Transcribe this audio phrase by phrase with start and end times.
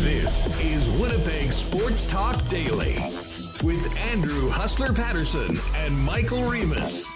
[0.00, 2.96] This is Winnipeg Sports Talk Daily
[3.62, 7.06] with Andrew Hustler Paterson and Michael Remis.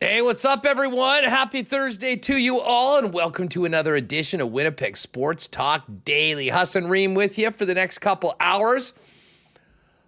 [0.00, 1.24] Hey, what's up, everyone?
[1.24, 6.48] Happy Thursday to you all, and welcome to another edition of Winnipeg Sports Talk Daily.
[6.48, 8.94] Huss and Ream with you for the next couple hours.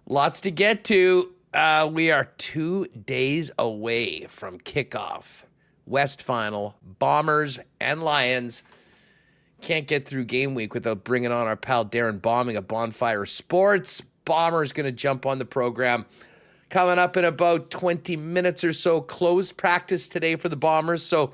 [0.07, 1.33] Lots to get to.
[1.53, 5.43] Uh, we are two days away from kickoff.
[5.89, 8.63] West Final, Bombers and Lions.
[9.61, 14.01] Can't get through game week without bringing on our pal Darrin Bauming of Bonfire Sports.
[14.23, 16.05] Bombers going to jump on the program
[16.69, 19.01] coming up in about 20 minutes or so.
[19.01, 21.33] Closed practice today for the Bombers, so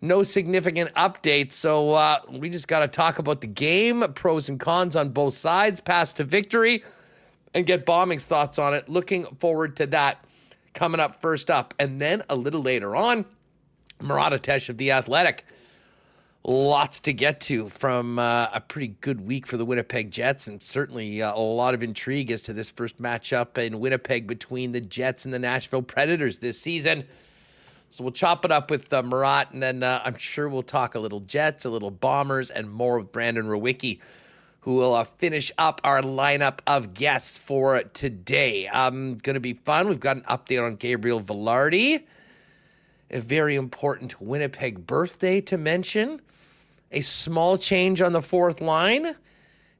[0.00, 1.52] no significant updates.
[1.52, 5.34] So uh, we just got to talk about the game, pros and cons on both
[5.34, 6.84] sides, pass to victory,
[7.52, 8.88] and get Bauming's thoughts on it.
[8.88, 10.24] Looking forward to that
[10.74, 11.74] coming up first up.
[11.78, 13.24] And then a little later on,
[14.00, 15.44] Murat Ates of The Athletic
[16.46, 20.62] lots to get to from uh, a pretty good week for the Winnipeg Jets, and
[20.62, 24.80] certainly uh, a lot of intrigue as to this first matchup in Winnipeg between the
[24.80, 27.04] Jets and the Nashville Predators this season.
[27.88, 30.94] So we'll chop it up with uh, Murat, and then uh, I'm sure we'll talk
[30.94, 34.00] a little Jets, a little Bombers, and more with Brandon Rewucki,
[34.60, 38.66] who will uh, finish up our lineup of guests for today.
[38.68, 39.88] Um, going to be fun.
[39.88, 42.02] We've got an update on Gabriel Vilardi.
[43.14, 46.20] A very important Winnipeg birthday to mention.
[46.90, 49.14] A small change on the fourth line,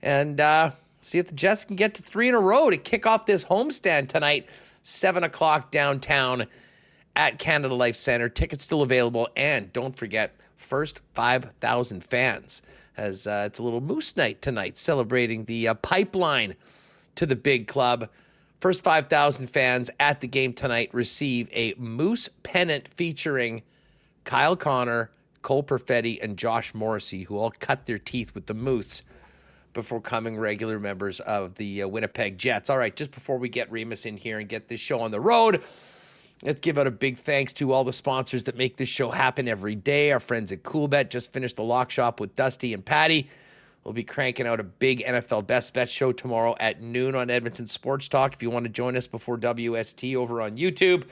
[0.01, 0.71] and uh,
[1.03, 3.43] see if the Jets can get to three in a row to kick off this
[3.43, 4.49] homestand tonight,
[4.85, 6.47] 7 o'clock downtown
[7.17, 8.29] at Canada Life Center.
[8.29, 12.63] Tickets still available, and don't forget, first 5,000 fans,
[12.97, 16.55] as uh, it's a little Moose Night tonight, celebrating the uh, pipeline
[17.17, 18.09] to the big club.
[18.65, 23.63] First 5,000 fans at the game tonight receive a Moose pennant featuring
[24.25, 25.11] Kyle Connor,
[25.43, 29.03] Cole Perfetti, and Josh Morrissey, who all cut their teeth with the Moose
[29.75, 32.71] before becoming regular members of the uh, Winnipeg Jets.
[32.71, 35.21] All right, just before we get Remis in here and get this show on the
[35.21, 35.63] road,
[36.43, 39.47] let's give out a big thanks to all the sponsors that make this show happen
[39.47, 40.11] every day.
[40.11, 43.29] Our friends at Coolbet just finished the lock shop with Dusty and Patty.
[43.85, 47.67] We'll be cranking out a big NFL Best Bet show tomorrow at noon on Edmonton
[47.67, 48.33] Sports Talk.
[48.33, 51.05] If you want to join us before WST over on YouTube,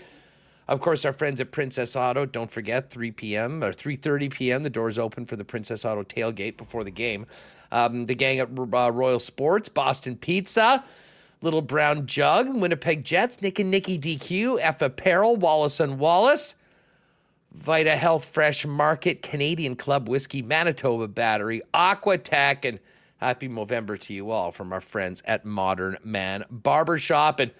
[0.68, 2.24] of course, our friends at Princess Auto.
[2.24, 3.62] Don't forget, 3 p.m.
[3.62, 4.62] or 3:30 p.m.
[4.62, 7.26] The doors open for the Princess Auto tailgate before the game.
[7.70, 10.82] Um, the gang at uh, Royal Sports, Boston Pizza,
[11.42, 16.54] Little Brown Jug, Winnipeg Jets, Nick and Nicky DQ, F Apparel, Wallace and Wallace,
[17.54, 22.78] Vita Health Fresh Market, Canadian Club Whiskey, Manitoba Battery, Aquatech, and
[23.18, 27.50] happy November to you all from our friends at Modern Man Barbershop and.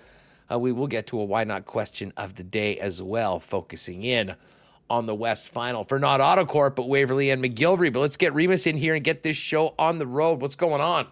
[0.50, 4.03] Uh, we will get to a why not question of the day as well, focusing
[4.03, 4.34] in
[4.91, 7.91] on the West Final for Nott Autocorp, but Waverley and McGillivray.
[7.92, 10.42] But let's get Remis in here and get this show on the road.
[10.42, 11.06] What's going on?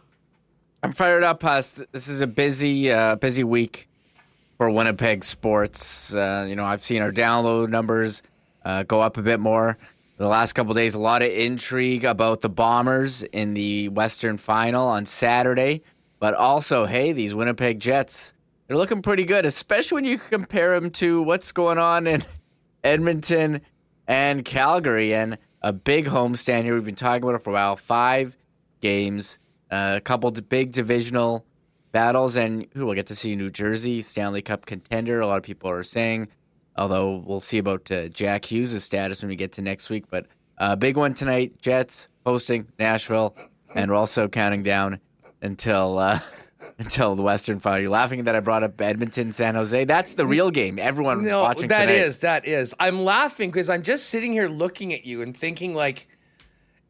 [0.82, 1.82] I'm fired up, Huss.
[1.92, 3.88] This is a busy, uh, busy week
[4.58, 6.14] for Winnipeg sports.
[6.14, 8.22] Uh, you know, I've seen our download numbers
[8.64, 9.78] uh, go up a bit more
[10.16, 10.94] the last couple days.
[10.94, 15.82] A lot of intrigue about the Bombers in the Western Final on Saturday,
[16.18, 18.34] but also, hey, these Winnipeg Jets
[18.70, 22.24] they're looking pretty good, especially when you compare them to what's going on in
[22.84, 23.62] Edmonton
[24.06, 26.74] and Calgary and a big homestand here.
[26.74, 27.74] We've been talking about it for a while.
[27.74, 28.36] Five
[28.80, 29.40] games,
[29.72, 31.44] uh, a couple big divisional
[31.90, 35.18] battles, and who will get to see New Jersey Stanley Cup contender.
[35.18, 36.28] A lot of people are saying,
[36.76, 40.04] although we'll see about uh, Jack Hughes' status when we get to next week.
[40.10, 40.26] But
[40.58, 43.36] a uh, big one tonight: Jets hosting Nashville,
[43.74, 45.00] and we're also counting down
[45.42, 45.98] until.
[45.98, 46.20] Uh,
[46.80, 47.80] until the Western Final.
[47.80, 49.84] You're laughing that I brought up Edmonton, San Jose.
[49.84, 50.78] That's the real game.
[50.78, 51.96] Everyone no, watching that tonight.
[51.96, 52.74] is, that is.
[52.80, 56.08] I'm laughing because I'm just sitting here looking at you and thinking like,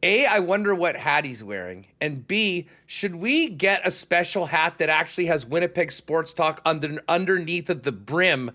[0.01, 1.87] A, I wonder what hat he's wearing.
[1.99, 7.01] And B, should we get a special hat that actually has Winnipeg Sports Talk under,
[7.09, 8.51] underneath of the brim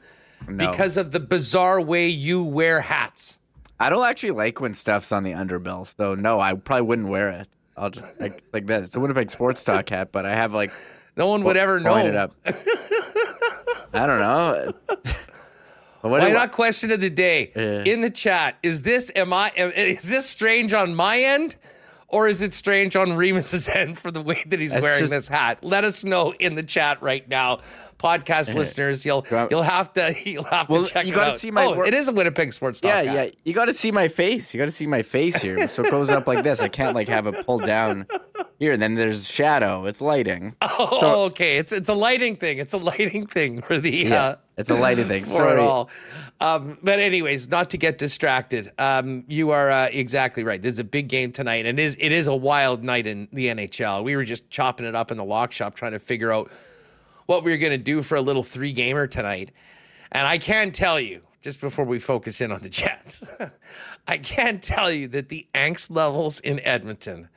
[0.49, 0.71] no.
[0.71, 3.39] because of the bizarre way you wear hats?
[3.79, 5.95] I don't actually like when stuff's on the underbill.
[5.97, 7.49] So no, I probably wouldn't wear it.
[7.77, 8.85] I'll just like like that.
[8.85, 10.73] It's a Winnipeg Sports Talk hat, but I have like
[11.17, 11.97] no one would ever know.
[11.97, 12.35] It up.
[13.93, 14.73] I don't know.
[16.09, 18.59] What Why not question of the day uh, in the chat?
[18.63, 21.57] Is this am I is this strange on my end,
[22.09, 25.29] or is it strange on Remis's end for the way that he's wearing just, this
[25.29, 25.59] hat?
[25.63, 27.61] Let us know in the chat right now,
[27.99, 29.05] podcast listeners.
[29.05, 31.07] You'll you'll have to you'll have well, to check.
[31.07, 31.65] You got to see my.
[31.65, 32.81] Oh, it is a Winnipeg sports.
[32.83, 33.15] Yeah, hat.
[33.15, 33.41] yeah.
[33.45, 34.55] You got to see my face.
[34.55, 35.67] You got to see my face here.
[35.69, 36.61] So it goes up like this.
[36.61, 38.07] I can't like have it pulled down
[38.59, 39.85] here, and then there's shadow.
[39.87, 40.55] It's lighting.
[40.79, 41.57] Oh, so, okay.
[41.57, 42.59] It's it's a lighting thing.
[42.59, 43.91] It's a lighting thing for the.
[43.91, 45.25] Yeah, uh, it's a lighting thing.
[45.25, 45.53] For Sorry.
[45.55, 45.89] it all.
[46.39, 48.73] Um, but anyways, not to get distracted.
[48.79, 50.61] Um, you are uh, exactly right.
[50.61, 53.47] There's a big game tonight, and it is it is a wild night in the
[53.47, 54.05] NHL.
[54.05, 56.51] We were just chopping it up in the lock shop trying to figure out
[57.27, 59.51] what we were going to do for a little three gamer tonight,
[60.13, 63.23] and I can tell you just before we focus in on the Jets,
[64.09, 67.29] I can tell you that the angst levels in Edmonton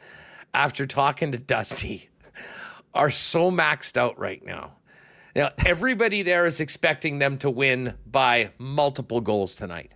[0.54, 2.10] after talking to Dusty
[2.94, 4.74] are so maxed out right now.
[5.36, 9.94] Now, everybody there is expecting them to win by multiple goals tonight.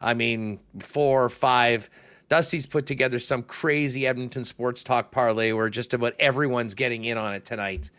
[0.00, 1.90] I mean, four, or five.
[2.28, 7.18] Dusty's put together some crazy Edmonton sports talk parlay where just about everyone's getting in
[7.18, 7.90] on it tonight.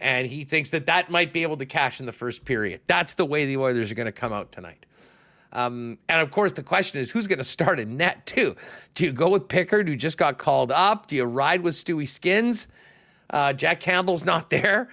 [0.00, 2.80] And he thinks that that might be able to cash in the first period.
[2.86, 4.86] That's the way the Oilers are going to come out tonight.
[5.52, 8.56] Um, and of course, the question is who's going to start in net, too?
[8.94, 11.06] Do you go with Pickard, who just got called up?
[11.06, 12.66] Do you ride with Stewie Skins?
[13.28, 14.88] Uh, Jack Campbell's not there.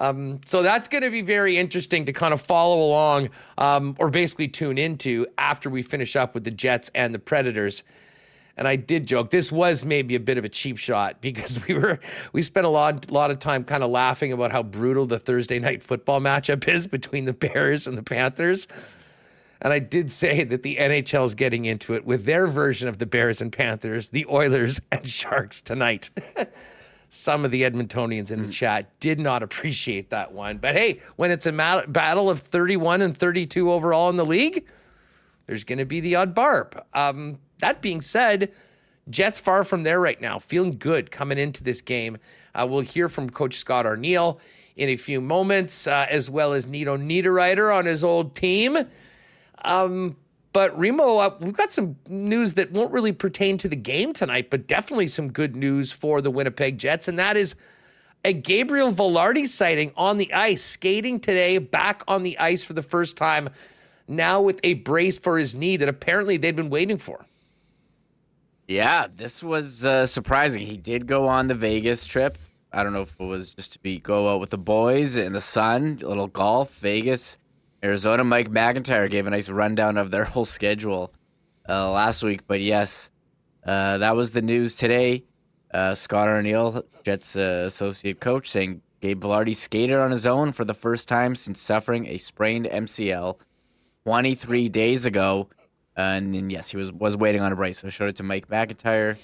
[0.00, 4.10] Um, so that's going to be very interesting to kind of follow along um, or
[4.10, 7.82] basically tune into after we finish up with the Jets and the Predators.
[8.58, 11.74] And I did joke this was maybe a bit of a cheap shot because we
[11.74, 12.00] were
[12.32, 15.58] we spent a lot lot of time kind of laughing about how brutal the Thursday
[15.58, 18.66] night football matchup is between the Bears and the Panthers.
[19.60, 22.98] And I did say that the NHL is getting into it with their version of
[22.98, 26.10] the Bears and Panthers, the Oilers and Sharks tonight.
[27.10, 28.50] Some of the Edmontonians in the hmm.
[28.50, 30.58] chat did not appreciate that one.
[30.58, 34.66] But hey, when it's a battle of 31 and 32 overall in the league,
[35.48, 36.80] there's going to be the odd barb.
[36.94, 38.52] Um, that being said,
[39.10, 42.18] Jets far from there right now, feeling good coming into this game.
[42.54, 44.38] Uh, we'll hear from Coach Scott Arniel
[44.76, 48.78] in a few moments, uh, as well as Nino Niederreiter on his old team.
[49.64, 50.16] Um,
[50.52, 54.50] but Remo, uh, we've got some news that won't really pertain to the game tonight,
[54.50, 57.54] but definitely some good news for the Winnipeg Jets, and that is
[58.24, 62.82] a Gabriel Vilardi sighting on the ice, skating today, back on the ice for the
[62.82, 63.48] first time,
[64.08, 67.26] now with a brace for his knee that apparently they'd been waiting for.
[68.66, 70.66] Yeah, this was uh, surprising.
[70.66, 72.36] He did go on the Vegas trip.
[72.70, 75.32] I don't know if it was just to be go out with the boys in
[75.32, 77.38] the sun, a little golf, Vegas.
[77.82, 81.12] Arizona Mike McIntyre gave a nice rundown of their whole schedule
[81.68, 82.46] uh, last week.
[82.46, 83.10] But yes,
[83.64, 85.24] uh, that was the news today.
[85.72, 90.64] Uh, Scott Arniel, Jets uh, associate coach, saying Gabe Vilardi skated on his own for
[90.64, 93.38] the first time since suffering a sprained MCL
[94.08, 95.50] 23 days ago.
[95.94, 97.80] and then yes, he was was waiting on a brace.
[97.80, 99.18] So I showed it to Mike McIntyre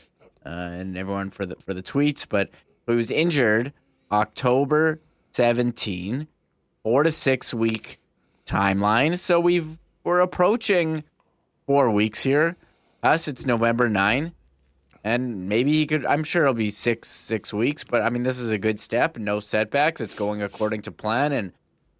[0.44, 2.26] uh, and everyone for the for the tweets.
[2.28, 2.50] But
[2.86, 3.72] he was injured
[4.12, 5.00] October
[5.32, 6.28] 17,
[6.82, 7.98] four to six week
[8.44, 9.18] timeline.
[9.18, 11.02] So we've we're approaching
[11.66, 12.54] four weeks here.
[13.02, 14.34] Us, it's November nine,
[15.02, 16.04] and maybe he could.
[16.04, 19.16] I'm sure it'll be six six weeks, but I mean this is a good step.
[19.16, 20.02] No setbacks.
[20.02, 21.52] It's going according to plan, and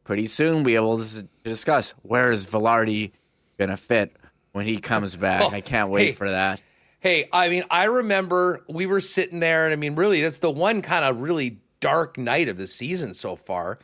[0.04, 1.02] pretty soon we will
[1.42, 3.12] discuss where is Vilardi
[3.58, 4.16] gonna fit
[4.52, 5.42] when he comes back.
[5.42, 6.62] Oh, I can't wait hey, for that.
[7.00, 10.50] Hey, I mean, I remember we were sitting there, and I mean, really, that's the
[10.50, 13.78] one kind of really dark night of the season so far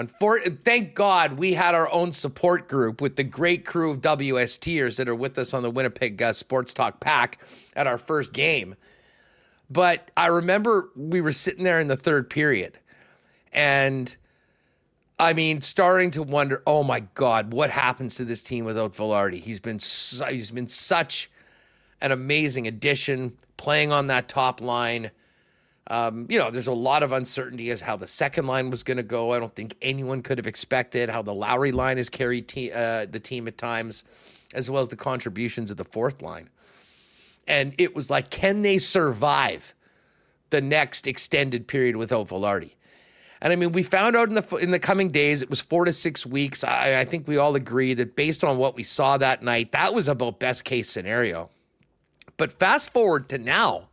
[0.00, 4.96] Unfor- thank God we had our own support group with the great crew of WSTers
[4.96, 7.38] that are with us on the Winnipeg uh, Sports Talk Pack
[7.74, 8.76] at our first game.
[9.68, 12.78] But I remember we were sitting there in the third period,
[13.52, 14.14] and
[15.20, 19.38] I mean, starting to wonder, oh my God, what happens to this team without Vilardi?
[19.38, 21.30] He's been su- he's been such
[22.00, 25.10] an amazing addition, playing on that top line.
[25.88, 28.96] Um, you know, there's a lot of uncertainty as how the second line was going
[28.96, 29.32] to go.
[29.34, 33.04] I don't think anyone could have expected how the Lowry line has carried te- uh,
[33.04, 34.04] the team at times,
[34.54, 36.48] as well as the contributions of the fourth line.
[37.46, 39.74] And it was like, can they survive
[40.48, 42.70] the next extended period without Vilardi?
[43.42, 45.84] And I mean, we found out in the in the coming days it was four
[45.86, 46.62] to six weeks.
[46.62, 49.94] I, I think we all agree that based on what we saw that night, that
[49.94, 51.48] was about best case scenario.
[52.36, 53.88] But fast forward to now,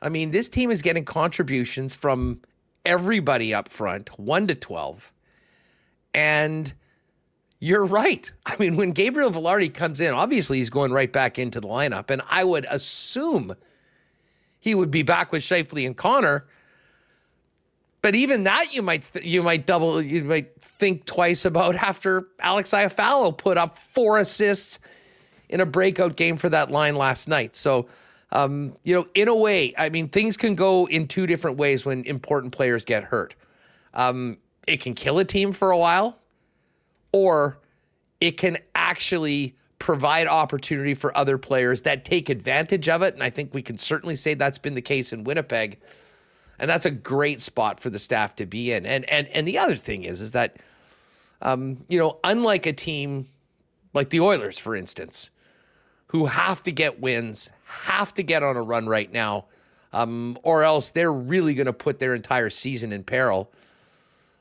[0.00, 2.40] I mean, this team is getting contributions from
[2.84, 5.12] everybody up front, 1 to 12.
[6.14, 6.72] And
[7.60, 8.30] you're right.
[8.44, 12.10] I mean, when Gabriel Vilardi comes in, obviously he's going right back into the lineup.
[12.10, 13.54] And I would assume
[14.58, 16.46] he would be back with Scheifele and Connor.
[18.02, 22.26] But even that, you might th- you might double you might think twice about after
[22.40, 24.80] Alex Iafallo put up four assists
[25.48, 27.54] in a breakout game for that line last night.
[27.54, 27.86] So
[28.32, 31.84] um, you know, in a way, I mean, things can go in two different ways
[31.84, 33.34] when important players get hurt.
[33.94, 36.16] Um, it can kill a team for a while,
[37.12, 37.58] or
[38.20, 43.14] it can actually provide opportunity for other players that take advantage of it.
[43.14, 45.78] And I think we can certainly say that's been the case in Winnipeg.
[46.62, 48.86] And that's a great spot for the staff to be in.
[48.86, 50.56] And and and the other thing is, is that
[51.42, 53.26] um, you know, unlike a team
[53.92, 55.28] like the Oilers, for instance,
[56.06, 59.46] who have to get wins, have to get on a run right now,
[59.92, 63.50] um, or else they're really going to put their entire season in peril.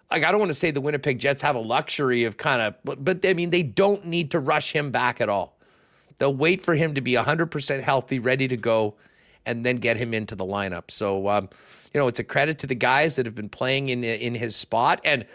[0.10, 2.75] Like, I don't want to say the Winnipeg Jets have a luxury of kind of,
[2.84, 5.58] but, but I mean, they don't need to rush him back at all.
[6.18, 8.94] They'll wait for him to be 100% healthy, ready to go,
[9.45, 10.89] and then get him into the lineup.
[10.89, 11.50] So, um,
[11.93, 14.55] you know, it's a credit to the guys that have been playing in in his
[14.55, 15.01] spot.
[15.03, 15.25] And,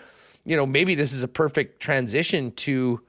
[0.44, 3.00] you know, maybe this is a perfect transition to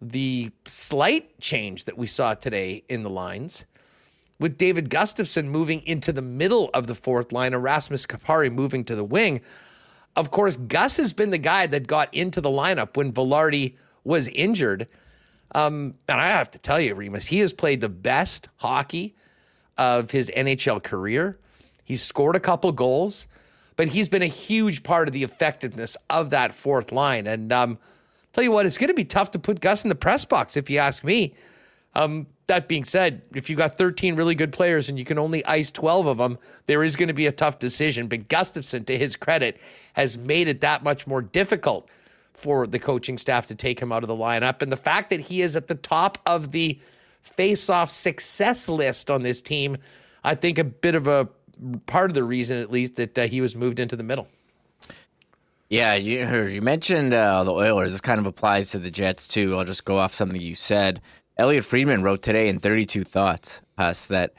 [0.00, 3.64] the slight change that we saw today in the lines
[4.38, 8.94] with David Gustafsson moving into the middle of the fourth line, Erasmus Kupari moving to
[8.94, 9.40] the wing.
[10.16, 14.28] Of course, Gus has been the guy that got into the lineup when Vilardi was
[14.28, 14.88] injured.
[15.54, 19.16] Um, and I have to tell you, Remis, he has played the best hockey
[19.78, 21.38] of his NHL career.
[21.84, 23.26] He's scored a couple goals,
[23.76, 27.26] but he's been a huge part of the effectiveness of that fourth line.
[27.26, 27.78] And um,
[28.32, 30.56] tell you what, it's going to be tough to put Gus in the press box,
[30.56, 31.34] if you ask me.
[31.94, 35.44] Um, that being said, if you've got 13 really good players and you can only
[35.44, 38.08] ice 12 of them, there is going to be a tough decision.
[38.08, 39.58] But Gustafsson, to his credit,
[39.94, 41.88] has made it that much more difficult
[42.34, 44.62] for the coaching staff to take him out of the lineup.
[44.62, 46.78] And the fact that he is at the top of the
[47.36, 49.76] face-off success list on this team,
[50.24, 51.28] I think a bit of a
[51.86, 54.26] part of the reason, at least, that uh, he was moved into the middle.
[55.68, 57.92] Yeah, you you mentioned uh, the Oilers.
[57.92, 59.54] This kind of applies to the Jets too.
[59.56, 61.02] I'll just go off something you said.
[61.36, 64.32] Elliotte Friedman wrote today in 32 Thoughts us that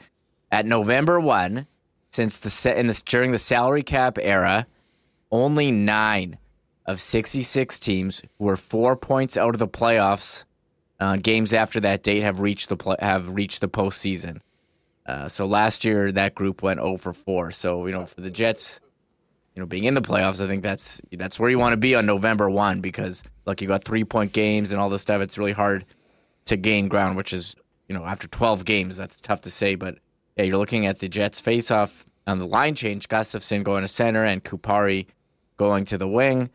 [0.50, 1.66] at November one,
[2.10, 4.66] since the in this during the salary cap era,
[5.30, 6.36] only nine
[6.84, 10.44] of 66 teams were four points out of the playoffs
[11.00, 14.40] uh, games after that date have reached the play, have reached the postseason.
[15.06, 17.50] Uh, so last year that group went 0 for 4.
[17.50, 18.80] So you know for the Jets,
[19.54, 21.94] you know being in the playoffs, I think that's that's where you want to be
[21.94, 25.20] on November one because look, you got three point games and all this stuff.
[25.20, 25.84] It's really hard
[26.46, 27.56] to gain ground, which is
[27.88, 29.74] you know after 12 games that's tough to say.
[29.74, 29.98] But
[30.36, 33.08] yeah, you're looking at the Jets face off on the line change.
[33.08, 35.06] Gustafsson going to center and Kupari
[35.56, 36.50] going to the wing.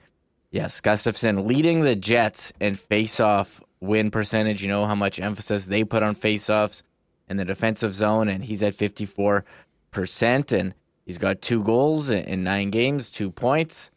[0.51, 4.61] Yes, Gustafsson leading the Jets in face-off win percentage.
[4.61, 6.83] You know how much emphasis they put on faceoffs
[7.29, 9.43] in the defensive zone, and he's at 54%.
[10.51, 10.73] And
[11.05, 13.91] he's got two goals in nine games, two points.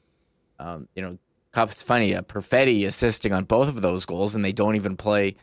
[0.59, 1.19] Um, you know,
[1.57, 5.37] it's funny, uh, Perfetti assisting on both of those goals, and they don't even play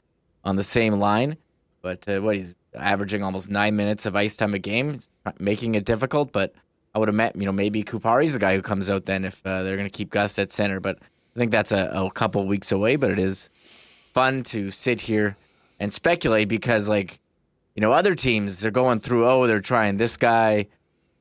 [0.44, 1.38] on the same line.
[1.82, 5.00] But uh, what he's averaging almost nine minutes of ice time a game,
[5.40, 6.32] making it difficult.
[6.32, 6.54] But
[6.94, 9.46] I would have met, you know, maybe Kupari's the guy who comes out then if
[9.46, 10.80] uh, they're going to keep Gus at center.
[10.80, 12.96] But I think that's a, a couple weeks away.
[12.96, 13.50] But it is
[14.16, 15.38] fun to sit here
[15.80, 17.20] and speculate because, like,
[17.76, 19.28] you know, other teams they're going through.
[19.28, 20.68] Oh, they're trying this guy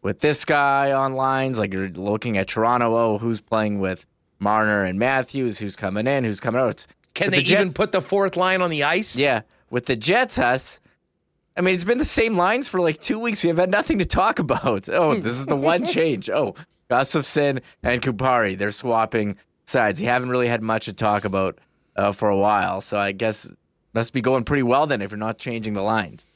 [0.00, 1.58] with this guy on lines.
[1.58, 2.96] Like you're looking at Toronto.
[2.96, 4.06] Oh, who's playing with
[4.38, 5.58] Marner and Matthews?
[5.58, 6.24] Who's coming in?
[6.24, 6.70] Who's coming out?
[6.70, 9.16] It's, Can they the Jets, even put the fourth line on the ice?
[9.16, 10.80] Yeah, with the Jets, us
[11.56, 13.42] I mean, it's been the same lines for like two weeks.
[13.42, 14.88] We have had nothing to talk about.
[14.88, 16.28] Oh, this is the one change.
[16.28, 16.54] Oh,
[16.90, 20.02] Gustafsson and Kupari, they're swapping sides.
[20.02, 21.58] You haven't really had much to talk about
[21.96, 22.80] uh, for a while.
[22.80, 23.50] So I guess
[23.92, 26.26] must be going pretty well then if you're not changing the lines.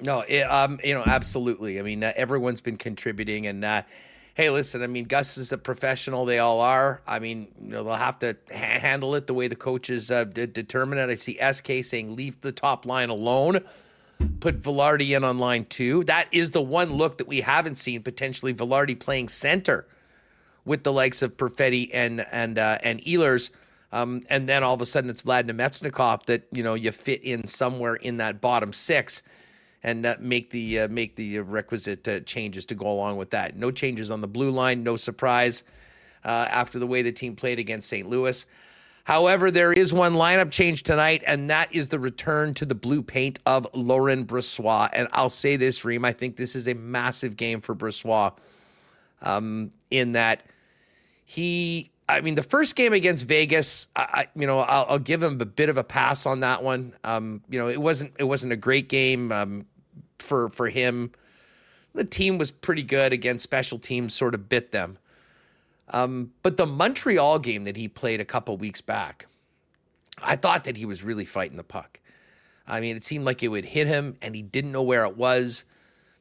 [0.00, 1.78] No, it, um, you know, absolutely.
[1.78, 3.82] I mean, uh, everyone's been contributing, and uh,
[4.34, 6.26] hey, listen, I mean, Gus is a professional.
[6.26, 7.00] They all are.
[7.06, 10.24] I mean, you know, they'll have to ha- handle it the way the coaches uh,
[10.24, 11.08] d- determine it.
[11.08, 13.62] I see SK saying leave the top line alone
[14.40, 16.04] put Vilardi in on line two.
[16.04, 19.86] That is the one look that we haven't seen potentially Vilardi playing center
[20.64, 23.50] with the likes of Perfetti and and uh, and Ehlers.
[23.92, 27.22] Um, and then all of a sudden it's Vlad Namestnikov that you know you fit
[27.22, 29.22] in somewhere in that bottom six
[29.82, 33.56] and uh, make the uh, make the requisite uh, changes to go along with that.
[33.56, 35.62] No changes on the blue line, no surprise
[36.24, 38.08] uh, after the way the team played against St.
[38.08, 38.44] Louis.
[39.04, 43.02] However, there is one lineup change tonight, and that is the return to the blue
[43.02, 44.90] paint of Laurent Brossoit.
[44.92, 48.32] And I'll say this, Reem, I think this is a massive game for Brossoit
[49.22, 50.42] um, in that
[51.24, 55.40] he, I mean, the first game against Vegas, I, you know, I'll, I'll, give him
[55.40, 56.94] a bit of a pass on that one.
[57.02, 59.66] Um, you know, it wasn't it wasn't a great game um,
[60.20, 61.10] for for him.
[61.94, 64.98] The team was pretty good against special teams, sort of bit them.
[65.88, 69.26] Um, but the Montreal game that he played a couple weeks back,
[70.22, 72.00] I thought that he was really fighting the puck.
[72.66, 75.16] I mean, it seemed like it would hit him, and he didn't know where it
[75.16, 75.64] was.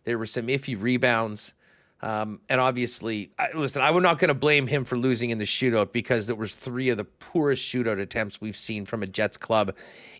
[0.03, 1.53] There were some iffy rebounds.
[2.01, 5.45] Um, and obviously, I, listen, I'm not going to blame him for losing in the
[5.45, 9.37] shootout because there was three of the poorest shootout attempts we've seen from a Jets
[9.37, 9.75] club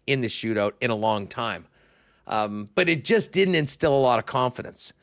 [0.08, 1.68] in the shootout in a long time.
[2.28, 4.94] Um, but it just didn't instill a lot of confidence.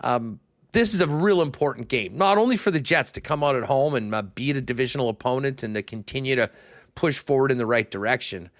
[0.00, 0.40] Um,
[0.72, 3.62] this is a real important game, not only for the Jets to come out at
[3.64, 6.50] home and uh, beat a divisional opponent and to continue to
[6.94, 8.50] push forward in the right direction.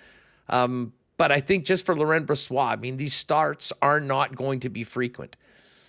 [0.49, 4.61] Um, but I think just for Laurent Brossoit, I mean, these starts are not going
[4.61, 5.37] to be frequent.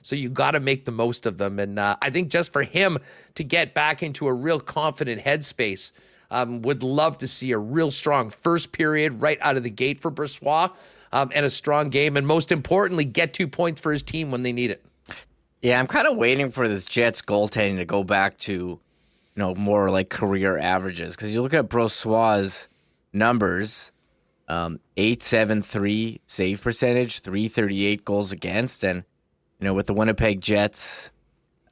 [0.08, 1.60] So you got to make the most of them.
[1.60, 2.98] And uh, I think just for him
[3.36, 5.92] to get back into a real confident headspace,
[6.32, 10.00] um, would love to see a real strong first period right out of the gate
[10.00, 10.74] for Brossoit
[11.12, 12.16] um, and a strong game.
[12.16, 14.86] And most importantly, get two points for his team when they need it.
[15.62, 18.80] Yeah, I'm kind of waiting for this Jets goaltending to go back to, you
[19.36, 21.18] know, more like career averages.
[21.18, 22.70] Because you look at Brossoit's
[23.12, 23.92] numbers,
[24.48, 28.86] um, 873 save percentage, 338 goals against.
[28.86, 29.04] And,
[29.60, 31.12] you know, with the Winnipeg Jets,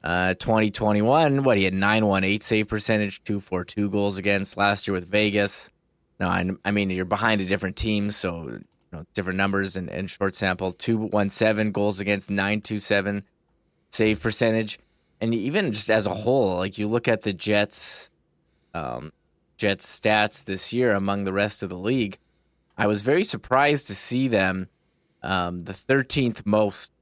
[0.02, 5.70] uh, 2021, what he had 918 save percentage, 242 goals against last year with Vegas.
[6.18, 9.88] No, I, I mean, you're behind a different team, so, you know, different numbers and,
[9.88, 10.72] and short sample.
[10.72, 13.24] 217 goals against, 927
[13.90, 14.78] save percentage.
[15.20, 18.10] And even just as a whole, like you look at the Jets,
[18.74, 19.12] um,
[19.56, 22.18] Jets stats this year among the rest of the league,
[22.76, 24.68] I was very surprised to see them
[25.22, 26.92] um, the 13th most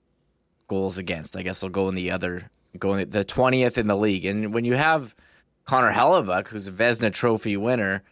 [0.69, 1.37] goals against.
[1.37, 4.25] I guess I'll go in the other, go in the 20th in the league.
[4.25, 5.15] And when you have
[5.65, 8.03] Connor Hellebuyck, who's a Vezina Trophy winner,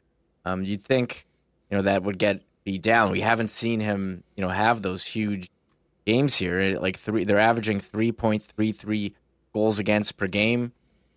[0.44, 1.26] um, you'd think
[1.70, 3.10] you know that would get beat down.
[3.10, 5.50] We haven't seen him, you know, have those huge
[6.06, 6.78] games here.
[6.78, 9.14] Like three, they're averaging 3.33
[9.52, 10.72] goals against per game.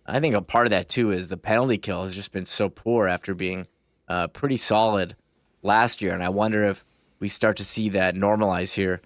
[0.06, 2.68] I think a part of that too is the penalty kill has just been so
[2.68, 3.66] poor after being
[4.08, 5.16] uh, pretty solid
[5.62, 6.84] last year, and I wonder if
[7.18, 9.00] we start to see that normalize here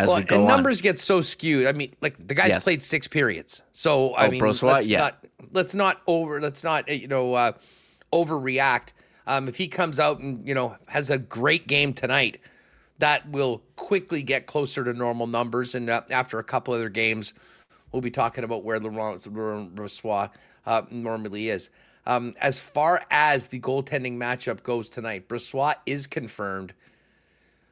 [0.00, 0.48] as well, we go and on.
[0.48, 1.66] numbers get so skewed.
[1.66, 2.64] I mean, like the guy's Yes.
[2.64, 4.98] played six periods, so I Oh, mean, let's Yeah.
[4.98, 7.52] not let's not over let's not you know uh,
[8.12, 8.92] overreact.
[9.26, 12.40] Um, if he comes out and you know has a great game tonight,
[12.98, 15.74] that will quickly get closer to normal numbers.
[15.74, 17.32] And uh, after a couple other games,
[17.92, 19.22] we'll be talking about where Laurent
[19.74, 20.30] Brossoit
[20.66, 21.70] uh, normally is.
[22.06, 26.72] Um, as far as the goaltending matchup goes tonight, Brossoit is confirmed.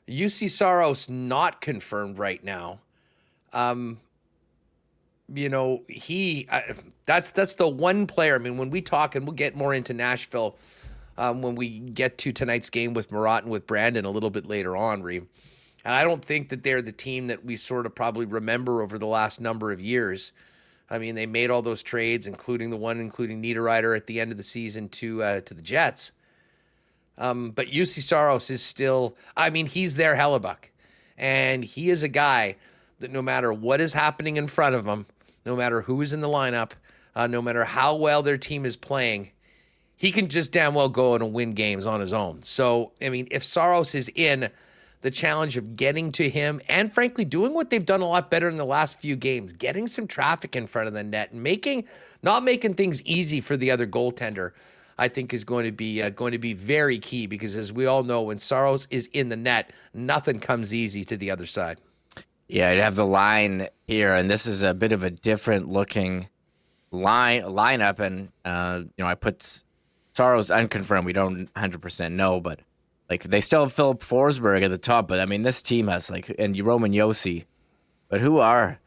[0.09, 2.81] Juuse Saros not confirmed right now.
[3.53, 4.01] Um,
[5.33, 6.61] you know, he uh,
[7.07, 8.35] that's that's the one player.
[8.35, 10.57] I mean, when we talk, and we'll get more into Nashville
[11.19, 14.47] um, when we get to tonight's game with Murat and with Brandon a little bit
[14.47, 15.29] later on, Reem.
[15.85, 18.99] And I don't think that they're the team that we sort of probably remember over
[18.99, 20.33] the last number of years.
[20.91, 24.31] I mean, they made all those trades, including the one including Niederreiter at the end
[24.33, 26.13] of the season to uh, to the Jets.
[27.19, 30.71] Um, but Juuse Saros is still, I mean, he's their Hellebuyck.
[31.17, 32.57] And he is a guy
[33.01, 35.07] that no matter what is happening in front of him,
[35.45, 36.71] no matter who is in the lineup,
[37.17, 39.31] uh, no matter how well their team is playing,
[39.97, 42.43] he can just damn well go and win games on his own.
[42.45, 44.51] So, I mean, if Saros is in,
[45.01, 48.49] the challenge of getting to him and frankly doing what they've done a lot better
[48.49, 51.85] in the last few games, getting some traffic in front of the net and making
[52.23, 54.51] not making things easy for the other goaltender.
[54.99, 57.87] I think is going to be uh, going to be very key because as we
[57.87, 61.79] all know when Saros is in the net, nothing comes easy to the other side.
[62.49, 66.29] Yeah, I'd have the line here, and this is a bit of a different looking
[66.91, 68.01] line lineup.
[68.01, 69.63] And uh, you know, I put
[70.15, 71.07] Saros unconfirmed.
[71.07, 72.61] We don't 100 percent know, but
[73.09, 75.07] like they still have Filip Forsberg at the top.
[75.09, 77.45] But I mean, this team has like and Roman Josi.
[78.09, 78.81] But who are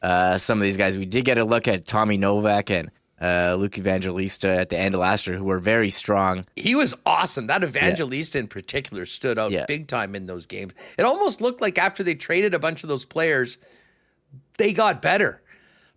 [0.00, 0.96] uh, some of these guys?
[0.96, 2.90] We did get a look at Tommy Novak and
[3.20, 6.46] uh, Luke Evangelista at the end of last year, who were very strong.
[6.56, 7.46] He was awesome.
[7.48, 9.66] That Evangelista in particular stood out Yeah.
[9.66, 10.72] big time in those games.
[10.98, 13.58] It almost looked like after they traded a bunch of those players,
[14.58, 15.42] they got better.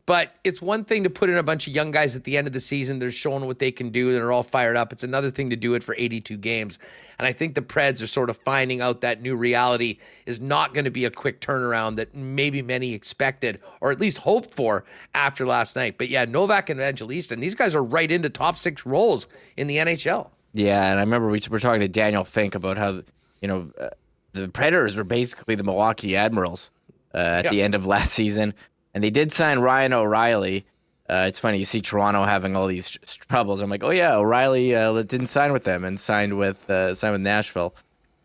[0.06, 2.46] But it's one thing to put in a bunch of young guys at the end
[2.46, 3.00] of the season.
[3.00, 4.12] They're showing what they can do.
[4.12, 4.92] They're all fired up.
[4.92, 6.78] It's another thing to do it for 82 games.
[7.18, 10.74] And I think the Preds are sort of finding out that new reality is not
[10.74, 14.84] going to be a quick turnaround that maybe many expected or at least hoped for
[15.16, 15.98] after last night.
[15.98, 19.68] But yeah, Novak and Evangelista, and these guys are right into top six roles in
[19.68, 20.32] the NHL.
[20.54, 23.04] Yeah, and I remember we were talking to Daniel Fink about how
[23.42, 23.90] you know uh,
[24.34, 26.72] the Predators were basically the Milwaukee Admirals
[27.14, 27.50] uh, at Yeah.
[27.52, 28.54] the end of last season,
[28.94, 30.66] and they did sign Ryan O'Reilly.
[31.10, 33.62] Uh, it's funny you see Toronto having all these tr- troubles.
[33.62, 37.14] I'm like, oh yeah, O'Reilly uh, didn't sign with them and signed with uh, signed
[37.14, 37.76] with Nashville,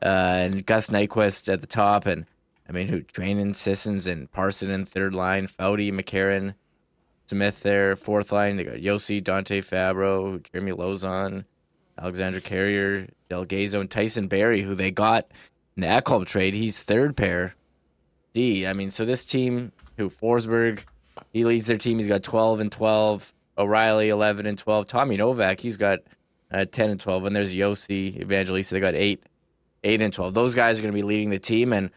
[0.03, 2.27] uh, and Gus Nyquist at the top, and
[2.69, 6.55] I mean who Drainen, Sissons, and Parson in third line, Foudy, McCarron,
[7.27, 8.57] Smith there fourth line.
[8.57, 11.45] They got Josi, Dante Fabbro, Jeremy Lauzon.
[12.01, 15.27] Alexandre Carrier, Del Gaizo, and Tyson Barrie, who they got
[15.77, 16.55] in the Ekholm trade.
[16.55, 17.55] He's third pair
[18.33, 18.67] D.
[18.67, 20.81] I mean, so this team, who Forsberg,
[21.33, 21.99] He leads their team.
[21.99, 23.35] He's got 12 and 12.
[23.59, 24.87] O'Reilly 11 and 12.
[24.87, 25.99] Tommy Novak, he's got
[26.53, 27.27] uh, 10 and 12.
[27.27, 28.75] And there's Josi Evangelista.
[28.75, 29.23] They got eight,
[29.85, 30.33] eight and 12.
[30.33, 31.73] Those guys are going to be leading the team.
[31.73, 31.91] And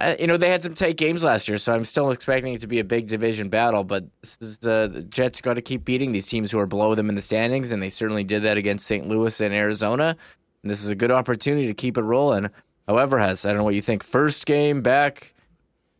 [0.00, 2.62] uh, you know they had some tight games last year, so I'm still expecting it
[2.62, 3.84] to be a big division battle.
[3.84, 4.06] But
[4.40, 7.16] is, uh, the Jets got to keep beating these teams who are below them in
[7.16, 9.06] the standings, and they certainly did that against St.
[9.06, 10.16] Louis and Arizona.
[10.62, 12.48] And this is a good opportunity to keep it rolling.
[12.88, 14.02] However, has I don't know what you think.
[14.02, 15.34] First game back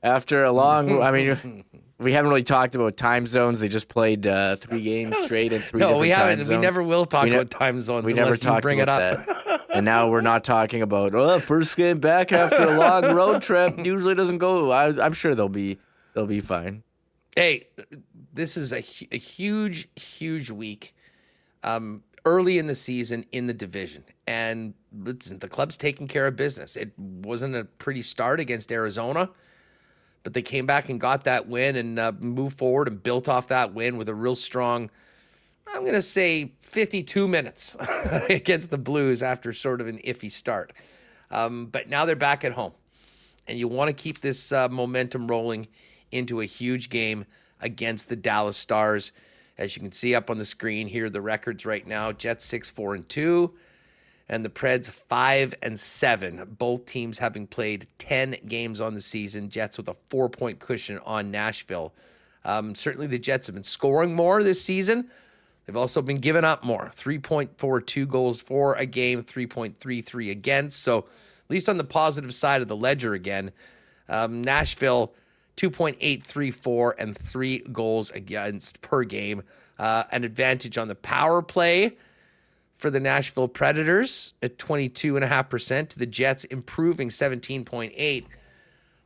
[0.02, 1.02] after a long.
[1.02, 1.64] I mean,
[1.98, 3.60] we haven't really talked about time zones.
[3.60, 6.44] They just played uh, three games straight in three no, different we haven't.
[6.44, 6.48] zones.
[6.50, 8.04] We never will talk ne- about time zones.
[8.04, 9.46] We never talked bring about it up.
[9.46, 9.66] that.
[9.74, 13.84] and now we're not talking about oh, first game back after a long road trip
[13.84, 14.70] usually doesn't go.
[14.70, 15.78] I, I'm sure they'll be
[16.14, 16.82] they'll be fine.
[17.36, 17.68] hey,
[18.32, 20.94] this is a, a huge, huge week
[21.62, 24.04] um, early in the season in the division.
[24.26, 26.76] And listen, the club's taking care of business.
[26.76, 29.28] It wasn't a pretty start against Arizona,
[30.22, 33.48] but they came back and got that win and uh, moved forward and built off
[33.48, 34.90] that win with a real strong,
[35.66, 37.76] I'm going to say 52 minutes
[38.28, 40.72] against the Blues after sort of an iffy start.
[41.30, 42.72] Um, but now they're back at home
[43.50, 45.66] and you want to keep this uh, momentum rolling
[46.12, 47.24] into a huge game
[47.60, 49.12] against the Dallas Stars.
[49.58, 52.70] As you can see up on the screen here, the records right now: Jets six
[52.70, 53.52] four and two,
[54.30, 56.56] and the Preds five and seven.
[56.56, 59.50] Both teams having played ten games on the season.
[59.50, 61.92] Jets with a four point cushion on Nashville.
[62.44, 65.10] Um, certainly, the Jets have been scoring more this season.
[65.66, 70.82] They've also been giving up more 3.42 goals for a game, 3.33 against.
[70.82, 73.52] So, at least on the positive side of the ledger again,
[74.08, 75.12] um, Nashville
[75.56, 79.42] 2.834 and three goals against per game.
[79.78, 81.96] Uh, an advantage on the power play
[82.80, 88.24] for the Nashville Predators at 22.5% to the Jets improving 17.8.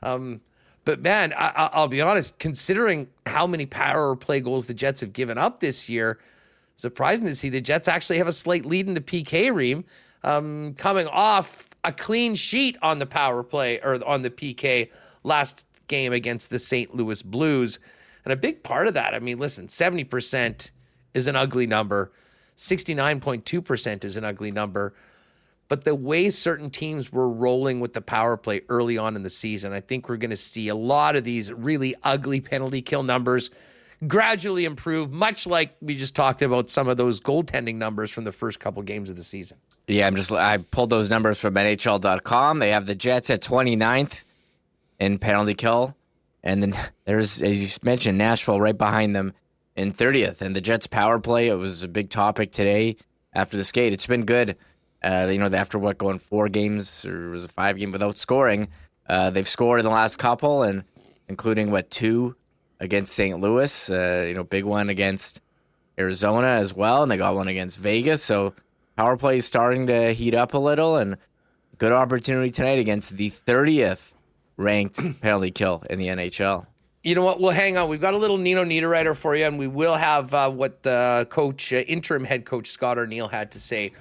[0.03, 0.41] Um,
[0.85, 5.01] but man, I, I- I'll be honest, considering how many power play goals the Jets
[5.01, 6.21] have given up this year,
[6.77, 9.85] surprising to see the Jets actually have a slight lead in the PK ream,
[10.23, 14.91] um, coming off a clean sheet on the power play or on the PK
[15.25, 16.95] last game against the St.
[16.95, 17.79] Louis Blues.
[18.25, 20.71] And a big part of that, I mean, listen, 70%
[21.13, 22.13] is an ugly number,
[22.57, 24.95] 69.2% is an ugly number.
[25.69, 29.31] But the way certain teams were rolling with the power play early on in the
[29.31, 33.03] season, I think we're going to see a lot of these really ugly penalty kill
[33.03, 33.51] numbers
[34.07, 38.33] gradually improve, much like we just talked about some of those goaltending numbers from the
[38.33, 39.57] first couple games of the season.
[39.87, 42.59] Yeah, I'm just I pulled those numbers from NHL.com.
[42.59, 44.23] They have the Jets at 29th
[44.99, 45.95] in penalty kill,
[46.43, 49.35] and then there's as you mentioned Nashville right behind them
[49.77, 50.41] in 30th.
[50.41, 52.97] And the Jets power play it was a big topic today
[53.33, 53.93] after the skate.
[53.93, 54.57] It's been good.
[55.03, 58.69] Uh, you know, after what going four games or was it five game without scoring,
[59.07, 60.85] uh, they've scored in the last couple, and
[61.29, 62.37] including what two
[62.81, 63.39] against St.
[63.39, 63.91] Louis.
[63.91, 65.41] Uh, you know, big one against
[65.99, 68.23] Arizona as well, and they got one against Vegas.
[68.23, 68.55] So
[68.97, 71.19] power play is starting to heat up a little, and
[71.77, 74.13] good opportunity tonight against the 30th
[74.57, 76.67] ranked penalty kill in the NHL.
[77.05, 77.39] You know what?
[77.39, 77.91] We'll hang on.
[77.91, 81.27] We've got a little Nino Niederreiter for you, and we will have uh, what the
[81.29, 83.93] coach, uh, interim head coach Scott Arniel had to say.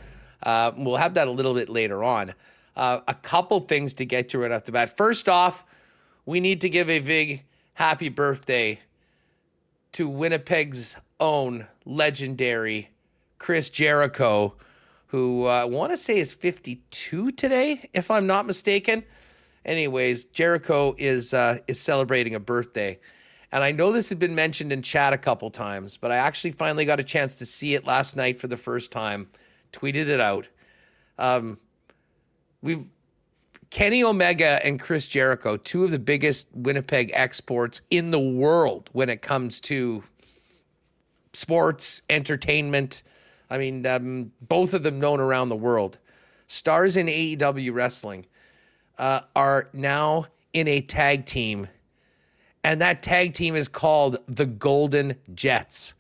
[0.42, 2.34] Uh, we'll have that a little bit later on.
[2.78, 4.96] Uh, a couple things to get to right off the bat.
[4.96, 5.66] First off,
[6.26, 8.80] we need to give a big happy birthday
[9.92, 12.90] to Winnipeg's own legendary
[13.38, 14.54] Chris Jericho,
[15.08, 19.04] who uh, I want to say is 52 today, if I'm not mistaken.
[19.66, 23.00] Anyways, Jericho is uh, is celebrating a birthday,
[23.52, 26.52] and I know this had been mentioned in chat a couple times, but I actually
[26.52, 29.28] finally got a chance to see it last night for the first time.
[29.72, 30.48] Tweeted it out.
[31.18, 31.58] Um,
[32.62, 32.86] we've
[33.70, 39.10] Kenny Omega and Chris Jericho, two of the biggest Winnipeg exports in the world when
[39.10, 40.04] it comes to
[41.34, 43.02] sports, entertainment.
[43.50, 45.98] I mean, um, both of them known around the world.
[46.46, 48.28] Stars in AEW wrestling
[49.04, 51.68] uh, are now in a tag team,
[52.64, 55.94] and that tag team is called the Golden Jets.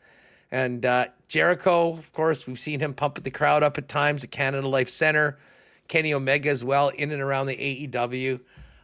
[0.53, 4.31] And uh, Jericho, of course, we've seen him pump the crowd up at times at
[4.31, 5.37] Canada Life Center.
[5.89, 8.39] Kenny Omega as well, in and around the AEW.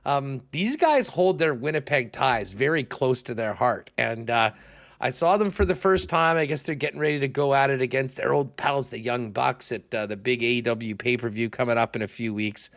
[0.05, 3.89] Um, these guys hold their Winnipeg ties very close to their heart.
[3.97, 4.51] And uh,
[4.99, 6.35] I saw them for the first time.
[6.35, 9.31] I guess they're getting ready to go at it against their old pals, the Young
[9.31, 12.69] Bucks, at uh, the big AEW pay per view coming up in a few weeks.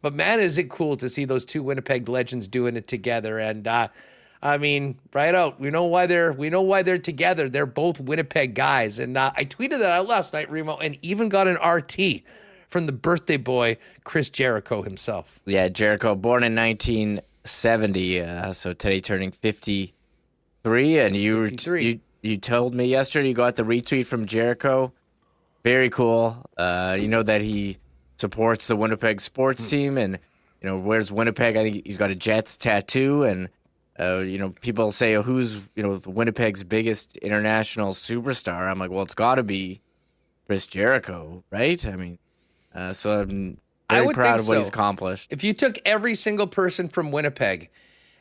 [0.00, 3.38] But man, is it cool to see those two Winnipeg legends doing it together.
[3.38, 3.88] And uh,
[4.42, 7.48] I mean, right out, we know why they're we know why they're together.
[7.48, 8.98] They're both Winnipeg guys.
[8.98, 12.22] And uh, I tweeted that out last night, Remo, and even got an RT
[12.68, 15.40] from the birthday boy Chris Jericho himself.
[15.46, 21.84] Yeah, Jericho, born in 1970, uh, so today turning 53, and you 53.
[21.84, 24.92] you you told me yesterday you got the retweet from Jericho.
[25.64, 26.44] Very cool.
[26.56, 27.78] Uh, you know that he
[28.18, 29.70] supports the Winnipeg sports Hmm.
[29.70, 30.18] team, and
[30.62, 31.56] you know where's Winnipeg?
[31.56, 33.48] I think he's got a Jets tattoo, and
[33.98, 38.68] uh, you know people say oh, who's you know Winnipeg's biggest international superstar.
[38.68, 39.80] I'm like, well, it's got to be
[40.46, 41.84] Chris Jericho, right?
[41.86, 42.18] I mean,
[42.74, 45.32] uh, so I'm I very would proud of what he's accomplished.
[45.32, 47.70] If you took every single person from Winnipeg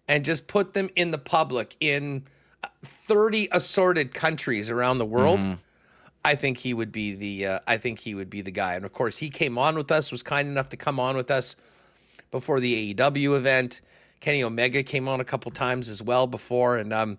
[0.08, 2.24] and just put them in the public in
[2.64, 2.68] uh,
[3.08, 5.44] 30 assorted countries around the world,
[6.28, 8.76] I think he would be the uh, I think he would be the guy.
[8.76, 11.32] And of course, he came on with us, was kind enough to come on with
[11.32, 11.56] us
[12.32, 13.80] before the AEW event.
[14.20, 17.18] Kenny Omega came on a couple times as well before, and um,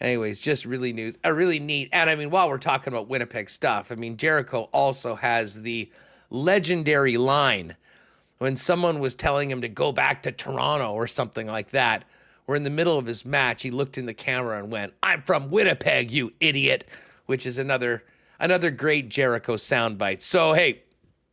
[0.00, 1.88] anyways, just really news, uh, really neat.
[1.92, 5.88] And I mean, while we're talking about Winnipeg stuff, I mean, Jericho also has the
[6.28, 7.76] legendary line
[8.38, 12.04] when someone was telling him to go back to Toronto or something like that.
[12.46, 15.22] Where in the middle of his match, he looked in the camera and went, "I'm
[15.22, 16.88] from Winnipeg, you idiot,"
[17.26, 18.02] which is another
[18.38, 20.22] another great Jericho soundbite.
[20.22, 20.82] So hey,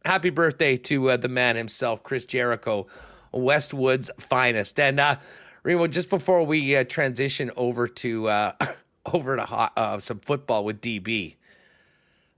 [0.04, 2.88] happy birthday to uh, the man himself, Chris Jericho,
[3.32, 4.80] Westwood's finest.
[4.80, 5.18] And uh,
[5.64, 8.54] Remo, just before we uh, transition over to uh,
[9.14, 11.36] over to uh, some football with DB,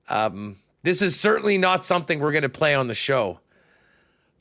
[0.09, 3.39] um, this is certainly not something we're going to play on the show.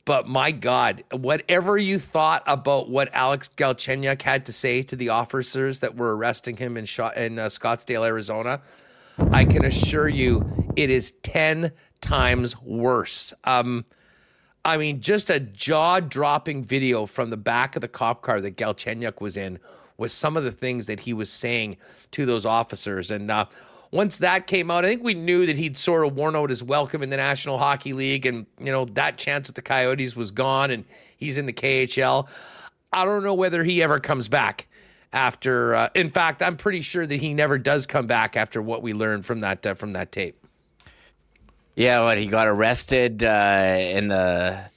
[0.05, 5.09] But my God, whatever you thought about what Alex Galchenyuk had to say to the
[5.09, 8.61] officers that were arresting him in, shot, in uh, Scottsdale, Arizona,
[9.17, 13.33] I can assure you it is 10 times worse.
[13.43, 13.85] Um,
[14.63, 18.57] I mean, just a jaw dropping video from the back of the cop car that
[18.57, 19.59] Galchenyuk was in
[19.97, 21.77] was some of the things that he was saying
[22.11, 23.09] to those officers.
[23.09, 23.45] And uh,
[23.91, 26.61] once that came out, I think we knew that he'd sort of worn out his
[26.61, 28.25] welcome in the National Hockey League.
[28.25, 32.27] And, you know, that chance with the Coyotes was gone and he's in the KHL.
[32.93, 34.66] I don't know whether he ever comes back
[35.13, 35.75] after.
[35.75, 38.93] Uh, in fact, I'm pretty sure that he never does come back after what we
[38.93, 40.45] learned from that uh, from that tape.
[41.75, 44.69] Yeah, what he got arrested uh, in the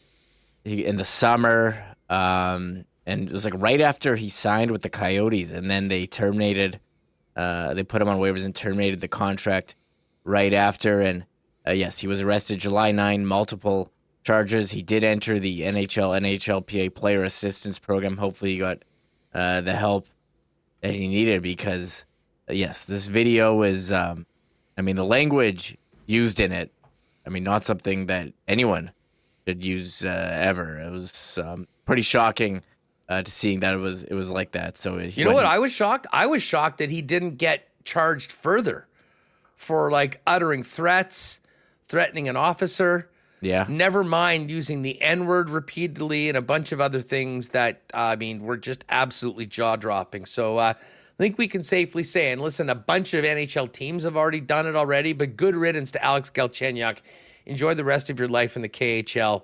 [0.65, 5.53] in the summer, um, and it was like right after he signed with the Coyotes,
[5.53, 6.79] and then they terminated.
[7.37, 9.75] Uh, they put him on waivers and terminated the contract
[10.25, 11.01] right after.
[11.01, 11.25] And
[11.67, 13.91] uh, yes, he was arrested July 9, multiple
[14.23, 14.73] charges.
[14.73, 18.17] He did enter the NHL NHLPA Player Assistance Program.
[18.17, 18.79] Hopefully, he got
[19.33, 20.07] uh, the help
[20.81, 22.05] that he needed because
[22.49, 23.93] uh, yes, this video is.
[23.93, 24.27] Um,
[24.79, 26.73] I mean, the language used in it
[27.27, 28.91] I mean, not something that anyone
[29.47, 30.79] should use uh, ever.
[30.81, 32.63] It was um, pretty shocking
[33.09, 34.79] uh, to seeing that it was it was like that.
[34.79, 35.45] So You know what?
[35.45, 36.07] I was shocked.
[36.13, 38.87] I was shocked that he didn't get charged further
[39.57, 41.41] for like uttering threats,
[41.89, 43.09] threatening an officer.
[43.41, 47.83] Yeah, Never mind using the N word repeatedly and a bunch of other things that,
[47.95, 50.27] uh, I mean, were just absolutely jaw dropping.
[50.27, 54.05] So uh, I think we can safely say, and listen, a bunch of NHL teams
[54.05, 56.99] have already done it already, but good riddance to Alex Galchenyuk.
[57.47, 59.43] Enjoy the rest of your life in the KHL.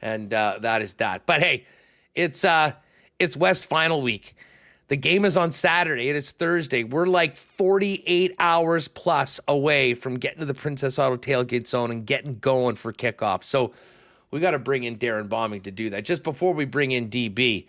[0.00, 1.26] And uh, that is that.
[1.26, 1.66] But hey,
[2.14, 2.72] it's uh,
[3.18, 4.36] it's West Final Week.
[4.88, 6.10] The game is on Saturday.
[6.10, 6.84] It is Thursday.
[6.84, 12.04] We're like 48 hours plus away from getting to the Princess Auto tailgate zone and
[12.04, 13.44] getting going for kickoff.
[13.44, 13.72] So
[14.30, 16.04] we got to bring in Darrin Bauming to do that.
[16.04, 17.66] Just before we bring in DB,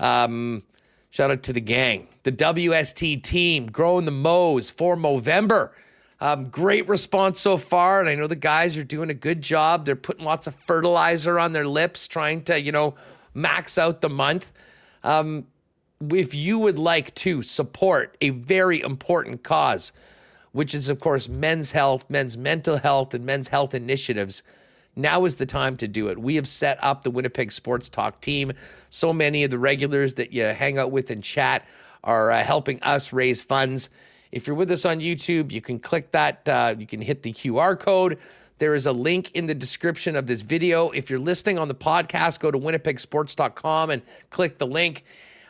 [0.00, 0.64] um,
[1.10, 5.70] shout out to the gang, the WST team, growing the Mows for Movember.
[6.20, 9.84] Um, great response so far, and I know the guys are doing a good job.
[9.84, 12.94] They're putting lots of fertilizer on their lips, trying to, you know,
[13.34, 14.50] max out the month.
[15.04, 15.46] Um,
[16.10, 19.92] if you would like to support a very important cause,
[20.52, 24.42] which is, of course, men's health, men's mental health, and men's health initiatives,
[24.94, 26.18] now is the time to do it.
[26.18, 28.52] We have set up the Winnipeg Sports Talk team.
[28.88, 31.66] So many of the regulars that you hang out with and chat
[32.02, 33.90] are uh, helping us raise funds.
[34.32, 37.32] If you're with us on YouTube, you can click that, uh, you can hit the
[37.32, 38.18] QR code.
[38.58, 40.90] There is a link in the description of this video.
[40.90, 45.04] If you're listening on the podcast, go to winnipegsports.com and click the link.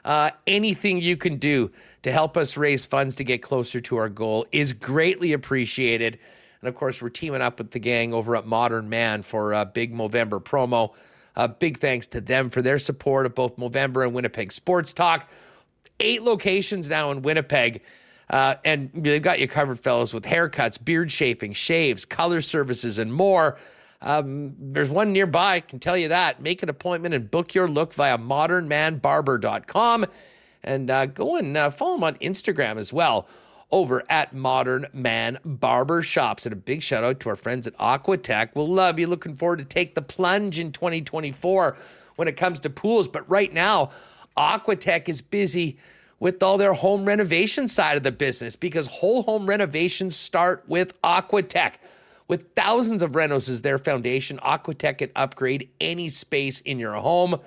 [0.07, 1.69] Uh, anything you can do
[2.03, 6.17] to help us raise funds to get closer to our goal is greatly appreciated.
[6.61, 9.67] And of course, we're teaming up with the gang over at Modern Man for a
[9.67, 10.95] big Movember promo.
[11.35, 15.29] Uh, big thanks to them for their support of both Movember and Winnipeg Sports Talk.
[15.99, 17.83] Eight locations now in Winnipeg.
[18.31, 23.13] Uh, and they've got you covered, fellas, with haircuts, beard shaping, shaves, color services, and
[23.13, 23.59] more.
[24.03, 26.41] Um, there's one nearby, can tell you that.
[26.41, 30.07] Make an appointment and book your look via modernmanbarber.com.
[30.63, 33.29] And uh, go and uh, follow them on Instagram as well
[33.71, 36.47] over at Modern Man Barber Shops.
[36.47, 38.51] And a big shout out to our friends at Aquatech.
[38.55, 39.07] We'll love you.
[39.07, 41.77] Looking forward to take the plunge in 2024
[42.17, 43.09] when it comes to pools.
[43.09, 43.91] But right now,
[44.37, 45.79] Aquatech is busy
[46.19, 51.01] with all their home renovation side of the business because whole home renovations start with
[51.03, 51.75] Aquatech.
[52.29, 57.41] With thousands of renos as their foundation, Aquatech can upgrade any space in your home.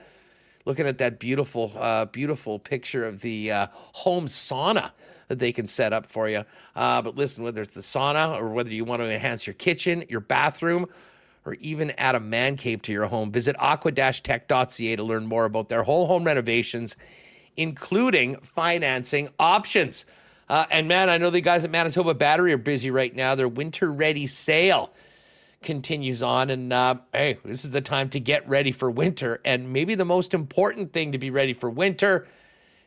[0.66, 4.92] Looking at that beautiful, uh, beautiful picture of the uh, home sauna
[5.28, 6.44] that they can set up for you.
[6.76, 10.04] Uh, but listen, whether it's the sauna or whether you want to enhance your kitchen,
[10.10, 10.86] your bathroom,
[11.46, 15.70] or even add a man cave to your home, visit aqua-tech.ca to learn more about
[15.70, 16.96] their whole home renovations,
[17.58, 20.06] including financing options.
[20.50, 23.36] Uh, and man, I know the guys at Manitoba Battery are busy right now.
[23.36, 24.92] Their winter ready sale
[25.62, 26.50] continues on.
[26.50, 29.40] And uh, hey, this is the time to get ready for winter.
[29.46, 32.28] And maybe the most important thing to be ready for winter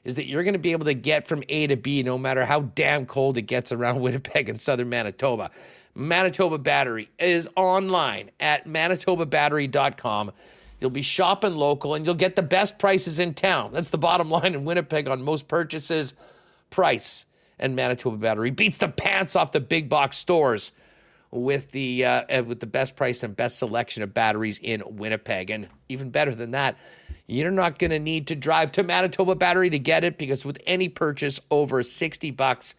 [0.04, 2.44] is that you're going to be able to get from A to B no matter
[2.44, 5.52] how damn cold it gets around Winnipeg and southern Manitoba.
[5.94, 10.32] Manitoba Battery is online at manitobabattery.com.
[10.80, 13.72] You'll be shopping local and you'll get the best prices in town.
[13.72, 16.14] That's the bottom line in Winnipeg on most purchases.
[16.70, 17.26] Price
[17.58, 20.72] and Manitoba Battery beats the pants off the big box stores
[21.30, 25.50] with the uh, with the best price and best selection of batteries in Winnipeg.
[25.50, 26.76] And even better than that,
[27.26, 30.58] you're not going to need to drive to Manitoba Battery to get it because with
[30.66, 32.74] any purchase over 60 bucks,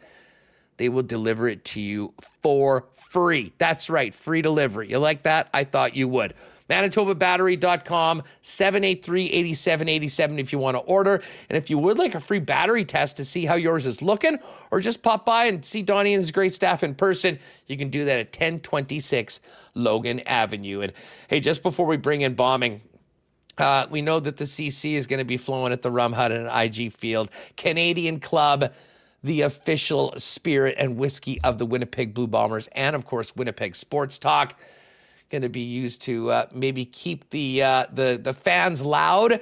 [0.77, 3.53] they will deliver it to you for free.
[3.57, 4.89] That's right, free delivery.
[4.89, 5.49] You like that?
[5.53, 6.33] I thought you would.
[6.69, 11.21] ManitobaBattery.com, 783-8787 if you want to order.
[11.49, 14.39] And if you would like a free battery test to see how yours is looking,
[14.71, 17.89] or just pop by and see Donnie and his great staff in person, you can
[17.89, 19.39] do that at 1026
[19.75, 20.81] Logan Avenue.
[20.81, 20.93] And
[21.27, 22.81] hey, just before we bring in Bauming,
[23.57, 26.31] uh, we know that the CC is going to be flowing at the Rum Hut
[26.31, 27.29] and IG Field.
[27.55, 28.71] Canadian Club
[29.23, 34.17] the official spirit and whiskey of the Winnipeg Blue Bombers, and of course, Winnipeg Sports
[34.17, 34.59] Talk.
[35.33, 39.41] Going to be used to uh, maybe keep the uh, the the fans loud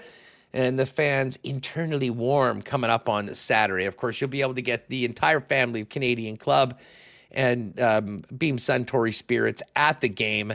[0.54, 3.84] and the fans internally warm coming up on Saturday.
[3.84, 6.80] Of course, you'll be able to get the entire family of Canadian Club
[7.30, 10.54] and um, Beam Suntory Spirits at the game.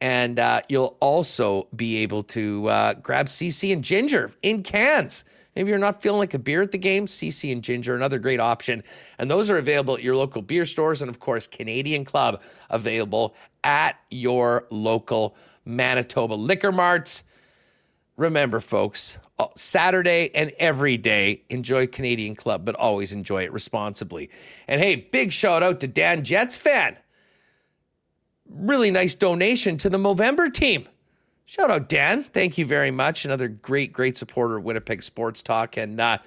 [0.00, 5.22] And uh, you'll also be able to uh, grab CC and Ginger in cans
[5.54, 7.06] Maybe you're not feeling like a beer at the game.
[7.06, 8.82] CC and Ginger, another great option.
[9.18, 11.00] And those are available at your local beer stores.
[11.00, 12.40] And of course, Canadian Club
[12.70, 17.22] available at your local Manitoba liquor marts.
[18.16, 24.30] Remember, folks, uh, Saturday and every day, enjoy Canadian Club, but always enjoy it responsibly.
[24.68, 26.96] And hey, big shout out to Dan Jets fan.
[28.48, 30.88] Really nice donation to the Movember team.
[31.46, 32.24] Shout out, Dan.
[32.24, 33.24] Thank you very much.
[33.24, 36.18] Another great, great supporter of Winnipeg Sports Talk, and uh,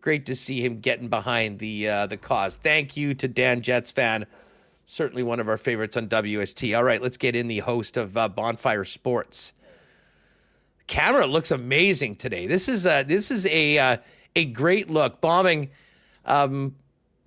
[0.00, 2.56] great to see him getting behind the uh, the cause.
[2.56, 4.24] Thank you to Dan Jets fan.
[4.86, 6.76] Certainly one of our favorites on WST.
[6.76, 9.52] All right, let's get in the host of uh, Bonfire Sports.
[10.86, 12.46] Camera looks amazing today.
[12.46, 13.96] This is a, this is a uh,
[14.34, 15.20] a great look.
[15.20, 15.70] Bauming.
[16.24, 16.76] Um,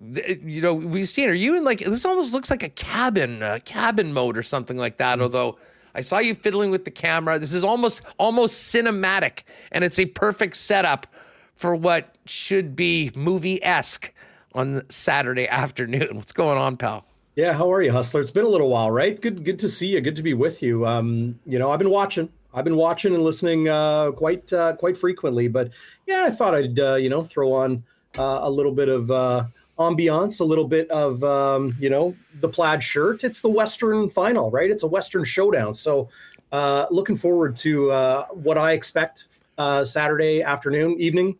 [0.00, 1.28] you know, we've seen.
[1.28, 2.04] Are you in like this?
[2.04, 5.14] Almost looks like a cabin, uh, cabin mode or something like that.
[5.14, 5.22] Mm-hmm.
[5.22, 5.58] Although
[5.96, 7.38] I saw you fiddling with the camera.
[7.38, 11.06] This is almost almost cinematic, and it's a perfect setup
[11.54, 14.12] for what should be movie esque
[14.54, 16.16] on Saturday afternoon.
[16.16, 17.06] What's going on, pal?
[17.34, 18.20] Yeah, how are you, Hustler?
[18.20, 19.18] It's been a little while, right?
[19.18, 20.02] Good, good to see you.
[20.02, 20.86] Good to be with you.
[20.86, 22.28] Um, you know, I've been watching.
[22.52, 25.70] I've been watching and listening uh, quite uh, quite frequently, but
[26.06, 27.82] yeah, I thought I'd uh, you know throw on
[28.18, 29.44] uh, a little bit of uh,
[29.78, 33.24] ambiance, a little bit of um, you know the plaid shirt.
[33.24, 34.70] It's the Western final, right?
[34.70, 35.74] It's a Western showdown.
[35.74, 36.08] So
[36.52, 39.26] uh, looking forward to uh, what I expect
[39.58, 41.36] uh, Saturday afternoon, evening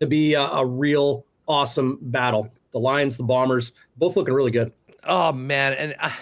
[0.00, 2.52] to be a, a, real awesome battle.
[2.70, 4.72] The Lions, the Bombers, both looking really good.
[5.04, 5.94] Oh man, and.
[5.98, 6.14] I-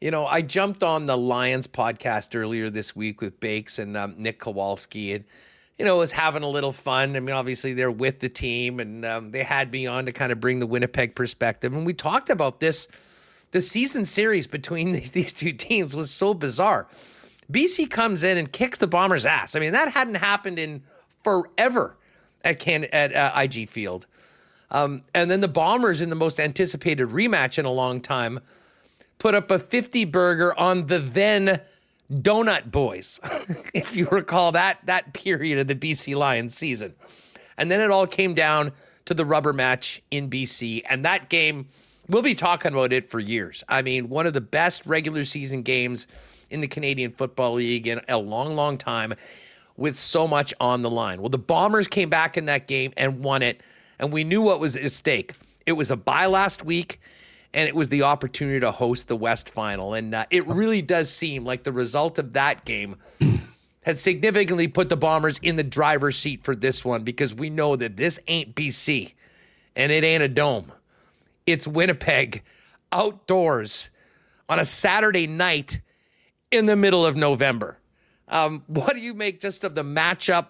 [0.00, 4.16] you know, I jumped on the Lions podcast earlier this week with Bakes and um,
[4.18, 5.24] Nick Kowalski, and
[5.78, 7.16] you know, was having a little fun.
[7.16, 10.32] I mean, obviously they're with the team, and um, they had me on to kind
[10.32, 11.72] of bring the Winnipeg perspective.
[11.72, 12.88] And we talked about this.
[13.52, 16.86] The season series between these, these two teams was so bizarre.
[17.50, 19.56] BC comes in and kicks the Bombers' ass.
[19.56, 20.82] I mean, that hadn't happened in
[21.22, 21.96] forever
[22.44, 24.06] at Can at uh, IG Field.
[24.70, 28.40] Um, and then the Bombers, in the most anticipated rematch in a long time,
[29.18, 31.60] put up a 50 burger on the then
[32.12, 33.20] Donut Boys,
[33.74, 36.94] if you recall that that period of the BC Lions season.
[37.56, 38.72] And then it all came down
[39.04, 41.68] to the rubber match in BC, and that game
[42.08, 43.64] we'll be talking about it for years.
[43.68, 46.06] I mean, one of the best regular season games
[46.50, 49.14] in the Canadian Football League in a long, long time
[49.76, 51.20] with so much on the line.
[51.20, 53.62] Well, the Bombers came back in that game and won it,
[53.98, 55.34] and we knew what was at stake.
[55.64, 57.00] It was a bye last week
[57.54, 59.94] and it was the opportunity to host the West Final.
[59.94, 62.96] And uh, it really does seem like the result of that game
[63.82, 67.76] has significantly put the Bombers in the driver's seat for this one because we know
[67.76, 69.12] that this ain't BC
[69.76, 70.72] and it ain't a dome.
[71.46, 72.42] It's Winnipeg
[72.92, 73.90] outdoors
[74.48, 75.80] on a Saturday night
[76.50, 77.78] in the middle of November.
[78.28, 80.46] Um, what do you make just of the matchup,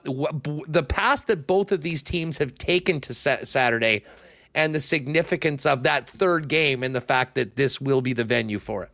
[0.68, 4.04] the path that both of these teams have taken to Saturday,
[4.54, 8.24] and the significance of that third game and the fact that this will be the
[8.24, 8.90] venue for it?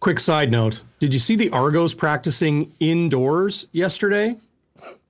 [0.00, 4.36] Quick side note: Did you see the Argos practicing indoors yesterday?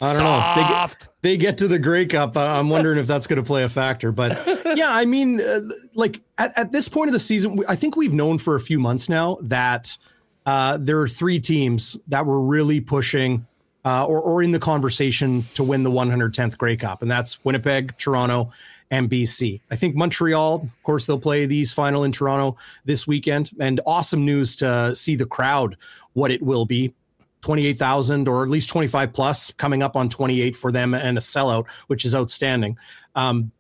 [0.01, 0.57] I don't Soft.
[0.57, 0.62] know.
[0.62, 2.37] They get, they get to the Grey Cup.
[2.37, 4.12] I'm wondering if that's going to play a factor.
[4.12, 5.61] But yeah, I mean, uh,
[5.95, 8.78] like at, at this point of the season, I think we've known for a few
[8.78, 9.97] months now that
[10.45, 13.47] uh, there are three teams that were really pushing
[13.85, 17.97] uh, or, or in the conversation to win the 110th Grey Cup, and that's Winnipeg,
[17.99, 18.51] Toronto,
[18.93, 19.61] and BC.
[19.70, 23.51] I think Montreal, of course, they'll play these final in Toronto this weekend.
[23.59, 25.78] And awesome news to see the crowd,
[26.12, 26.95] what it will be.
[27.40, 31.68] 28,000 or at least 25 plus coming up on 28 for them and a sellout,
[31.88, 32.76] which is outstanding.
[33.16, 33.51] Um,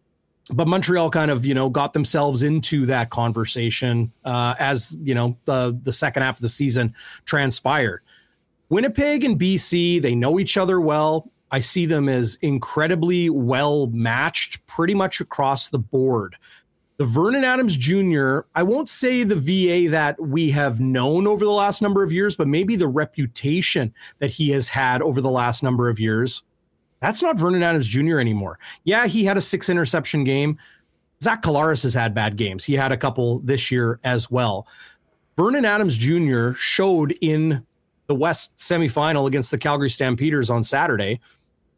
[0.50, 5.36] but Montreal kind of, you know, got themselves into that conversation uh, as, you know,
[5.46, 8.02] the, the second half of the season transpired.
[8.68, 11.31] Winnipeg and BC, they know each other well.
[11.52, 16.36] I see them as incredibly well matched pretty much across the board.
[16.96, 21.50] The Vernon Adams Jr., I won't say the VA that we have known over the
[21.50, 25.62] last number of years, but maybe the reputation that he has had over the last
[25.62, 26.42] number of years.
[27.00, 28.18] That's not Vernon Adams Jr.
[28.18, 28.58] anymore.
[28.84, 30.58] Yeah, he had a six interception game.
[31.22, 32.64] Zach Collaros has had bad games.
[32.64, 34.66] He had a couple this year as well.
[35.36, 36.52] Vernon Adams Jr.
[36.52, 37.66] showed in
[38.06, 41.20] the West semifinal against the Calgary Stampeders on Saturday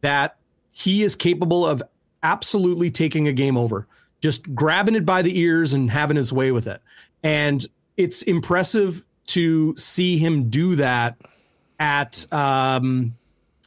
[0.04, 0.36] that
[0.70, 1.82] he is capable of
[2.22, 3.86] absolutely taking a game over,
[4.20, 6.82] just grabbing it by the ears and having his way with it.
[7.22, 7.64] And
[7.96, 11.16] it's impressive to see him do that
[11.80, 13.16] at, um,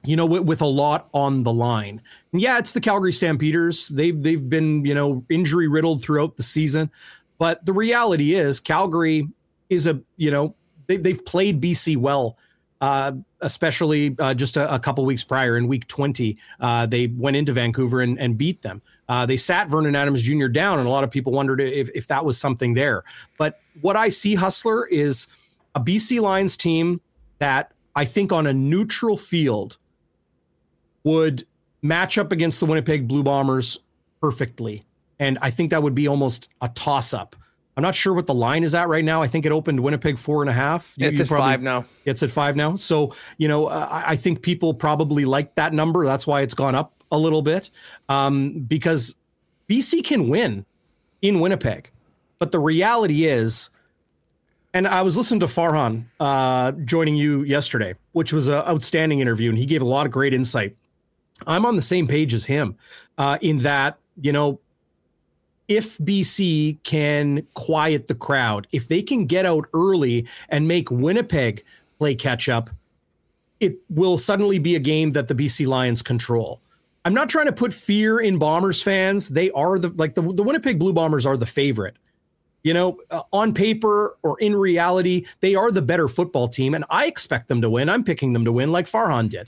[0.03, 2.03] you know, with, with, a lot on the line.
[2.31, 3.87] And yeah, it's the Calgary Stampeders.
[3.87, 6.91] They've they've been you know injury riddled throughout the season,
[7.39, 9.27] but the reality is Calgary
[9.71, 10.53] is a you know
[10.85, 12.37] they, they've played BC well
[12.79, 16.37] uh, especially uh, just a, a, couple weeks prior in week 20.
[16.59, 18.81] Uh, they went into Vancouver and, and beat them.
[19.07, 20.47] Uh, they sat Vernon Adams Jr.
[20.47, 23.03] down, and a lot of people wondered if, if that was something there.
[23.37, 25.27] But what I see, Hustler, is
[25.75, 26.99] a BC Lions team
[27.39, 29.77] that I think on a neutral field
[31.03, 31.45] would
[31.81, 33.79] match up against the Winnipeg Blue Bombers
[34.21, 34.83] perfectly.
[35.19, 37.35] And I think that would be almost a toss up.
[37.77, 39.21] I'm not sure what the line is at right now.
[39.21, 40.95] I think it opened Winnipeg four and a half.
[40.97, 41.85] You, it's you at five now.
[42.05, 42.75] It's at five now.
[42.75, 46.03] So you know, uh, I think people probably like that number.
[46.03, 47.69] That's why it's gone up a little bit
[48.09, 49.15] um, because
[49.69, 50.65] BC can win
[51.21, 51.91] in Winnipeg,
[52.39, 53.69] but the reality is.
[54.73, 59.49] And I was listening to Farhan uh, joining you yesterday, which was an outstanding interview,
[59.49, 60.75] and he gave a lot of great insight.
[61.47, 62.75] I'm on the same page as him
[63.17, 64.59] uh, in that you know
[65.67, 71.63] if BC can quiet the crowd, if they can get out early and make Winnipeg
[71.99, 72.69] play catch up,
[73.59, 76.61] it will suddenly be a game that the BC Lions control.
[77.05, 79.29] I'm not trying to put fear in Bombers fans.
[79.29, 81.95] They are the like the, the Winnipeg Blue Bombers are the favorite.
[82.63, 86.83] You know, uh, on paper or in reality, they are the better football team, and
[86.89, 87.89] I expect them to win.
[87.89, 89.47] I'm picking them to win, like Farhan did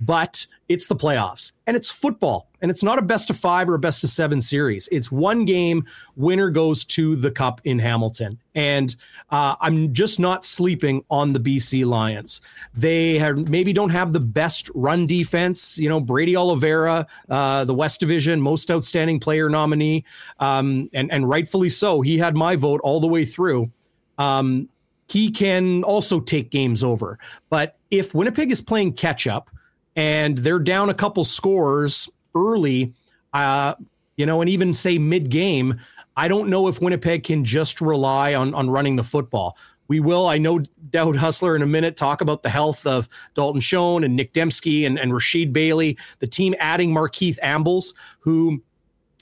[0.00, 3.74] but it's the playoffs and it's football and it's not a best of five or
[3.74, 4.88] a best of seven series.
[4.92, 5.84] It's one game.
[6.16, 8.38] Winner goes to the cup in Hamilton.
[8.54, 8.94] And
[9.30, 12.40] uh, I'm just not sleeping on the BC Lions.
[12.74, 15.78] They have, maybe don't have the best run defense.
[15.78, 20.04] You know, Brady Oliveira, uh, the West Division most outstanding player nominee,
[20.40, 22.00] um, and and rightfully so.
[22.00, 23.70] He had my vote all the way through.
[24.18, 24.68] Um,
[25.08, 27.18] he can also take games over.
[27.48, 29.50] But if Winnipeg is playing catch up,
[29.96, 32.94] and they're down a couple scores early,
[33.32, 33.74] uh,
[34.16, 35.80] you know, and even say mid game,
[36.16, 39.56] I don't know if Winnipeg can just rely on on running the football.
[39.88, 40.60] We will, I know,
[40.90, 44.86] doubt Hustler in a minute talk about the health of Dalton Schoen and Nick Demski
[44.86, 48.62] and, and Rasheed Bailey, the team adding Markeith Ambles, who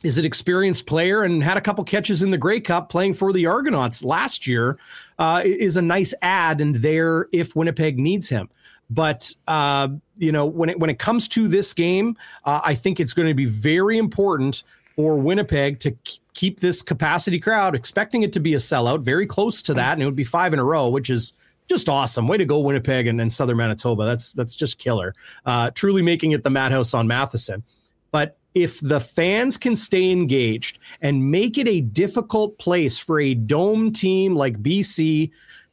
[0.03, 3.33] is an experienced player and had a couple catches in the Grey Cup playing for
[3.33, 4.79] the Argonauts last year,
[5.19, 8.51] uh, is a nice add and there if Winnipeg needs him.
[8.91, 13.01] But uh, you know, when it when it comes to this game, uh, I think
[13.01, 14.63] it's going to be very important
[14.97, 15.97] for Winnipeg to
[16.35, 20.03] keep this capacity crowd, expecting it to be a sellout, very close to that, and
[20.03, 21.33] it would be five in a row, which is
[21.69, 22.27] just awesome.
[22.27, 24.05] Way to go, Winnipeg and, and Southern Manitoba.
[24.05, 25.15] That's that's just killer.
[25.45, 27.63] Uh, truly making it the madhouse on Matheson.
[28.11, 33.35] But if the fans can stay engaged and make it a difficult place for a
[33.35, 35.31] dome team like BC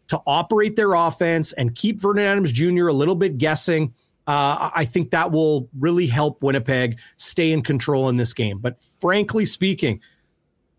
[0.08, 2.88] to operate their offense and keep Vernon Adams Jr.
[2.88, 3.94] a little bit guessing.
[4.28, 8.58] Uh, I think that will really help Winnipeg stay in control in this game.
[8.58, 10.02] But frankly speaking,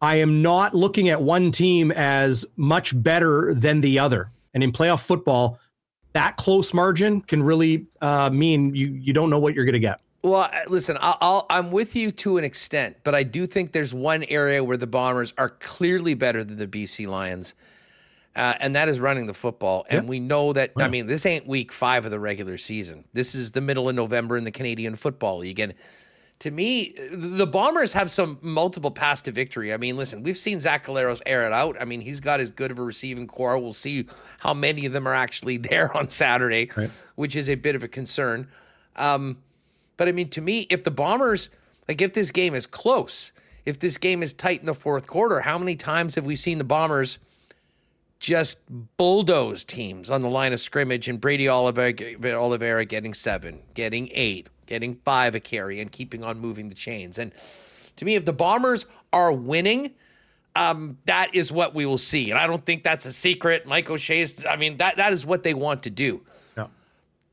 [0.03, 4.31] I am not looking at one team as much better than the other.
[4.53, 5.59] And in playoff football,
[6.13, 9.79] that close margin can really uh, mean you you don't know what you're going to
[9.79, 10.01] get.
[10.23, 13.95] Well, listen, I'll, i am with you to an extent, but I do think there's
[13.95, 17.55] one area where the Bombers are clearly better than the BC Lions,
[18.37, 19.87] uh, and that is running the football.
[19.89, 20.73] And we know that.
[20.77, 23.05] I mean, this ain't week five of the regular season.
[23.13, 25.75] This is the middle of November in the Canadian Football League, and
[26.41, 29.73] to me, the Bombers have some multiple paths to victory.
[29.73, 31.81] I mean, listen, we've seen Zach Collaros air it out.
[31.81, 33.59] I mean, he's got as good of a receiving corps.
[33.59, 34.07] We'll see
[34.39, 36.91] how many of them are actually there on Saturday, right.
[37.15, 38.49] which is a bit of a concern.
[38.97, 39.39] Um,
[39.97, 41.49] but I mean, to me, if the Bombers,
[41.89, 43.33] like if this game is close,
[43.65, 46.59] if this game is tight in the fourth quarter, how many times have we seen
[46.59, 47.19] the Bombers
[48.19, 48.59] just
[48.97, 54.49] bulldoze teams on the line of scrimmage and Brady Oliveira, Oliveira getting seven, getting eight,
[54.67, 57.19] getting five a carry, and keeping on moving the chains?
[57.19, 57.33] And
[57.97, 59.93] to me, if the Bombers are winning,
[60.55, 62.31] um, that is what we will see.
[62.31, 63.67] And I don't think that's a secret.
[63.67, 66.23] Mike O'Shea's, I mean, that that is what they want to do.
[66.57, 66.69] Yeah.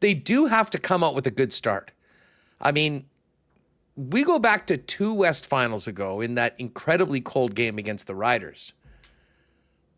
[0.02, 1.92] They do have to come out with a good start.
[2.60, 3.06] I mean,
[3.96, 8.16] we go back to two West finals ago in that incredibly cold game against the
[8.16, 8.74] Riders.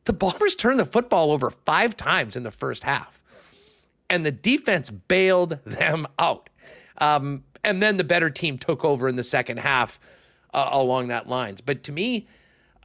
[0.05, 3.19] The Bombers turned the football over five times in the first half,
[4.09, 6.49] and the defense bailed them out.
[6.99, 9.99] Um, and then the better team took over in the second half
[10.53, 11.61] uh, along that lines.
[11.61, 12.27] But to me,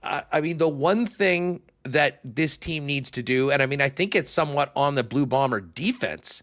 [0.02, 3.80] uh, I mean, the one thing that this team needs to do, and I mean,
[3.80, 6.42] I think it's somewhat on the Blue Bomber defense,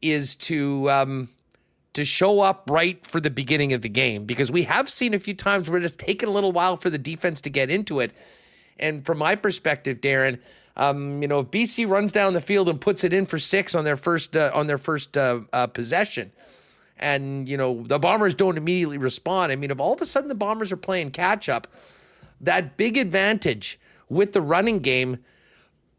[0.00, 1.28] is to um,
[1.94, 5.18] to show up right for the beginning of the game because we have seen a
[5.18, 8.12] few times where it's taken a little while for the defense to get into it.
[8.78, 10.38] And from my perspective, Darrin,
[10.76, 13.74] um, you know, if BC runs down the field and puts it in for six
[13.74, 16.30] on their first uh, on their first uh, uh, possession,
[16.98, 19.50] and you know the Bombers don't immediately respond.
[19.50, 21.66] I mean, if all of a sudden the Bombers are playing catch up,
[22.40, 25.18] that big advantage with the running game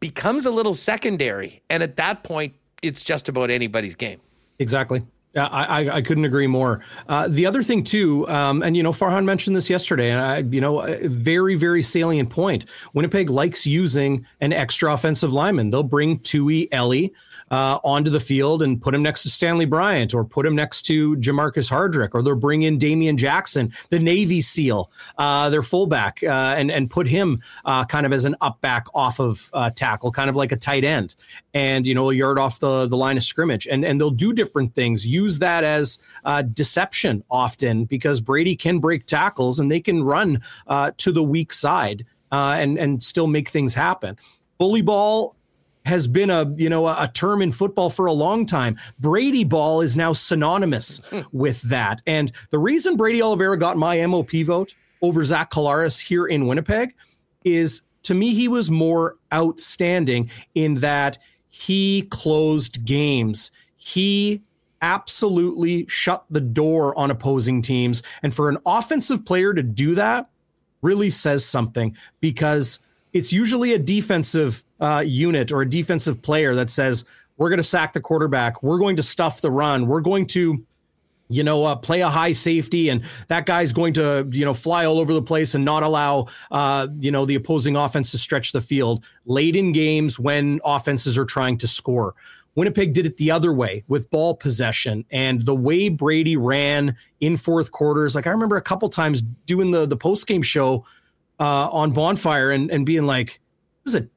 [0.00, 4.20] becomes a little secondary, and at that point, it's just about anybody's game.
[4.58, 5.02] Exactly.
[5.36, 6.80] I, I, couldn't agree more.
[7.08, 10.38] Uh, the other thing too, um, and you know, Farhan mentioned this yesterday, and I,
[10.38, 12.64] you know, a very very salient point.
[12.94, 15.70] Winnipeg likes using an extra offensive lineman.
[15.70, 17.08] They'll bring Tui Eli
[17.52, 20.82] uh, onto the field and put him next to Stanley Bryant, or put him next
[20.82, 26.22] to Jermarcus Hardrick, or they'll bring in Damian Jackson, the Navy SEAL, uh, their fullback,
[26.24, 29.70] uh, and and put him uh, kind of as an up back off of uh,
[29.70, 31.14] tackle, kind of like a tight end,
[31.54, 34.32] and you know, a yard off the the line of scrimmage, and and they'll do
[34.32, 35.06] different things.
[35.06, 40.42] Use that as uh, deception often because Brady can break tackles and they can run
[40.66, 44.16] uh, to the weak side uh, and and still make things happen.
[44.58, 45.36] Bully ball
[45.84, 48.76] has been a you know a, term in football for a long time.
[48.98, 51.00] Brady ball is now synonymous
[51.32, 52.02] with that.
[52.06, 56.94] And the reason Brady Oliveira got my MOP vote over Zach Collaros here in Winnipeg
[57.44, 61.18] is to me he was more outstanding in that
[61.50, 63.50] he closed games.
[63.76, 64.42] He
[64.82, 68.02] absolutely shut the door on opposing teams.
[68.22, 70.28] And for an offensive player to do that
[70.82, 72.80] really says something because
[73.12, 77.04] it's usually a defensive uh, unit or a defensive player that says,
[77.36, 78.62] we're going to sack the quarterback.
[78.62, 79.86] We're going to stuff the run.
[79.86, 80.64] We're going to
[81.30, 84.84] you know, uh, play a high safety, and that guy's going to, you know, fly
[84.84, 88.52] all over the place and not allow, uh, you know, the opposing offense to stretch
[88.52, 92.14] the field late in games when offenses are trying to score.
[92.56, 97.36] Winnipeg did it the other way with ball possession and the way Brady ran in
[97.36, 98.14] fourth quarters.
[98.14, 100.84] Like I remember a couple times doing the the post game show
[101.38, 103.40] uh, on Bonfire and and being like, it
[103.84, 104.08] was a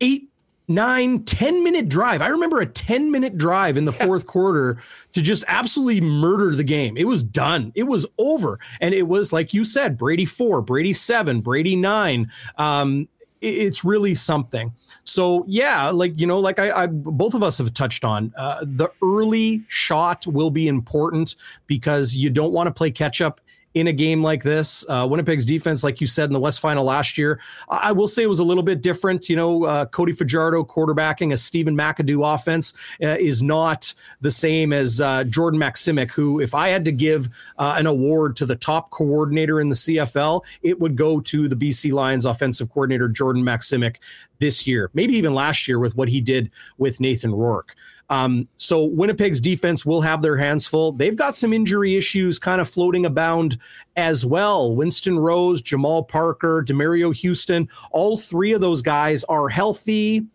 [0.00, 0.28] eight,
[0.68, 2.22] nine, ten minute drive.
[2.22, 4.78] I remember a ten minute drive in the fourth quarter
[5.12, 6.96] to just absolutely murder the game.
[6.96, 7.72] It was done.
[7.74, 12.30] It was over, and it was like you said, Brady four, Brady seven, Brady nine.
[12.56, 13.08] Um,
[13.42, 14.72] it's really something.
[15.04, 18.60] So yeah, like you know, like I, I both of us have touched on, uh,
[18.62, 21.36] the early shot will be important
[21.66, 23.40] because you don't want to play catch up
[23.76, 24.86] in a game like this.
[24.88, 28.08] Uh, Winnipeg's defense, like you said in the West Final last year, I, I will
[28.08, 29.28] say it was a little bit different.
[29.28, 32.72] You know, uh, Cody Fajardo quarterbacking a Stephen McAdoo offense
[33.02, 37.28] uh, is not the same as uh, Jordan Maksymic, who, if I had to give
[37.58, 41.56] uh, an award to the top coordinator in the CFL, it would go to the
[41.56, 43.96] BC Lions offensive coordinator, Jordan Maksymic,
[44.38, 47.74] this year, maybe even last year with what he did with Nathan Rourke.
[48.08, 50.92] Um, so Winnipeg's defense will have their hands full.
[50.92, 53.58] They've got some injury issues kind of floating abound
[53.96, 54.74] as well.
[54.74, 60.26] Winston Rose, Jamal Parker, Demerio Houston, all three of those guys are healthy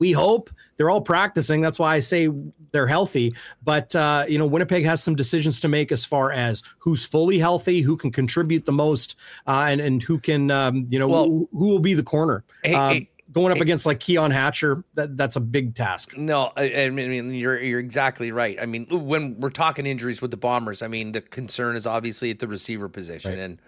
[0.00, 1.60] we hope they're all practicing.
[1.60, 2.28] That's why I say
[2.72, 3.34] they're healthy.
[3.62, 7.38] But uh, you know, Winnipeg has some decisions to make as far as who's fully
[7.38, 9.16] healthy, who can contribute the most,
[9.46, 12.42] uh, and and who can um, you know well, who, who, will be the corner.
[12.64, 16.16] Hey, um, hey, going up against like Keon Hatcher, that that's a big task.
[16.16, 18.58] No, I, I, mean you're you're exactly right.
[18.60, 22.30] I mean, when we're talking injuries with the Bombers, I mean the concern is obviously
[22.30, 23.32] at the receiver position.
[23.32, 23.38] Right.
[23.38, 23.58] And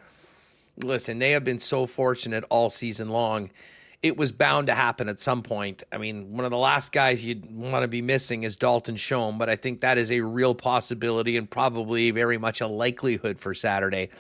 [0.83, 3.51] listen, they have been so fortunate all season long
[4.03, 5.85] it was bound to happen at some point.
[5.93, 9.39] I mean, one of the last guys you'd want to be missing is Dalton Schoen,
[9.39, 13.55] but I think that is a real possibility and probably very much a likelihood for
[13.55, 14.11] Saturday.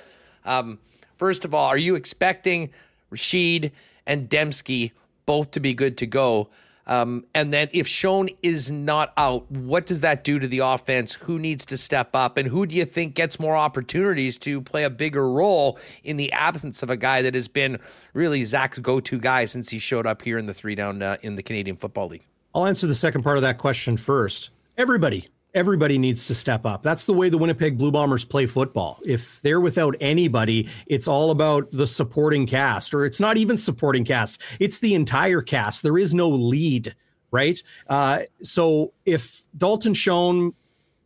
[0.44, 0.78] Um,
[1.18, 2.70] first of all, are you expecting
[3.12, 3.72] Rasheed
[4.06, 4.92] and Demski
[5.26, 6.50] both to be good to go?
[6.86, 11.14] Um, and then if Schoen is not out, what does that do to the offense?
[11.14, 12.36] Who needs to step up?
[12.36, 16.32] And who do you think gets more opportunities to play a bigger role in the
[16.32, 17.78] absence of a guy that has been
[18.14, 21.16] really Zach's go to guy since he showed up here in the three down uh,
[21.22, 22.26] in the Canadian Football League?
[22.54, 24.50] I'll answer the second part of that question first.
[24.76, 26.82] Everybody, everybody needs to step up.
[26.82, 29.00] That's the way the Winnipeg Blue Bombers play football.
[29.04, 34.04] If they're without anybody, it's all about the supporting cast, or it's not even supporting
[34.04, 35.82] cast, it's the entire cast.
[35.82, 36.94] There is no lead,
[37.30, 37.62] right?
[37.88, 40.54] Uh, so if Dalton Schoen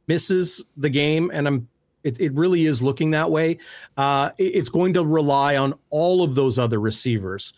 [0.07, 1.69] misses the game, and I'm
[2.05, 3.59] it, it really is looking that way.
[3.97, 7.53] Uh, it's going to rely on all of those other receivers,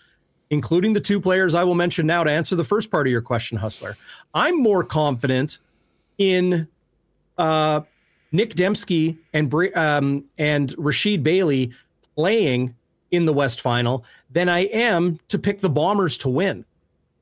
[0.49, 3.20] including the two players I will mention now to answer the first part of your
[3.20, 3.99] question, Hustler.
[4.32, 5.59] I'm more confident
[6.16, 6.66] in
[7.39, 7.80] uh,
[8.32, 11.72] Nick Demski and um, and Rasheed Bailey
[12.14, 12.74] playing
[13.11, 16.64] in the West Final than I am to pick the Bombers to win.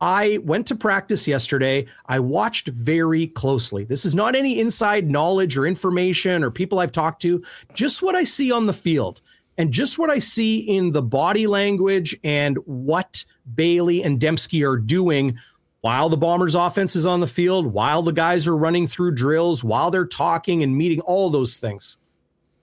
[0.00, 1.86] I went to practice yesterday.
[2.06, 3.84] I watched very closely.
[3.84, 7.42] This is not any inside knowledge or information or people I've talked to,
[7.72, 9.22] just what I see on the field
[9.56, 14.76] and just what I see in the body language and what Bailey and Demski are
[14.76, 15.38] doing
[15.80, 19.62] while the Bombers offense is on the field, while the guys are running through drills,
[19.62, 21.98] while they're talking and meeting, all those things.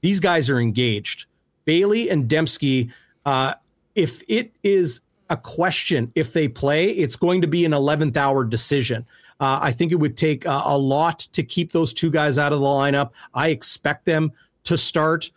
[0.02, 1.28] These guys are engaged.
[1.66, 2.92] Bailey and Demski,
[3.26, 3.54] uh,
[3.96, 8.44] if it is a question if they play, it's going to be an 11th hour
[8.44, 9.06] decision.
[9.40, 12.54] Uh, I think it would take uh, a lot to keep those two guys out
[12.54, 13.12] of the lineup.
[13.34, 14.32] I expect them
[14.66, 15.32] to start.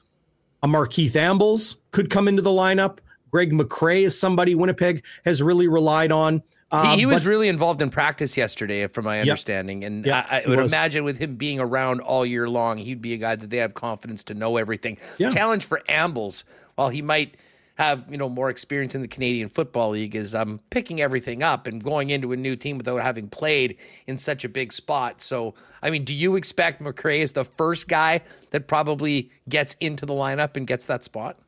[0.62, 2.98] A Markeith Ambles could come into the lineup.
[3.30, 6.42] Greg McCrae is somebody Winnipeg has really relied on.
[6.72, 10.06] Um, he, he, was but, really involved in practice yesterday, from my understanding, yep, and
[10.06, 10.72] yep, I, I would was.
[10.72, 13.74] imagine with him being around all year long, he'd be a guy that they have
[13.74, 14.98] confidence to know everything.
[15.18, 15.30] Yeah.
[15.30, 16.42] Challenge for Ambles,
[16.74, 17.36] while he might
[17.76, 21.68] have you know more experience in the Canadian Football League, is um, picking everything up
[21.68, 23.76] and going into a new team without having played
[24.08, 25.22] in such a big spot.
[25.22, 30.04] So, I mean, do you expect McCrae is the first guy that probably gets into
[30.04, 31.38] the lineup and gets that spot?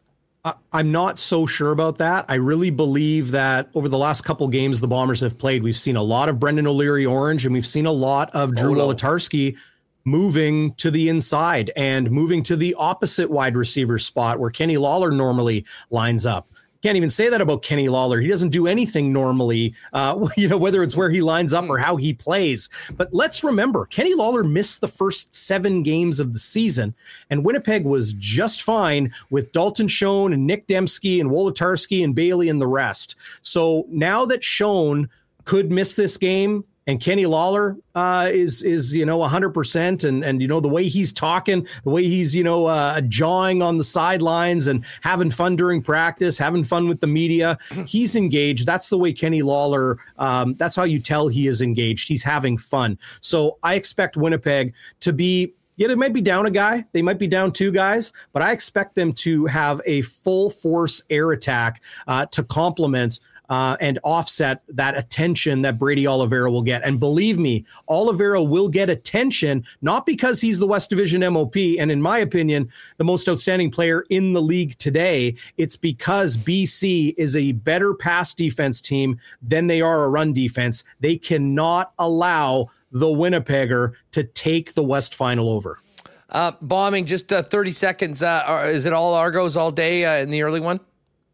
[0.72, 2.24] I'm not so sure about that.
[2.28, 5.96] I really believe that over the last couple games the Bombers have played, we've seen
[5.96, 8.74] a lot of Brendan O'Leary Orange and we've seen a lot of oh, Drew oh,
[8.74, 8.78] no.
[10.05, 15.11] moving to the inside and moving to the opposite wide receiver spot where Kenny Lawler
[15.11, 16.49] normally lines up
[16.83, 18.20] can't even say that about Kenny Lawler.
[18.20, 21.79] He doesn't do anything normally, uh, you know, whether it's where he lines up or
[21.79, 22.68] how he plays.
[22.97, 26.95] But let's remember, Kenny Lawler missed the first seven games of the season,
[27.31, 32.49] and Winnipeg was just fine with Dalton Schoen and Nick Demski and Wolitarski and Bailey
[32.49, 33.16] and the rest.
[33.43, 35.09] So now that Schoen
[35.45, 40.24] could miss this game, and Kenny Lawler uh, is is you know hundred percent, and
[40.24, 43.76] and you know the way he's talking, the way he's you know uh, jawing on
[43.76, 47.59] the sidelines and having fun during practice, having fun with the media.
[47.86, 48.66] He's engaged.
[48.66, 49.99] That's the way Kenny Lawler.
[50.18, 52.09] Um, that's how you tell he is engaged.
[52.09, 52.99] He's having fun.
[53.20, 56.84] So I expect Winnipeg to be yeah, they might be down a guy.
[56.93, 61.03] They might be down two guys, but I expect them to have a full force
[61.09, 66.82] air attack uh, to complement uh, and offset that attention that Brady Oliveira will get.
[66.84, 71.90] And believe me, Oliveira will get attention, not because he's the West Division MOP, and
[71.90, 72.68] in my opinion,
[72.99, 75.34] the most outstanding player in the league today.
[75.57, 80.84] It's because BC is a better pass defense team than they are a run defense.
[81.01, 85.80] They cannot allow the Winnipegger to take the West final over.
[86.30, 88.22] Uh, Bauming, just uh, 30 seconds.
[88.22, 90.80] Uh, is it all Argos all day uh, in the early one?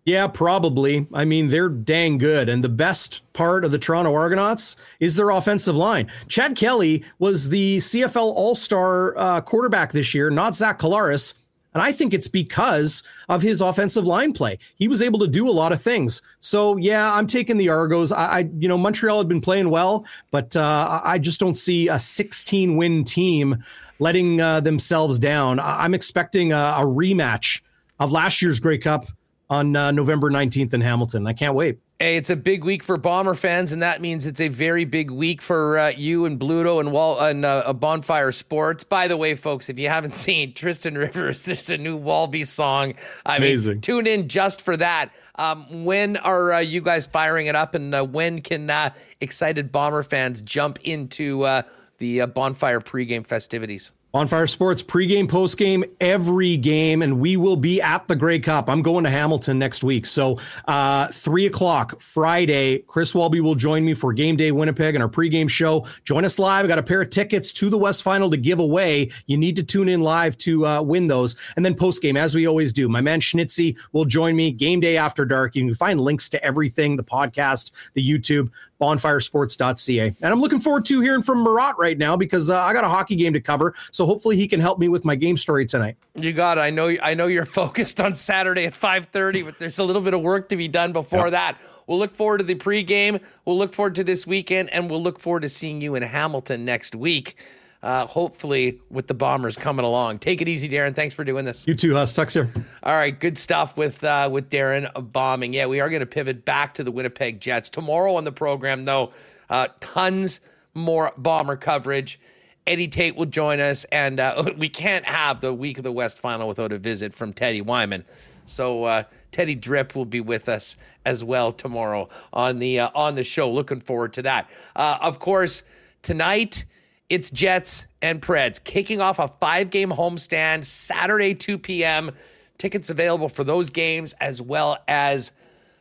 [0.04, 1.06] Yeah, probably.
[1.14, 2.50] I mean, they're dang good.
[2.50, 6.10] And the best part of the Toronto Argonauts is their offensive line.
[6.28, 11.34] Chad Kelly was the CFL All Star uh, quarterback this year, not Zach Collaros.
[11.72, 14.58] And I think it's because of his offensive line play.
[14.76, 16.22] He was able to do a lot of things.
[16.38, 18.12] So yeah, I'm taking the Argos.
[18.12, 21.88] I, I you know, Montreal had been playing well, but uh, I just don't see
[21.88, 23.56] a 16 win team
[23.98, 25.58] letting uh, themselves down.
[25.58, 27.60] I'm expecting a, a rematch
[27.98, 29.06] of last year's Grey Cup
[29.50, 31.26] on uh, November 19th in Hamilton.
[31.26, 31.78] I can't wait.
[32.00, 35.10] Hey, it's a big week for Bomber fans, and that means it's a very big
[35.10, 38.82] week for uh, you and Bluto and Wall and uh, Bonfire Sports.
[38.82, 42.94] By the way, folks, if you haven't seen Tristan Rivers, there's a new Walby song.
[43.24, 43.74] I Amazing.
[43.74, 45.12] Mean, tune in just for that.
[45.36, 48.90] Um, when are uh, you guys firing it up, and uh, when can uh,
[49.20, 51.62] excited Bomber fans jump into uh,
[51.98, 53.92] the Bonfire pregame festivities?
[54.14, 58.68] Bonfire Sports pregame, postgame, every game, and we will be at the Grey Cup.
[58.70, 60.38] I'm going to Hamilton next week, so
[60.68, 62.78] uh, three o'clock Friday.
[62.86, 65.84] Chris Walby will join me for Game Day Winnipeg and our pregame show.
[66.04, 66.64] Join us live.
[66.64, 69.10] I got a pair of tickets to the West Final to give away.
[69.26, 72.46] You need to tune in live to uh, win those, and then postgame, as we
[72.46, 72.88] always do.
[72.88, 74.52] My man Schnitzy will join me.
[74.52, 75.56] Game Day after dark.
[75.56, 78.48] You can find links to everything: the podcast, the YouTube,
[78.84, 80.14] bonfiresports.ca.
[80.20, 82.88] And I'm looking forward to hearing from Murat right now because uh, I got a
[82.88, 83.74] hockey game to cover.
[83.92, 85.96] So hopefully he can help me with my game story tonight.
[86.14, 86.60] You got it.
[86.60, 86.94] I know.
[87.02, 90.48] I know you're focused on Saturday at 5:30, but there's a little bit of work
[90.50, 91.32] to be done before yep.
[91.32, 91.58] that.
[91.86, 93.20] We'll look forward to the pregame.
[93.44, 96.64] We'll look forward to this weekend, and we'll look forward to seeing you in Hamilton
[96.64, 97.36] next week.
[97.84, 100.18] Uh, hopefully, with the Bombers coming along.
[100.18, 100.94] Take it easy, Darrin.
[100.94, 101.66] Thanks for doing this.
[101.68, 102.16] You too, Huss.
[102.32, 102.50] Here.
[102.82, 105.52] All right, good stuff with uh, with Darrin Bauming.
[105.52, 108.86] Yeah, we are going to pivot back to the Winnipeg Jets tomorrow on the program,
[108.86, 109.12] though.
[109.50, 110.40] Uh, tons
[110.72, 112.18] more bomber coverage.
[112.66, 116.20] Eddie Tait will join us, and uh, we can't have the week of the West
[116.20, 118.06] final without a visit from Teddy Wyman.
[118.46, 123.14] So uh, Teddy Drip will be with us as well tomorrow on the uh, on
[123.14, 123.50] the show.
[123.50, 124.48] Looking forward to that.
[124.74, 125.62] Uh, of course,
[126.00, 126.64] tonight
[127.08, 132.12] it's Jets and Preds kicking off a five game homestand Saturday 2 p.m.
[132.58, 135.32] Tickets available for those games as well as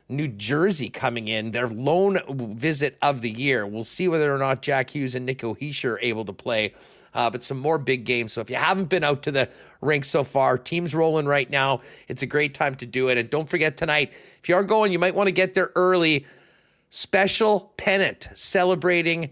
[0.10, 2.20] New Jersey coming in, their lone
[2.56, 3.66] visit of the year.
[3.66, 6.74] We'll see whether or not Jack Hughes and Nico Hischier are able to play.
[7.14, 8.34] Uh, but some more big games.
[8.34, 9.48] So if you haven't been out to the
[9.82, 11.82] rink so far, teams rolling right now.
[12.08, 13.20] It's a great time to do it.
[13.20, 14.12] And don't forget tonight,
[14.42, 16.26] if you are going, you might want to get there early.
[16.90, 19.30] Special pennant celebrating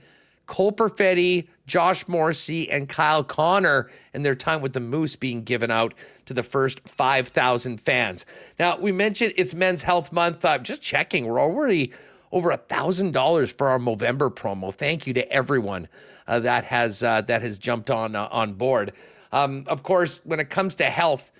[0.51, 5.71] Cole Perfetti, Josh Morrissey, and Kyle Connor and their time with the Moose being given
[5.71, 5.93] out
[6.25, 8.25] to the first 5,000 fans.
[8.59, 10.43] Now, we mentioned it's Men's Health Month.
[10.43, 11.25] I'm just checking.
[11.25, 11.93] We're already
[12.33, 14.75] over a thousand dollars for our Movember promo.
[14.75, 15.87] Thank you to everyone
[16.27, 18.91] uh, that has uh, that has jumped on uh, on board.
[19.31, 21.31] Um, of course, when it comes to health,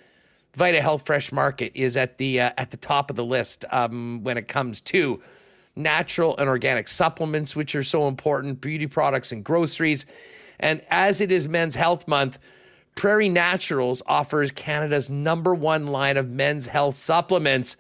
[0.56, 4.24] Vita Health Fresh Market is at the uh, at the top of the list um,
[4.24, 5.22] when it comes to
[5.76, 10.06] natural and organic supplements, which are so important, beauty products and groceries.
[10.60, 12.38] And as it is Men's Health Month,
[12.96, 17.78] Prairie Naturals offers Canada's number one line of men's health supplements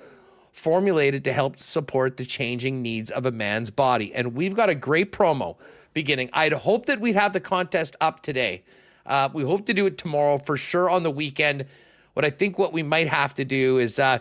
[0.51, 4.13] formulated to help support the changing needs of a man's body.
[4.13, 5.57] And we've got a great promo
[5.93, 6.29] beginning.
[6.33, 8.63] I'd hope that we'd have the contest up today.
[9.05, 11.65] Uh, we hope to do it tomorrow for sure on the weekend.
[12.13, 14.19] What I think what we might have to do is uh,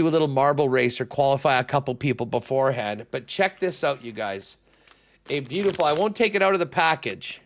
[0.00, 3.06] do a little marble race or qualify a couple people beforehand.
[3.10, 4.56] But check this out, you guys.
[5.28, 7.42] A beautiful, I won't take it out of the package,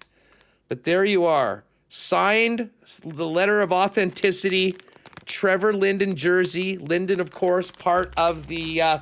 [0.68, 1.64] but there you are.
[1.88, 2.70] Signed
[3.05, 4.76] the letter of authenticity,
[5.26, 6.78] Trevor Linden jersey.
[6.78, 8.98] Linden, of course, part of the, uh,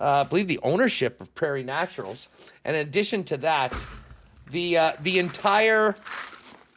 [0.00, 2.28] uh, I believe, the ownership of Prairie Naturals.
[2.64, 3.72] And in addition to that,
[4.50, 5.96] the uh, the entire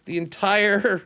[0.06, 1.04] the entire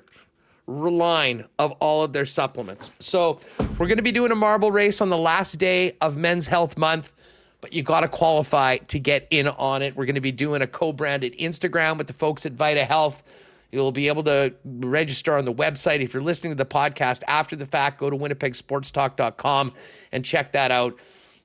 [0.70, 2.91] line of all of their supplements.
[2.99, 3.39] So
[3.78, 6.78] we're going to be doing a marble race on the last day of Men's Health
[6.78, 7.11] Month,
[7.59, 9.95] but you got to qualify to get in on it.
[9.95, 13.24] We're going to be doing a co-branded Instagram with the folks at Vita Health.
[13.72, 16.01] You'll be able to register on the website.
[16.01, 19.74] If you're listening to the podcast after the fact, go to winnipegsportstalk.com
[20.11, 20.97] and check that out.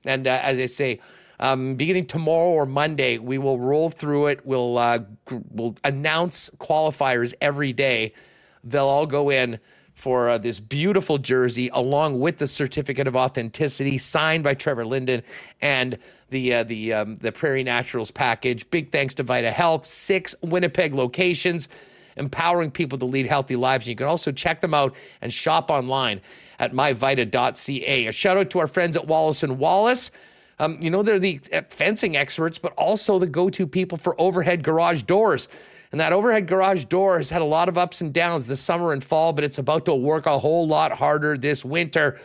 [0.05, 0.99] And uh, as I say,
[1.39, 4.45] um, beginning tomorrow or Monday, we will roll through it.
[4.45, 4.99] We'll uh,
[5.51, 8.13] we'll announce qualifiers every day
[8.65, 9.59] they'll all go in
[9.93, 15.23] for uh, this beautiful jersey along with the certificate of authenticity signed by Trevor Linden
[15.61, 15.97] and
[16.29, 18.69] the uh, the um, the Prairie Naturals package.
[18.69, 21.69] Big thanks to Vita Health, six Winnipeg locations,
[22.17, 23.85] empowering people to lead healthy lives.
[23.85, 26.19] And you can also check them out and shop online
[26.59, 28.07] at myvita.ca.
[28.07, 30.11] A shout out to our friends at Wallace and Wallace.
[30.59, 34.63] Um, you know they're the uh, fencing experts, but also the go-to people for overhead
[34.63, 35.47] garage doors.
[35.95, 38.91] And that overhead garage door has had a lot of ups and downs this summer
[38.91, 42.19] and fall, but it's about to work a whole lot harder this winter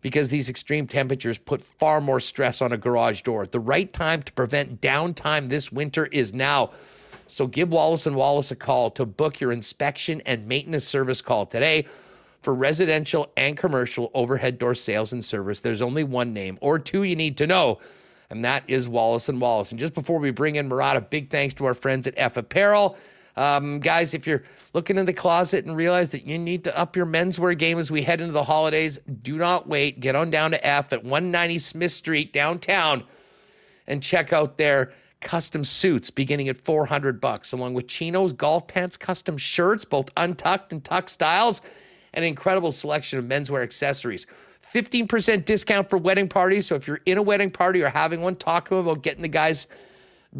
[0.00, 3.46] because these extreme temperatures put far more stress on a garage door.
[3.46, 6.72] The right time to prevent downtime this winter is now.
[7.28, 11.46] So give Wallace and Wallace a call to book your inspection and maintenance service call
[11.46, 11.86] today.
[12.42, 17.04] For residential and commercial overhead door sales and service, there's only one name or two
[17.04, 17.78] you need to know
[18.30, 19.70] and that is Wallace and Wallace.
[19.70, 22.96] And just before we bring in Murata, big thanks to our friends at F Apparel.
[23.36, 24.44] Um, guys, if you're
[24.74, 27.90] looking in the closet and realize that you need to up your menswear game as
[27.90, 29.98] we head into the holidays, do not wait.
[30.00, 33.04] Get on down to F at 190 Smith Street downtown.
[33.86, 38.96] and check out their custom suits beginning at 400 bucks, along with chinos, golf pants,
[38.96, 41.60] custom shirts, both untucked and tucked styles,
[42.12, 44.26] and an incredible selection of menswear accessories.
[44.72, 46.66] 15% discount for wedding parties.
[46.66, 49.22] So if you're in a wedding party or having one, talk to them about getting
[49.22, 49.66] the guys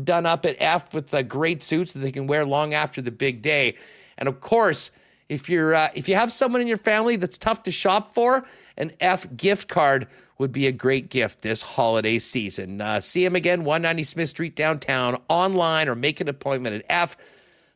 [0.03, 3.13] done up at F with the great suits that they can wear long after the
[3.13, 3.77] big day.
[4.19, 4.91] And of course,
[5.29, 8.45] if you're uh, if you have someone in your family that's tough to shop for,
[8.77, 10.09] an F gift card
[10.39, 12.81] would be a great gift this holiday season.
[12.81, 17.17] Uh, see him again, 190 Smith Street downtown, online, or make an appointment at F.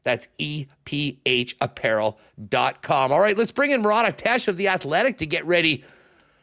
[0.03, 3.12] That's EPHapparel.com.
[3.12, 5.84] All right, let's bring in Murat Ates of The Athletic to get ready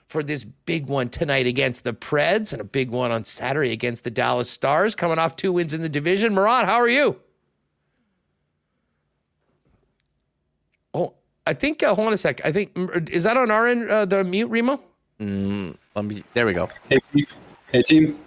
[0.07, 4.03] for this big one tonight against the Preds and a big one on Saturday against
[4.03, 6.33] the Dallas Stars, coming off two wins in the division.
[6.33, 7.19] Murat, how are you?
[10.93, 11.13] Oh,
[11.47, 12.41] I think, uh, hold on a sec.
[12.45, 12.71] I think,
[13.09, 14.79] is that on our end, uh, the mute, Remo?
[15.19, 16.69] Mm, let me, there we go.
[16.89, 17.25] Hey, team.
[17.71, 18.19] Hey, team.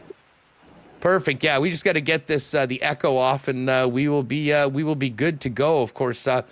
[1.00, 1.44] Perfect.
[1.44, 4.24] Yeah, we just got to get this uh, the echo off, and uh, we will
[4.24, 5.80] be uh, we will be good to go.
[5.80, 6.42] Of course, uh,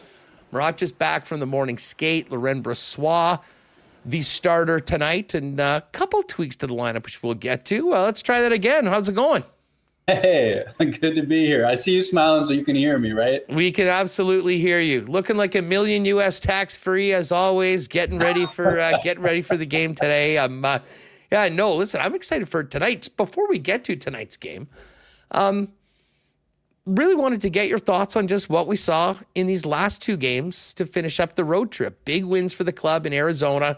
[0.52, 2.30] Murat just back from the morning skate.
[2.30, 3.40] Laurent Brossoit
[4.07, 7.92] the starter tonight, and a couple tweaks to the lineup, which we'll get to.
[7.92, 8.86] Uh, let's try that again.
[8.86, 9.44] How's it going?
[10.07, 11.66] Hey, good to be here.
[11.66, 13.42] I see you smiling, so you can hear me, right?
[13.52, 15.00] We can absolutely hear you.
[15.02, 16.38] Looking like a million U.S.
[16.38, 17.88] tax free as always.
[17.88, 20.38] Getting ready for uh, getting ready for the game today.
[20.38, 20.78] I'm, uh,
[21.32, 21.74] yeah, no.
[21.74, 23.09] Listen, I'm excited for tonight.
[23.16, 24.68] Before we get to tonight's game,
[25.32, 25.72] um,
[26.86, 30.16] really wanted to get your thoughts on just what we saw in these last two
[30.16, 32.04] games to finish up the road trip.
[32.04, 33.76] Big wins for the club in Arizona.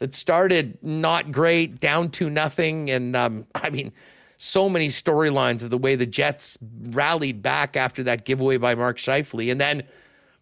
[0.00, 3.92] It started not great, down to nothing, and um, I mean,
[4.38, 6.56] so many storylines of the way the Jets
[6.90, 9.82] rallied back after that giveaway by Mark Scheifele, and then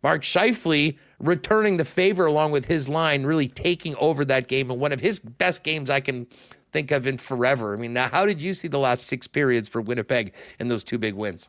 [0.02, 4.78] Mark Scheifele returning the favor along with his line, really taking over that game and
[4.78, 6.26] one of his best games I can
[6.72, 7.74] think of in forever.
[7.74, 10.84] I mean, now how did you see the last six periods for Winnipeg in those
[10.84, 11.48] two big wins?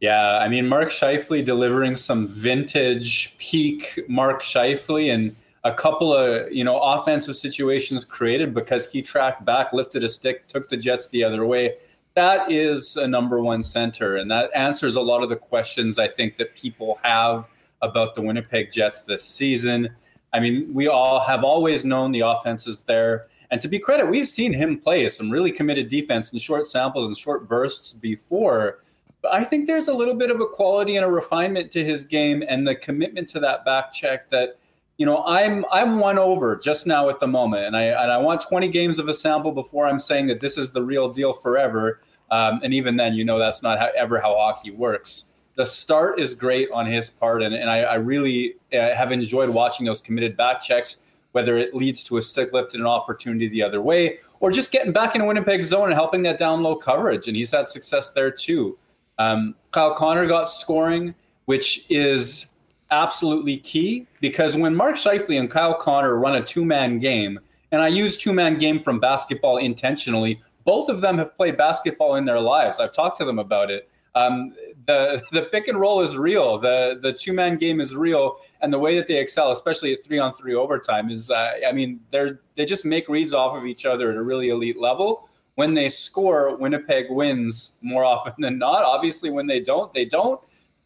[0.00, 5.34] Yeah, I mean, Mark Scheifele delivering some vintage peak Mark Scheifele and
[5.66, 10.46] a couple of you know offensive situations created because he tracked back, lifted a stick,
[10.48, 11.74] took the Jets the other way.
[12.14, 16.08] That is a number one center, and that answers a lot of the questions I
[16.08, 17.48] think that people have
[17.82, 19.88] about the Winnipeg Jets this season.
[20.32, 23.26] I mean, we all have always known the offense is there.
[23.50, 27.06] And to be credit, we've seen him play some really committed defense in short samples
[27.06, 28.80] and short bursts before.
[29.22, 32.04] But I think there's a little bit of a quality and a refinement to his
[32.04, 34.58] game and the commitment to that back check that
[34.98, 38.18] you know, I'm I'm one over just now at the moment, and I and I
[38.18, 41.32] want 20 games of a sample before I'm saying that this is the real deal
[41.32, 42.00] forever.
[42.30, 45.32] Um, and even then, you know, that's not how, ever how hockey works.
[45.54, 49.48] The start is great on his part, and, and I, I really uh, have enjoyed
[49.48, 53.48] watching those committed back checks, whether it leads to a stick lift and an opportunity
[53.48, 56.74] the other way, or just getting back in Winnipeg zone and helping that down low
[56.74, 57.28] coverage.
[57.28, 58.78] And he's had success there too.
[59.18, 61.14] Um, Kyle Connor got scoring,
[61.46, 62.55] which is
[62.90, 67.38] absolutely key because when Mark Scheifele and Kyle Connor run a two man game,
[67.72, 72.16] and I use two man game from basketball intentionally, both of them have played basketball
[72.16, 72.80] in their lives.
[72.80, 73.88] I've talked to them about it.
[74.14, 74.54] Um,
[74.86, 76.58] the the pick and roll is real.
[76.58, 80.04] The the two man game is real, and the way that they excel, especially at
[80.04, 83.66] three on three overtime, is uh, I mean they're they just make reads off of
[83.66, 85.28] each other at a really elite level.
[85.56, 88.84] When they score, Winnipeg wins more often than not.
[88.84, 90.40] Obviously, when they don't, they don't.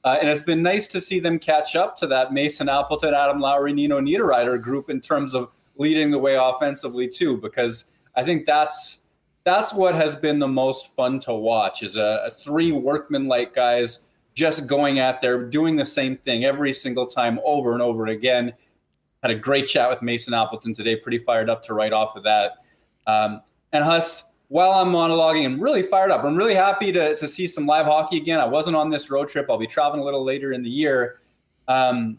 [0.05, 3.39] Uh, and it's been nice to see them catch up to that Mason Appleton, Adam
[3.39, 7.87] Lowry, Nino Niederreiter group in terms of leading the way offensively too, because
[8.17, 9.01] I think that's
[9.45, 14.01] that's what has been the most fun to watch is a, a three workman-like guys
[14.35, 18.53] just going at there, doing the same thing every single time over and over again.
[19.23, 22.23] Had a great chat with Mason Appleton today, pretty fired up to write off of
[22.25, 22.53] that.
[23.07, 23.43] Um,
[23.73, 26.25] and Huss, while I'm monologuing, I'm really fired up.
[26.25, 28.41] I'm really happy to, to see some live hockey again.
[28.41, 29.47] I wasn't on this road trip.
[29.49, 31.19] I'll be traveling a little later in the year.
[31.69, 32.19] Um,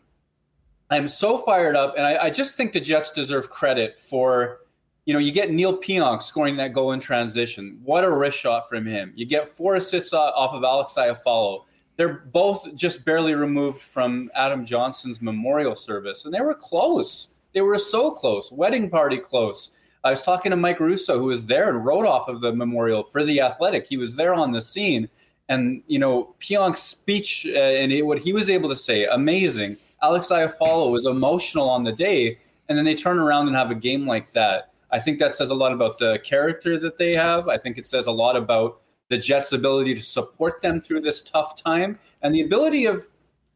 [0.90, 4.62] I'm so fired up, and I, I, just think the Jets deserve credit for,
[5.04, 7.82] you know, you get Neal Pionk scoring that goal in transition.
[7.84, 9.12] What a wrist shot from him.
[9.14, 11.66] You get four assists off of Alex Iafallo.
[11.98, 17.36] They're both just barely removed from Adam Johnson's memorial service, and they were close.
[17.54, 18.54] They were so close.
[18.54, 19.72] Wedding party close.
[20.04, 23.04] I was talking to Mike Russo, who was there and wrote off of the memorial
[23.04, 23.86] for the Athletic.
[23.88, 25.08] He was there on the scene,
[25.48, 29.78] and you know Pionk's speech uh, and it, what he was able to say, amazing.
[30.02, 33.76] Alex Iafallo was emotional on the day, and then they turn around and have a
[33.76, 34.72] game like that.
[34.92, 37.48] I think that says a lot about the character that they have.
[37.48, 41.22] I think it says a lot about the Jets' ability to support them through this
[41.22, 43.08] tough time and the ability of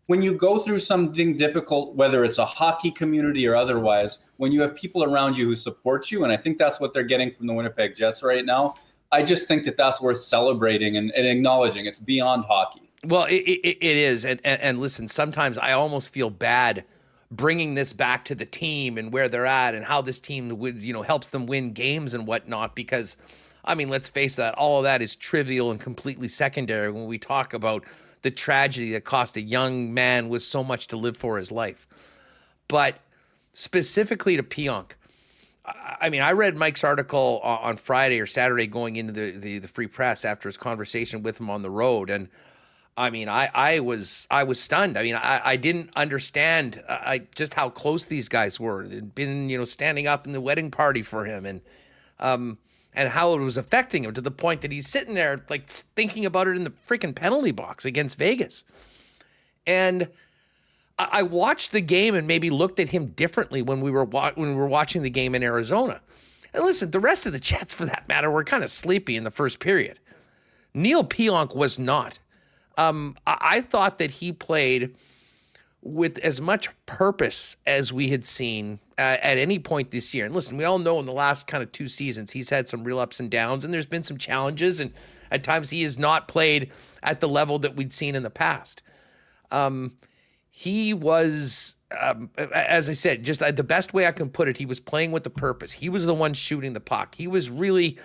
[0.08, 4.62] when you go through something difficult, whether it's a hockey community or otherwise, when you
[4.62, 7.47] have people around you who support you, and I think that's what they're getting from
[7.47, 8.76] the Winnipeg Jets right now.
[9.12, 11.86] I just think that that's worth celebrating and, and acknowledging.
[11.86, 12.89] It's beyond hockey.
[13.03, 16.84] Well, it, it, it is, and, and and listen, sometimes I almost feel bad
[17.32, 20.82] bringing this back to the team and where they're at and how this team would
[20.82, 23.18] you know helps them win games and whatnot because
[23.64, 27.18] I mean let's face that all of that is trivial and completely secondary when we
[27.18, 27.84] talk about
[28.26, 31.88] the tragedy that cost a young man with so much to live for his life.
[32.67, 32.95] But
[33.53, 34.93] specifically to Pionk,
[35.63, 39.67] I mean, I read Mike's article on Friday or Saturday going into the, the, the
[39.67, 42.30] free press after his conversation with him on the road, and
[42.97, 44.97] I mean, I, I was I was stunned.
[44.97, 48.88] I mean, I, I didn't understand uh, I, just how close these guys were.
[48.88, 51.61] They'd been you know standing up in the wedding party for him, and
[52.19, 52.57] um,
[52.96, 56.26] and how it was affecting him to the point that he's sitting there like thinking
[56.26, 58.64] about it in the freaking penalty box against Vegas.
[59.68, 60.08] And
[60.98, 64.50] I, watched the game and maybe looked at him differently when we were wa- when
[64.50, 66.00] we were watching the game in Arizona.
[66.54, 69.26] And listen, the rest of the Jets, for that matter, were kind of sleepy in
[69.26, 70.00] the first period.
[70.74, 72.20] Neal Pionk was not.
[72.78, 74.96] Um, I, I thought that he played
[75.86, 80.26] with as much purpose as we had seen uh, at any point this year.
[80.26, 82.84] And listen, we all know in the last kind of two seasons, he's had some
[82.84, 84.92] real ups and downs, and there's been some challenges, and
[85.30, 86.72] at times he has not played
[87.04, 88.82] at the level that we'd seen in the past.
[89.52, 89.98] Um,
[90.50, 94.58] he was, um, as I said, just uh, the best way I can put it,
[94.58, 95.74] he was playing with the purpose.
[95.74, 97.14] He was the one shooting the puck.
[97.14, 98.00] He was really,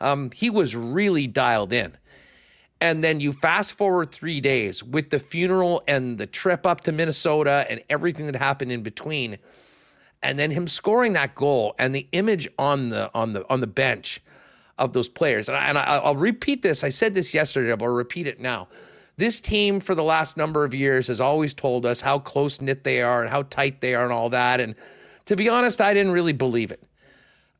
[0.00, 1.98] um, he was really dialed in.
[2.80, 6.92] And then you fast forward three days with the funeral and the trip up to
[6.92, 9.38] Minnesota and everything that happened in between,
[10.22, 13.66] and then him scoring that goal and the image on the on the on the
[13.66, 14.20] bench
[14.78, 15.48] of those players.
[15.48, 16.84] And, I, and I, will repeat this.
[16.84, 18.68] I said this yesterday, but I'll repeat it now.
[19.16, 22.84] This team, for the last number of years, has always told us how close knit
[22.84, 24.60] they are and how tight they are and all that.
[24.60, 24.74] And
[25.24, 26.82] to be honest, I didn't really believe it.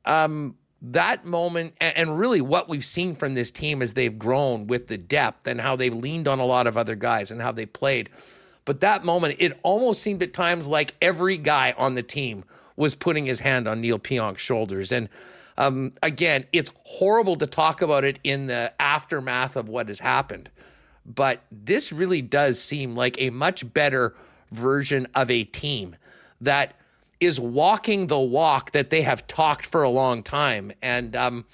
[0.04, 4.88] Um, that moment and really what we've seen from this team as they've grown with
[4.88, 7.66] the depth and how they've leaned on a lot of other guys and how they
[7.66, 8.10] played.
[8.64, 12.44] But that moment, it almost seemed at times like every guy on the team
[12.76, 14.92] was putting his hand on Neal Pionk's shoulders.
[14.92, 15.08] And
[15.56, 20.50] um, again, it's horrible to talk about it in the aftermath of what has happened.
[21.06, 24.14] But this really does seem like a much better
[24.52, 25.96] version of a team
[26.40, 26.74] that–
[27.20, 30.72] is walking the walk that they have talked for a long time.
[30.82, 31.44] And, um,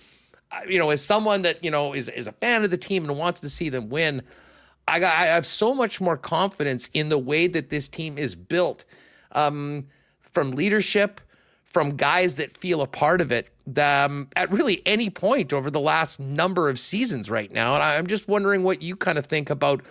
[0.69, 3.19] you know, as someone that, you know, is, is a fan of the team and
[3.19, 4.23] wants to see them win,
[4.89, 8.35] I, got, I have so much more confidence in the way that this team is
[8.35, 8.85] built
[9.33, 9.87] um,
[10.21, 11.21] from leadership,
[11.65, 13.49] from guys that feel a part of it
[13.79, 17.75] um, at really any point over the last number of seasons right now.
[17.75, 19.83] And I'm just wondering what you kind of think about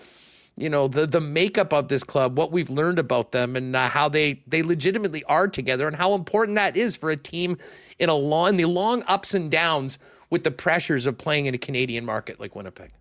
[0.57, 3.89] you know the the makeup of this club, what we've learned about them, and uh,
[3.89, 7.57] how they they legitimately are together, and how important that is for a team
[7.99, 9.97] in a long the long ups and downs
[10.29, 12.91] with the pressures of playing in a Canadian market like Winnipeg.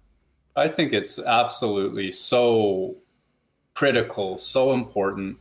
[0.57, 2.96] I think it's absolutely so
[3.74, 5.36] critical, so important,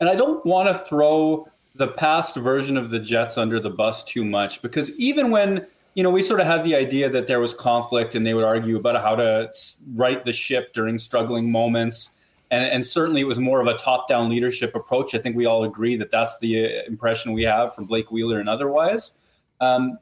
[0.00, 4.04] and I don't want to throw the past version of the Jets under the bus
[4.04, 7.40] too much because even when you know, we sort of had the idea that there
[7.40, 9.50] was conflict and they would argue about how to
[9.94, 12.20] right the ship during struggling moments.
[12.50, 15.14] And, and certainly it was more of a top down leadership approach.
[15.14, 18.40] I think we all agree that that's the uh, impression we have from Blake Wheeler
[18.40, 19.40] and otherwise.
[19.60, 19.98] Um,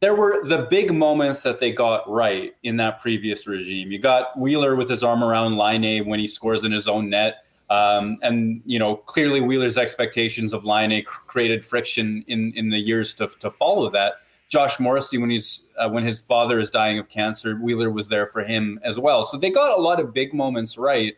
[0.00, 3.90] there were the big moments that they got right in that previous regime.
[3.90, 7.44] You got Wheeler with his arm around Laine when he scores in his own net.
[7.68, 13.12] Um, and you know clearly Wheeler's expectations of Laine created friction in in the years
[13.14, 14.14] to, to follow that.
[14.48, 17.56] Josh Morrissey when he's uh, when his father is dying of cancer.
[17.56, 19.22] Wheeler was there for him as well.
[19.22, 21.14] So they got a lot of big moments right,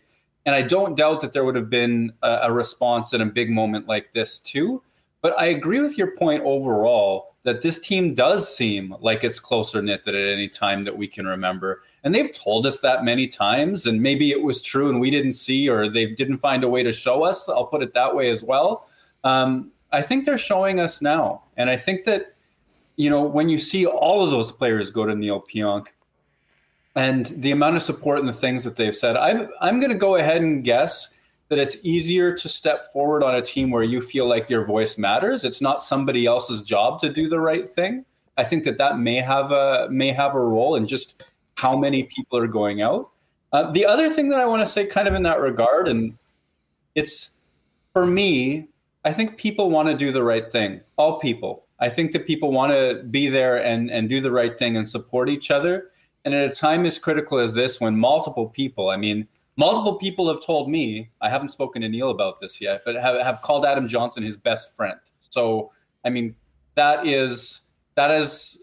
[0.46, 3.50] and I don't doubt that there would have been a, a response in a big
[3.50, 4.82] moment like this too.
[5.20, 9.80] But I agree with your point overall that this team does seem like it's closer
[9.80, 11.80] knit than at any time that we can remember.
[12.04, 15.32] And they've told us that many times, and maybe it was true and we didn't
[15.32, 17.48] see, or they didn't find a way to show us.
[17.48, 18.88] I'll put it that way as well.
[19.24, 22.34] Um, I think they're showing us now, and I think that
[22.98, 25.86] you know, when you see all of those players go to Neal Pionk
[26.96, 29.96] and the amount of support and the things that they've said, I'm, I'm going to
[29.98, 31.08] go ahead and guess
[31.48, 34.98] that it's easier to step forward on a team where you feel like your voice
[34.98, 35.44] matters.
[35.44, 38.04] It's not somebody else's job to do the right thing.
[38.36, 41.22] I think that that may have a may have a role in just
[41.54, 43.10] how many people are going out.
[43.52, 46.18] Uh, the other thing that I want to say, kind of in that regard, and
[46.94, 47.30] it's
[47.92, 48.68] for me,
[49.04, 50.80] I think people want to do the right thing.
[50.96, 54.58] All people, I think that people want to be there and, and do the right
[54.58, 55.90] thing and support each other.
[56.24, 60.28] And at a time as critical as this, when multiple people, I mean, multiple people
[60.28, 63.64] have told me, I haven't spoken to Neal about this yet, but have, have called
[63.64, 64.98] Adam Johnson his best friend.
[65.20, 65.70] So,
[66.04, 66.34] I mean,
[66.74, 67.62] that is,
[67.94, 68.60] that is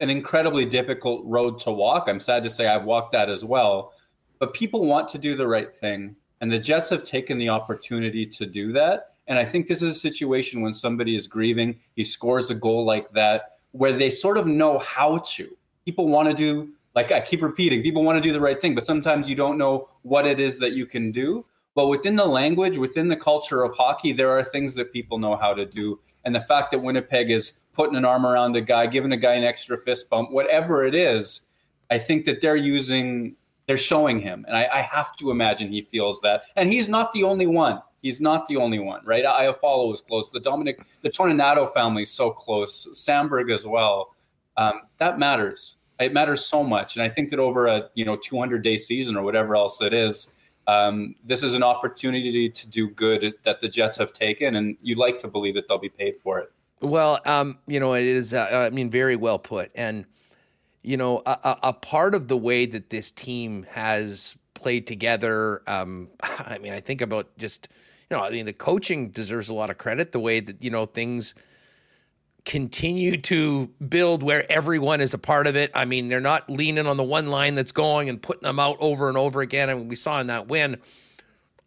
[0.00, 2.04] an incredibly difficult road to walk.
[2.08, 3.92] I'm sad to say I've walked that as well.
[4.38, 6.16] But people want to do the right thing.
[6.40, 9.09] And the Jets have taken the opportunity to do that.
[9.30, 12.84] And I think this is a situation when somebody is grieving, he scores a goal
[12.84, 15.56] like that, where they sort of know how to.
[15.84, 18.74] People want to do, like I keep repeating, people want to do the right thing,
[18.74, 21.46] but sometimes you don't know what it is that you can do.
[21.76, 25.36] But within the language, within the culture of hockey, there are things that people know
[25.36, 26.00] how to do.
[26.24, 29.34] And the fact that Winnipeg is putting an arm around a guy, giving a guy
[29.34, 31.46] an extra fist bump, whatever it is,
[31.88, 33.36] I think that they're using,
[33.68, 34.44] they're showing him.
[34.48, 36.42] And I, I have to imagine he feels that.
[36.56, 37.80] And he's not the only one.
[38.00, 39.24] He's not the only one, right?
[39.24, 40.30] Iafallo is close.
[40.30, 42.88] The Dominic, the Toninato family is so close.
[42.92, 44.14] Samberg as well.
[44.56, 45.76] Um, that matters.
[45.98, 46.96] It matters so much.
[46.96, 49.92] And I think that over a you know 200 day season or whatever else it
[49.92, 50.34] is,
[50.66, 54.98] um, this is an opportunity to do good that the Jets have taken, and you'd
[54.98, 56.52] like to believe that they'll be paid for it.
[56.80, 58.32] Well, um, you know, it is.
[58.32, 59.70] Uh, I mean, very well put.
[59.74, 60.06] And
[60.82, 65.62] you know, a, a, part of the way that this team has played together.
[65.66, 67.68] Um, I mean, I think about just
[68.10, 70.12] you know, I mean, the coaching deserves a lot of credit.
[70.12, 71.34] The way that you know things
[72.44, 75.70] continue to build where everyone is a part of it.
[75.74, 78.78] I mean, they're not leaning on the one line that's going and putting them out
[78.80, 79.68] over and over again.
[79.68, 80.78] Mean, we saw in that win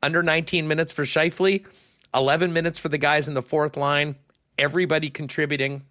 [0.02, 1.66] under 19 minutes for Scheifele,
[2.14, 4.16] 11 minutes for the guys in the fourth line,
[4.58, 5.84] everybody contributing.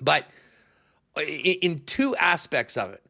[0.00, 0.24] But
[1.16, 3.02] uh, in two aspects of it,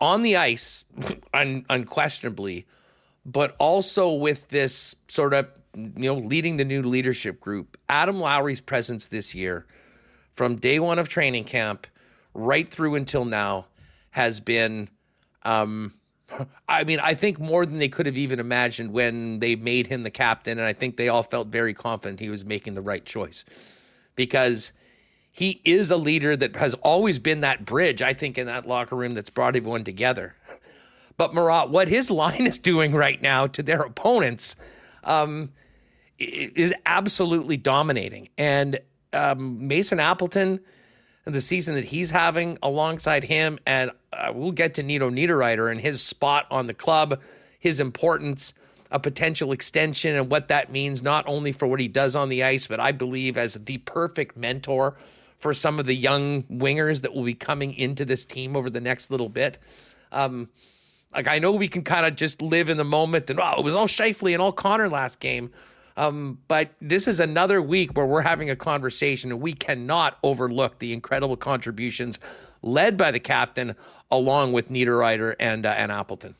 [0.00, 0.84] on the ice,
[1.34, 2.66] un- unquestionably,
[3.26, 8.60] but also with this sort of you know leading the new leadership group, Adam Lowry's
[8.60, 9.66] presence this year
[10.34, 11.86] from day one of training camp
[12.34, 13.66] right through until now
[14.10, 14.88] has been
[15.42, 15.92] um,
[16.68, 20.02] I mean, I think more than they could have even imagined when they made him
[20.02, 20.58] the captain.
[20.58, 23.44] And I think they all felt very confident he was making the right choice
[24.14, 24.72] because
[25.30, 28.96] he is a leader that has always been that bridge, I think, in that locker
[28.96, 30.34] room that's brought everyone together.
[31.16, 34.56] But Murat, what his line is doing right now to their opponents
[35.02, 35.52] um,
[36.18, 38.28] is absolutely dominating.
[38.38, 38.80] And
[39.12, 40.60] um, Mason Appleton
[41.26, 45.70] and the season that he's having alongside him, and uh, we'll get to Nino Niederreiter
[45.70, 47.20] and his spot on the club,
[47.58, 48.52] his importance,
[48.90, 52.42] a potential extension, and what that means not only for what he does on the
[52.42, 54.96] ice, but I believe as the perfect mentor
[55.38, 58.80] for some of the young wingers that will be coming into this team over the
[58.80, 59.58] next little bit.
[60.12, 60.48] Um,
[61.12, 63.64] like I know we can kind of just live in the moment and oh, it
[63.64, 65.50] was all Scheifele and all Connor last game.
[65.96, 70.78] Um, but this is another week where we're having a conversation, and we cannot overlook
[70.78, 72.18] the incredible contributions
[72.62, 73.76] led by the captain,
[74.10, 76.34] along with Niederreiter and uh, and Appleton.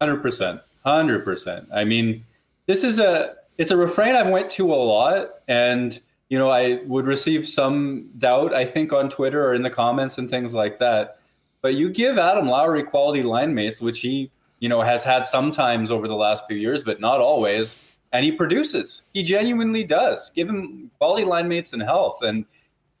[0.00, 1.68] Hundred percent, hundred percent.
[1.72, 2.24] I mean,
[2.66, 6.80] this is a it's a refrain I've went to a lot, and you know I
[6.84, 10.78] would receive some doubt, I think, on Twitter or in the comments and things like
[10.78, 11.18] that.
[11.62, 15.90] But you give Adam Lowry quality line mates, which he you know has had sometimes
[15.90, 17.76] over the last few years, but not always
[18.12, 19.02] and he produces.
[19.12, 20.30] He genuinely does.
[20.30, 22.22] Give him quality line mates and health.
[22.22, 22.44] And,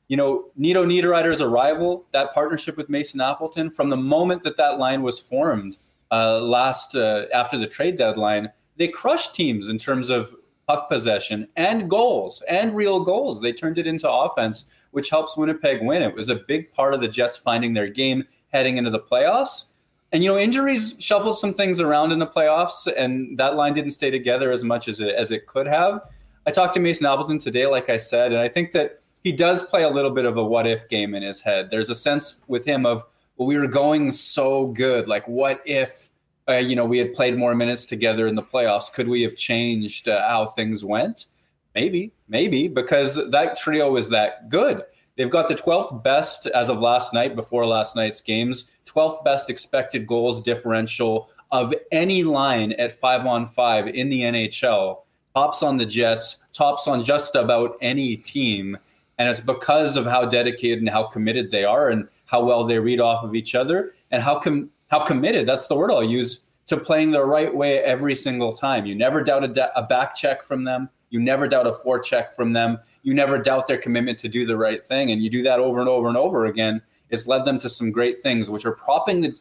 [0.08, 4.78] you know, Nino Niederreiter's arrival, that partnership with Mason Appleton, from the moment that that
[4.78, 5.78] line was formed
[6.10, 10.34] uh, last uh, after the trade deadline, they crushed teams in terms of
[10.66, 13.40] puck possession and goals and real goals.
[13.40, 16.02] They turned it into offense, which helps Winnipeg win.
[16.02, 19.66] It was a big part of the Jets finding their game heading into the playoffs.
[20.12, 23.92] And you know, injuries shuffled some things around in the playoffs, and that line didn't
[23.92, 26.00] stay together as much as it as it could have.
[26.46, 29.62] I talked to Mason Appleton today, like I said, and I think that he does
[29.62, 31.70] play a little bit of a what if game in his head.
[31.70, 33.04] There's a sense with him of,
[33.36, 35.06] well, we were going so good.
[35.06, 36.10] Like, what if,
[36.48, 38.92] uh, you know, we had played more minutes together in the playoffs?
[38.92, 41.26] Could we have changed uh, how things went?
[41.74, 44.82] Maybe, maybe, because that trio was that good.
[45.22, 49.48] They've got the 12th best as of last night, before last night's games, 12th best
[49.48, 55.02] expected goals differential of any line at five on five in the NHL.
[55.36, 58.76] Tops on the Jets, tops on just about any team.
[59.16, 62.80] And it's because of how dedicated and how committed they are and how well they
[62.80, 66.40] read off of each other and how com- how committed, that's the word I'll use,
[66.66, 68.86] to playing the right way every single time.
[68.86, 70.88] You never doubt a, a back check from them.
[71.12, 72.78] You never doubt a forecheck from them.
[73.02, 75.12] You never doubt their commitment to do the right thing.
[75.12, 76.80] And you do that over and over and over again.
[77.10, 79.38] It's led them to some great things, which are propping the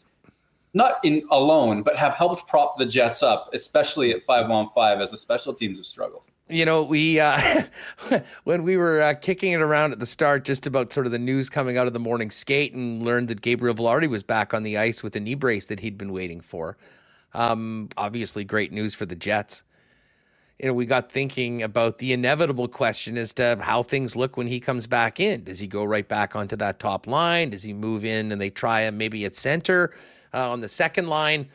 [0.73, 4.99] not in alone, but have helped prop the Jets up, especially at five on five
[4.99, 6.23] as the special teams have struggled.
[6.49, 7.63] You know, we uh,
[8.43, 11.19] when we were uh, kicking it around at the start, just about sort of the
[11.19, 14.63] news coming out of the morning skate, and learned that Gabriel Vilardi was back on
[14.63, 16.75] the ice with a knee brace that he'd been waiting for.
[17.33, 19.63] Um, obviously, great news for the Jets
[20.61, 24.45] you know, we got thinking about the inevitable question as to how things look when
[24.45, 25.43] he comes back in.
[25.43, 27.49] Does he go right back onto that top line?
[27.49, 29.91] Does he move in and they try him maybe at center
[30.35, 31.49] uh, on the second line?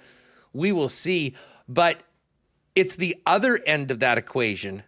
[0.52, 1.36] We will see.
[1.68, 2.02] But
[2.74, 4.82] it's the other end of that equation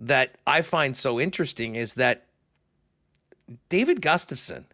[0.00, 2.24] that I find so interesting is that
[3.68, 4.64] David Gustafsson,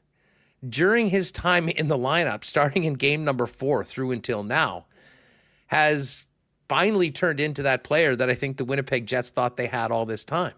[0.66, 4.86] during his time in the lineup, starting in game number four through until now,
[5.66, 6.24] has
[6.70, 10.06] finally turned into that player that I think the Winnipeg Jets thought they had all
[10.06, 10.54] this time.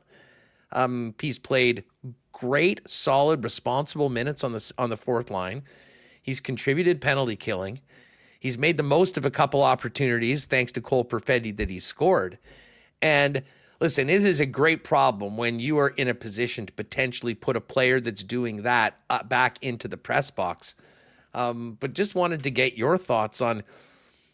[0.71, 1.85] Um, he's played
[2.33, 5.63] great, solid, responsible minutes on the on the fourth line.
[6.21, 7.81] He's contributed penalty killing.
[8.39, 12.37] He's made the most of a couple opportunities thanks to Cole Perfetti that he scored.
[13.01, 13.43] And
[13.81, 17.57] listen, it is a great problem when you are in a position to potentially put
[17.57, 20.75] a player that's doing that uh, back into the press box.
[21.33, 23.63] Um, but just wanted to get your thoughts on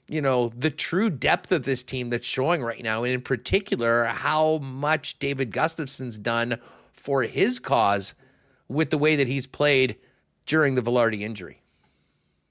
[0.09, 4.07] you know, the true depth of this team that's showing right now, and in particular,
[4.07, 6.59] how much David Gustafsson's done
[6.93, 8.15] for his cause
[8.69, 9.97] with the way that he's played
[10.47, 11.63] during the Vilardi injury.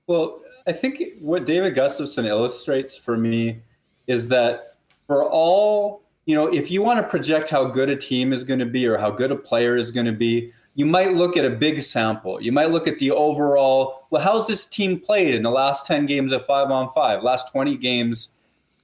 [0.05, 3.59] Well, I think what David Gustafsson illustrates for me
[4.05, 4.75] is that
[5.07, 8.59] for all, you know, if you want to project how good a team is going
[8.59, 11.45] to be or how good a player is going to be, you might look at
[11.45, 12.41] a big sample.
[12.41, 16.05] You might look at the overall, well, how's this team played in the last 10
[16.05, 18.35] games of five on five, last 20 games?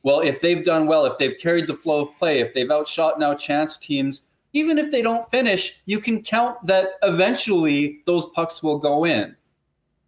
[0.04, 3.16] Well, if they've done well, if they've carried the flow of play, if they've outshot
[3.16, 4.22] and outchanced teams,
[4.54, 9.36] even if they don't finish, you can count that eventually those pucks will go in.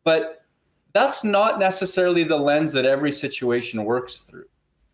[0.06, 0.45] But
[0.94, 4.45] that's not necessarily the lens that every situation works through.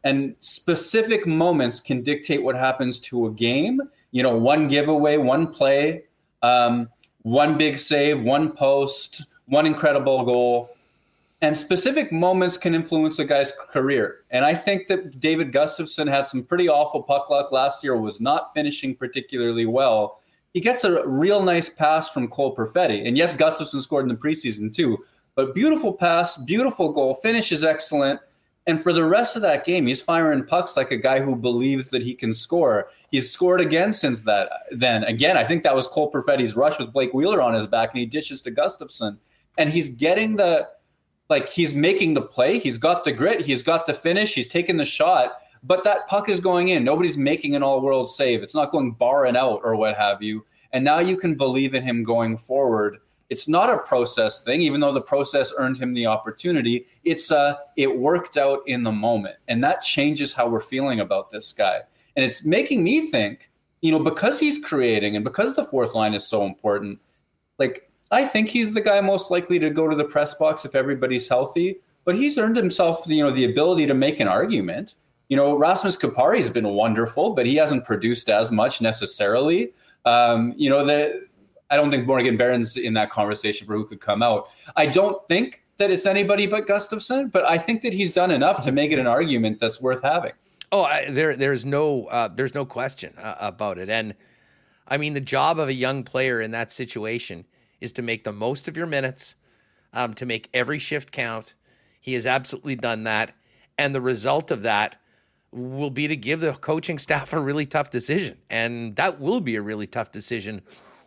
[0.04, 3.82] And specific moments can dictate what happens to a game.
[4.12, 6.04] You know, one giveaway, one play,
[6.42, 6.90] um,
[7.22, 10.72] one big save, one post, one incredible goal.
[11.44, 14.20] And specific moments can influence a guy's career.
[14.30, 18.22] And I think that David Gustafsson had some pretty awful puck luck last year, was
[18.22, 20.20] not finishing particularly well.
[20.54, 23.08] He gets a real nice pass from Cole Perfetti.
[23.08, 25.00] And yes, Gustafsson scored in the preseason too,
[25.36, 28.20] but beautiful pass, beautiful goal, finish is excellent.
[28.68, 31.90] And for the rest of that game, he's firing pucks like a guy who believes
[31.90, 32.90] that he can score.
[33.10, 34.50] He's scored again since that.
[34.72, 37.90] Then again, I think that was Cole Perfetti's rush with Blake Wheeler on his back,
[37.92, 39.18] and he dishes to Gustafsson,
[39.58, 40.68] and he's getting the
[41.28, 42.60] like he's making the play.
[42.60, 43.42] He's got the grit.
[43.42, 44.36] He's got the finish.
[44.36, 46.84] He's taking the shot, but that puck is going in.
[46.84, 48.44] Nobody's making an all-world save.
[48.44, 50.46] It's not going bar and out or what have you.
[50.72, 52.98] And now you can believe in him going forward
[53.32, 56.86] it's not a process thing, even though the process earned him the opportunity.
[57.06, 61.30] It's uh, it worked out in the moment, and that changes how we're feeling about
[61.30, 61.80] this guy.
[62.18, 63.50] And it's making me think,
[63.80, 67.00] you know, because he's creating and because the fourth line is so important.
[67.58, 70.76] Like I think he's the guy most likely to go to the press box if
[70.76, 71.80] everybody's healthy.
[72.04, 74.96] But he's earned himself, you know, the ability to make an argument.
[75.30, 79.72] You know, Rasmus Kupari's been wonderful, but he hasn't produced as much necessarily.
[80.04, 81.31] Um, you know, the
[81.72, 84.50] I don't think Morgan Barron's in that conversation for who could come out.
[84.76, 88.60] I don't think that it's anybody but Gustafsson, but I think that he's done enough
[88.66, 90.34] to make it an argument that's worth having.
[90.74, 93.90] Oh, I, there, there's no, uh, there's no question uh, about it.
[93.90, 94.14] And
[94.88, 97.46] I mean, the job of a young player in that situation
[97.80, 99.36] is to make the most of your minutes,
[99.94, 101.54] um, to make every shift count.
[102.02, 103.34] He has absolutely done that,
[103.78, 104.98] and the result of that
[105.52, 109.56] will be to give the coaching staff a really tough decision, and that will be
[109.56, 110.62] a really tough decision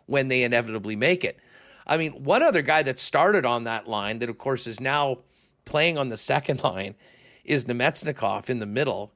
[0.07, 1.39] when they inevitably make it.
[1.87, 5.19] I mean, one other guy that started on that line, that of course is now
[5.65, 6.95] playing on the second line,
[7.43, 9.13] is Namestnikov in the middle.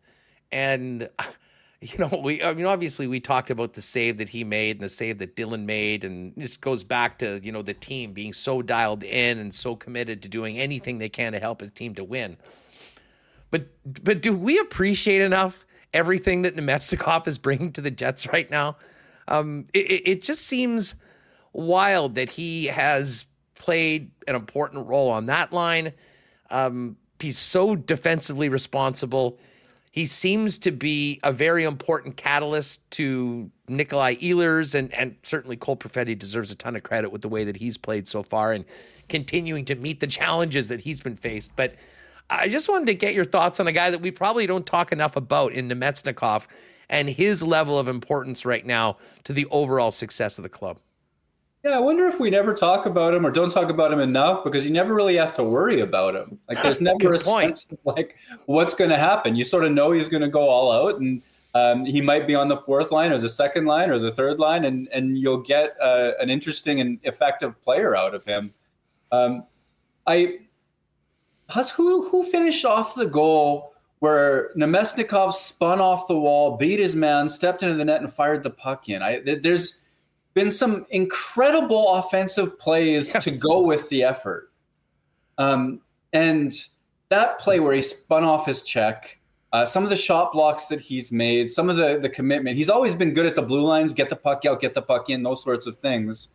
[0.52, 1.10] And,
[1.82, 4.86] you know, we, I mean, obviously we talked about the save that he made and
[4.86, 6.03] the save that Dillon made.
[6.03, 9.76] And this goes back to, you know, the team being so dialed in and so
[9.76, 12.38] committed to doing anything they can to help his team to win.
[13.52, 13.68] But,
[14.03, 18.78] but do we appreciate enough everything that Namestnikov is bringing to the Jets right now?
[19.30, 20.95] Um, it, it just seems
[21.53, 23.26] wild that he has
[23.56, 25.93] played an important role on that line.
[26.49, 29.38] Um, he's so defensively responsible.
[29.91, 35.77] He seems to be a very important catalyst to Nikolai Ehlers, and, and certainly Cole
[35.77, 38.65] Perfetti deserves a ton of credit with the way that he's played so far and
[39.10, 41.51] continuing to meet the challenges that he's been faced.
[41.56, 41.76] But
[42.30, 44.91] I just wanted to get your thoughts on a guy that we probably don't talk
[44.91, 46.45] enough about in Namestnikov
[46.90, 50.80] and his level of importance right now to the overall success of the club.
[51.64, 54.45] Yeah, I wonder if we never talk about him or don't talk about him enough
[54.45, 56.40] because you never really have to worry about him.
[56.48, 57.57] Like there's never a point.
[57.57, 59.36] sense of like what's going to happen.
[59.36, 61.22] You sort of know he's going to go all out, and
[61.56, 64.40] um, he might be on the fourth line or the second line or the third
[64.40, 68.53] line, and and you'll get uh, an interesting and effective player out of him.
[69.11, 69.44] Um,
[70.07, 70.40] I,
[71.49, 73.69] Hus, who who finished off the goal
[73.99, 78.43] where Namestnikov spun off the wall, beat his man, stepped into the net, and fired
[78.43, 79.01] the puck in.
[79.01, 79.85] I, there's
[80.34, 84.51] been some incredible offensive plays to go with the effort.
[85.38, 85.81] Um,
[86.13, 86.53] and
[87.09, 89.19] that play where he spun off his check,
[89.51, 92.55] uh, some of the shot blocks that he's made, some of the the commitment.
[92.55, 95.09] He's always been good at the blue lines, get the puck out, get the puck
[95.09, 96.30] in, those sorts of things.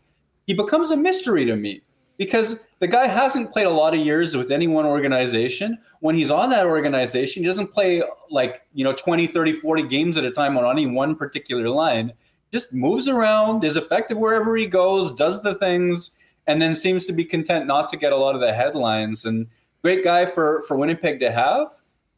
[0.46, 1.82] He becomes a mystery to me
[2.16, 5.78] because the guy hasn't played a lot of years with any one organization.
[6.00, 10.16] When he's on that organization, he doesn't play like, you know, 20, 30, 40 games
[10.16, 12.12] at a time on any one particular line.
[12.52, 16.12] Just moves around, is effective wherever he goes, does the things,
[16.46, 19.24] and then seems to be content not to get a lot of the headlines.
[19.24, 19.48] And
[19.82, 21.68] great guy for for Winnipeg to have.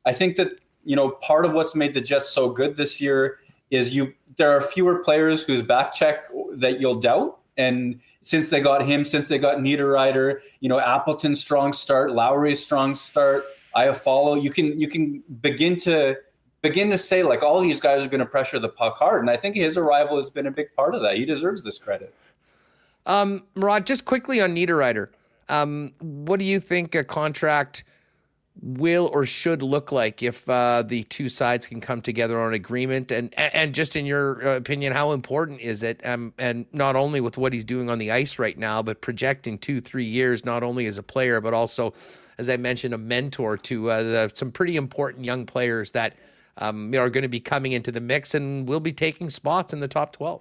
[0.04, 3.38] I think that, you know, part of what's made the Jets so good this year
[3.70, 8.60] is you there are fewer players whose back check that you'll doubt and since they
[8.60, 13.44] got him, since they got Niederreiter, you know, Appleton's strong start, Lowry's strong start,
[13.76, 16.16] Iafallo, you can you can begin to
[16.60, 19.30] begin to say like all these guys are going to pressure the puck hard, and
[19.30, 21.14] I think his arrival has been a big part of that.
[21.16, 22.12] He deserves this credit.
[23.06, 23.44] Um,
[23.84, 25.10] just quickly on Niederreiter,
[25.48, 27.84] um, what do you think a contract?
[28.62, 33.10] Will or should look like if uh, the two sides can come together on agreement?
[33.12, 37.36] And and just in your opinion how important is it um, and not only with
[37.36, 40.86] what he's doing on the ice right now but projecting two three years not only
[40.86, 41.92] as a player but also
[42.38, 46.14] as I mentioned a mentor to uh, the, some pretty important young players that
[46.58, 49.80] um, are going to be coming into the mix and will be taking spots in
[49.80, 50.40] the top 12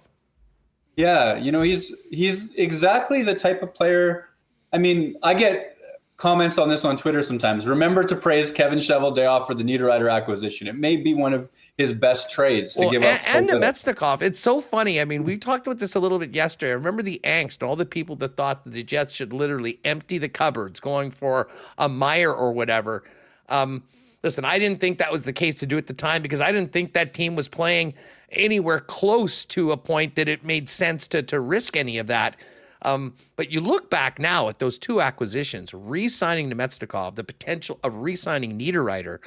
[0.96, 4.30] yeah you know he's he's exactly the type of player
[4.72, 5.75] I mean I get
[6.16, 7.68] comments on this on Twitter sometimes.
[7.68, 10.66] Remember to praise Kevin Cheveldayoff for the Niederreiter acquisition.
[10.66, 13.20] It may be one of his best trades to well, give up.
[13.26, 14.22] And, and Namestnikov.
[14.22, 15.00] It's so funny.
[15.00, 16.70] I mean, we talked about this a little bit yesterday.
[16.70, 19.78] I remember the angst, and all the people that thought that the Jets should literally
[19.84, 23.04] empty the cupboards going for a Meier or whatever.
[23.48, 23.82] Um,
[24.22, 26.50] listen, I didn't think that was the case to do at the time because I
[26.50, 27.94] didn't think that team was playing
[28.32, 32.36] anywhere close to a point that it made sense to to risk any of that.
[32.82, 37.96] Um, but you look back now at those two acquisitions, re-signing Namestnikov, the potential of
[37.96, 39.18] re-signing Niederreiter.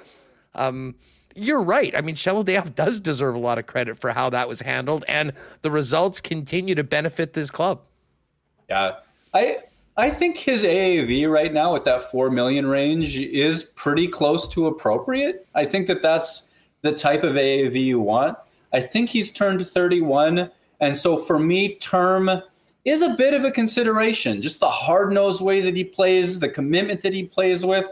[0.56, 0.96] Um,
[1.36, 1.96] you're right.
[1.96, 5.34] I mean, Cheveldayoff does deserve a lot of credit for how that was handled, and
[5.62, 7.82] the results continue to benefit this club.
[8.70, 8.98] Yeah,
[9.34, 9.60] I
[9.98, 14.68] I think his AAV right now at that four million range is pretty close to
[14.68, 15.46] appropriate.
[15.56, 16.52] I think that that's
[16.82, 18.38] the type of AAV you want.
[18.72, 22.30] I think he's turned 31, and so for me, term
[22.90, 24.42] is a bit of a consideration.
[24.42, 27.90] Just the hard nosed way that he plays, the commitment that he plays with.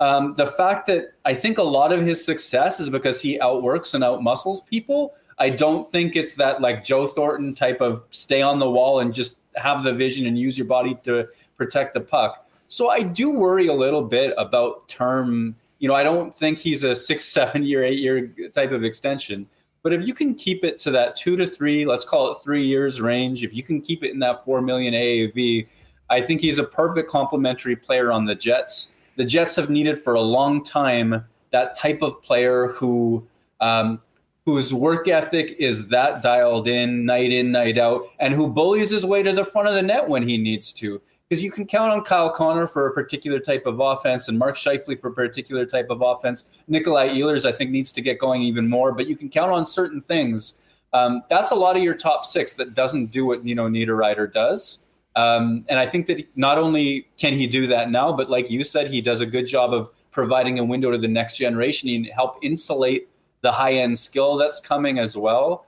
[0.00, 3.92] Um, the fact that I think a lot of his success is because he outworks
[3.92, 5.14] and outmuscles people.
[5.38, 9.12] I don't think it's that like Joe Thornton type of stay on the wall and
[9.12, 12.48] just have the vision and use your body to protect the puck.
[12.68, 15.54] So I do worry a little bit about term.
[15.80, 19.46] You know, I don't think he's a six, seven year, eight year type of extension.
[19.82, 22.66] But if you can keep it to that two to three, let's call it three
[22.66, 25.68] years range, if you can keep it in that four million AAV,
[26.10, 28.94] I think he's a perfect complementary player on the Jets.
[29.16, 33.26] The Jets have needed for a long time that type of player who
[33.60, 34.00] um,
[34.46, 39.04] whose work ethic is that dialed in night in night out and who bullies his
[39.04, 41.00] way to the front of the net when he needs to
[41.30, 44.56] because you can count on Kyle Connor for a particular type of offense and Mark
[44.56, 46.60] Scheifele for a particular type of offense.
[46.66, 49.64] Nikolai Ehlers, I think, needs to get going even more, but you can count on
[49.64, 50.54] certain things.
[50.92, 54.80] Um, that's a lot of your top six that doesn't do what Nino Niederreiter does.
[55.14, 58.64] Um, and I think that not only can he do that now, but like you
[58.64, 62.06] said, he does a good job of providing a window to the next generation and
[62.06, 63.08] help insulate
[63.42, 65.64] the high end skill that's coming as well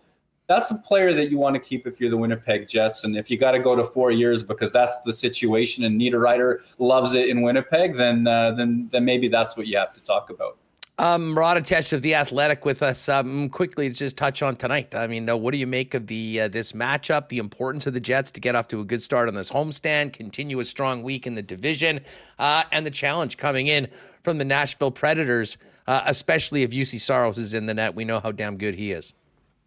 [0.49, 3.05] that's a player that you want to keep if you're the Winnipeg Jets.
[3.05, 6.61] And if you got to go to four years because that's the situation and Niederreiter
[6.79, 10.31] loves it in Winnipeg, then uh, then then maybe that's what you have to talk
[10.31, 10.59] about.
[10.99, 13.09] Um, Murat Ates of the Athletic with us.
[13.09, 14.95] Um, quickly, just touch on tonight.
[14.95, 17.29] I mean, uh, what do you make of the uh, this matchup?
[17.29, 20.13] The importance of the Jets to get off to a good start on this homestand,
[20.13, 22.01] continue a strong week in the division,
[22.39, 23.89] uh, and the challenge coming in
[24.23, 25.57] from the Nashville Predators,
[25.87, 27.95] uh, especially if Juuse Saros is in the net.
[27.95, 29.15] We know how damn good he is.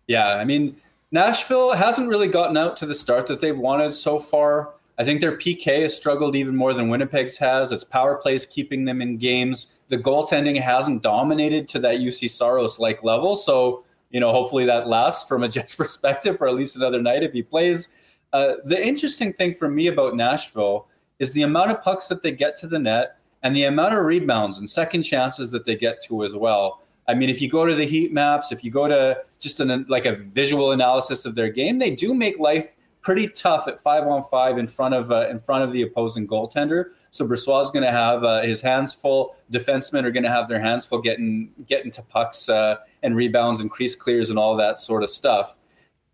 [0.07, 0.76] Yeah, I mean,
[1.11, 4.73] Nashville hasn't really gotten out to the start that they've wanted so far.
[4.98, 7.72] I think their PK has struggled even more than Winnipeg's has.
[7.72, 9.68] Its power plays keeping them in games.
[9.90, 13.36] The goaltending hasn't dominated to that Juuse Saros like level.
[13.36, 17.23] So, you know, hopefully that lasts from a Jets perspective for at least another night
[17.23, 17.94] if he plays.
[18.32, 20.88] Uh, the interesting thing for me about Nashville
[21.19, 24.03] is the amount of pucks that they get to the net and the amount of
[24.03, 26.82] rebounds and second chances that they get to as well.
[27.07, 29.86] I mean, if you go to the heat maps, if you go to just an,
[29.88, 32.76] like a visual analysis of their game, they do make life
[33.06, 36.27] pretty tough at five on five in front of uh, in front of the opposing
[36.27, 36.86] goaltender.
[37.11, 39.36] So Brossoit is going to have uh, his hands full.
[39.52, 43.60] Defensemen are going to have their hands full getting getting to pucks uh, and rebounds
[43.60, 45.57] and crease clears and all that sort of stuff.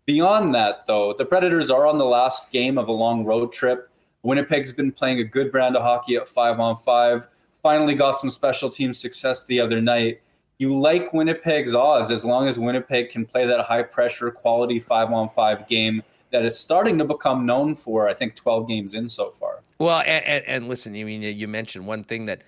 [0.04, 3.88] Beyond that, though, the Predators are on the last game of a long road trip.
[4.22, 7.26] Winnipeg's been playing a good brand of hockey at five on five.
[7.54, 10.20] Finally, got some special team success the other night
[10.62, 15.10] you like Winnipeg's odds as long as Winnipeg can play that high pressure, quality five
[15.10, 18.08] on five game that it's starting to become known for.
[18.08, 19.64] I think 12 games in so far.
[19.80, 22.42] Well, and, and, and listen, you mean you mentioned one thing that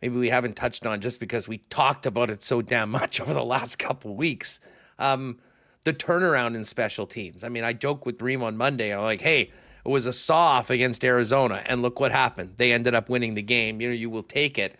[0.00, 3.34] maybe we haven't touched on just because we talked about it so damn much over
[3.34, 4.58] the last couple weeks.
[4.98, 5.38] Um,
[5.84, 7.44] the turnaround in special teams.
[7.44, 8.94] I mean, I joke with Dream on Monday.
[8.94, 9.50] I'm like, hey,
[9.84, 12.54] it was a saw off against Arizona, and look what happened.
[12.56, 13.82] They ended up winning the game.
[13.82, 14.78] You know, you will take it.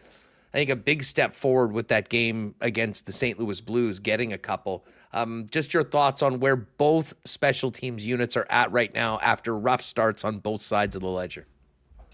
[0.55, 3.41] I think a big step forward with that game against the St.
[3.41, 4.85] Louis Blues, getting a couple.
[5.15, 9.59] Um, just your thoughts on where both special teams units are at right now after
[9.59, 11.47] rough starts on both sides of the ledger.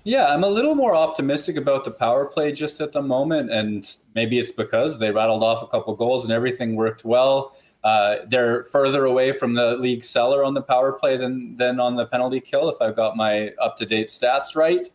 [0.04, 3.96] Yeah, I'm a little more optimistic about the power play just at the moment, and
[4.14, 7.56] maybe it's because they rattled off a couple goals and everything worked well.
[7.84, 11.94] Uh, they're further away from the league cellar on the power play than than on
[11.94, 14.86] the penalty kill, if I've got my up to date stats right.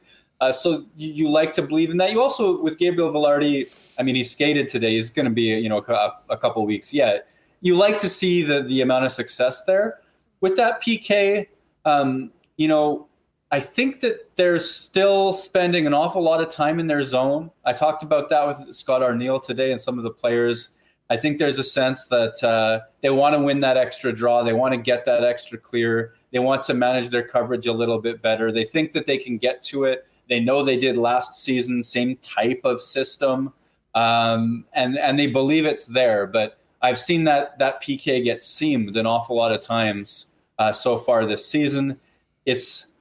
[0.42, 2.12] Uh, so you, you, like to believe in that.
[2.12, 3.70] You also with Gabriel Vilardi.
[3.98, 4.94] I mean, he skated today.
[4.94, 7.28] He's going to be you know a, a couple weeks yet.
[7.62, 10.00] You like to see the the amount of success there
[10.42, 11.48] with that PK.
[11.86, 13.08] Um, you know,
[13.52, 17.52] I think that they're still spending an awful lot of time in their zone.
[17.66, 20.72] I talked about that with Scott Arniel today and some of the players.
[21.10, 24.42] I think there's a sense that uh, they want to win that extra draw.
[24.42, 26.14] They want to get that extra clear.
[26.32, 28.52] They want to manage their coverage a little bit better.
[28.52, 32.18] They think that they can get to it they know they did last season, same
[32.18, 33.54] type of system,
[33.96, 36.28] um, and and they believe it's there.
[36.28, 40.28] But I've seen that that PK get seamed an awful lot of times
[40.60, 42.00] uh, so far this season.
[42.46, 42.92] It's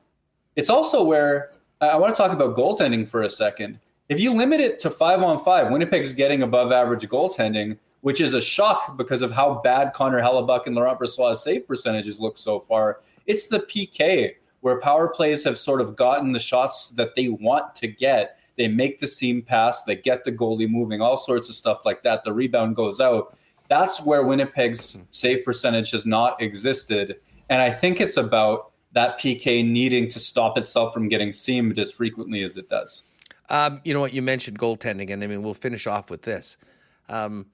[0.56, 3.78] it's also where I want to talk about goaltending for a second.
[4.08, 8.34] If you limit it to five on five, Winnipeg's getting above average goaltending, which is
[8.34, 12.60] a shock because of how bad Connor Hellebuyck and Laurent Brossoit's save percentages look so
[12.60, 13.00] far.
[13.26, 17.74] It's the PK where power plays have sort of gotten the shots that they want
[17.74, 18.38] to get.
[18.56, 22.02] They make the seam pass, they get the goalie moving, all sorts of stuff like
[22.04, 22.22] that.
[22.24, 23.36] The rebound goes out.
[23.68, 27.16] That's where Winnipeg's save percentage has not existed.
[27.50, 31.90] And I think it's about that PK needing to stop itself from getting seamed as
[31.90, 33.04] frequently as it does.
[33.48, 34.12] Um, you know what?
[34.12, 36.56] You mentioned goaltending, and I mean, we'll finish off with this.
[37.08, 37.46] Um,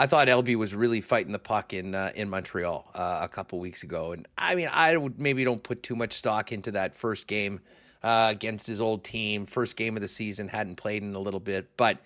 [0.00, 3.58] I thought LB was really fighting the puck in uh, in Montreal uh, a couple
[3.58, 6.96] weeks ago, and I mean, I would maybe don't put too much stock into that
[6.96, 7.60] first game
[8.02, 9.44] uh, against his old team.
[9.44, 11.98] First game of the season, hadn't played in a little bit, but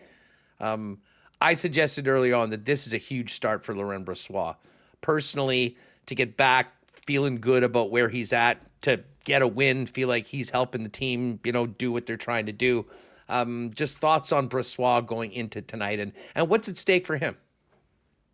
[0.59, 0.99] um,
[1.41, 4.57] I suggested early on that this is a huge start for Laurent Brossoit.
[5.01, 5.77] Personally,
[6.07, 6.73] to get back
[7.07, 10.89] feeling good about where he's at, to get a win, feel like he's helping the
[10.89, 12.87] team, you know, do what they're trying to do.
[13.29, 17.37] Um, just thoughts on Brossoit going into tonight, and and what's at stake for him.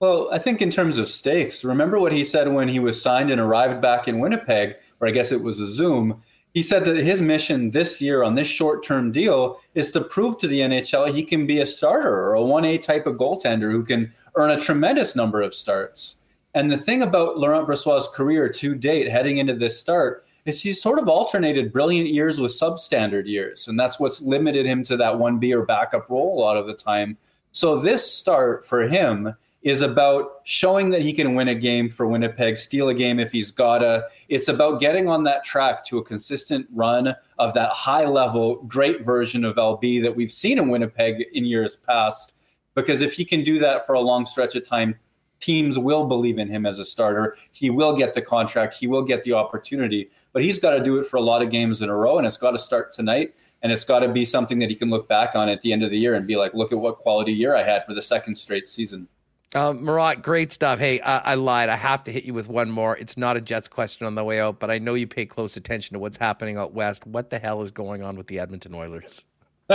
[0.01, 3.31] Well, I think in terms of stakes, remember what he said when he was signed
[3.31, 6.23] and arrived back in Winnipeg, or I guess it was a Zoom.
[6.55, 10.39] He said that his mission this year on this short term deal is to prove
[10.39, 13.85] to the NHL he can be a starter or a 1A type of goaltender who
[13.85, 16.17] can earn a tremendous number of starts.
[16.55, 20.81] And the thing about Laurent Brossoit's career to date, heading into this start, is he's
[20.81, 23.69] sort of alternated brilliant years with substandard years.
[23.69, 26.75] And that's what's limited him to that 1B or backup role a lot of the
[26.75, 27.19] time.
[27.53, 32.07] So this start for him is about showing that he can win a game for
[32.07, 34.07] Winnipeg, steal a game if he's gotta.
[34.29, 39.05] It's about getting on that track to a consistent run of that high level, great
[39.05, 42.35] version of LB that we've seen in Winnipeg in years past.
[42.75, 44.95] Because if he can do that for a long stretch of time,
[45.41, 47.37] teams will believe in him as a starter.
[47.53, 50.99] He will get the contract, he will get the opportunity, but he's got to do
[50.99, 53.35] it for a lot of games in a row, and it's got to start tonight.
[53.63, 55.83] And it's got to be something that he can look back on at the end
[55.83, 58.01] of the year and be like, look at what quality year I had for the
[58.01, 59.07] second straight season.
[59.53, 60.79] Uh, Murat, great stuff.
[60.79, 61.69] Hey, I, I, lied.
[61.69, 62.97] I have to hit you with one more.
[62.97, 65.57] It's not a Jets question on the way out, but I know you pay close
[65.57, 67.05] attention to what's happening out west.
[67.05, 69.25] What the hell is going on with the Edmonton Oilers?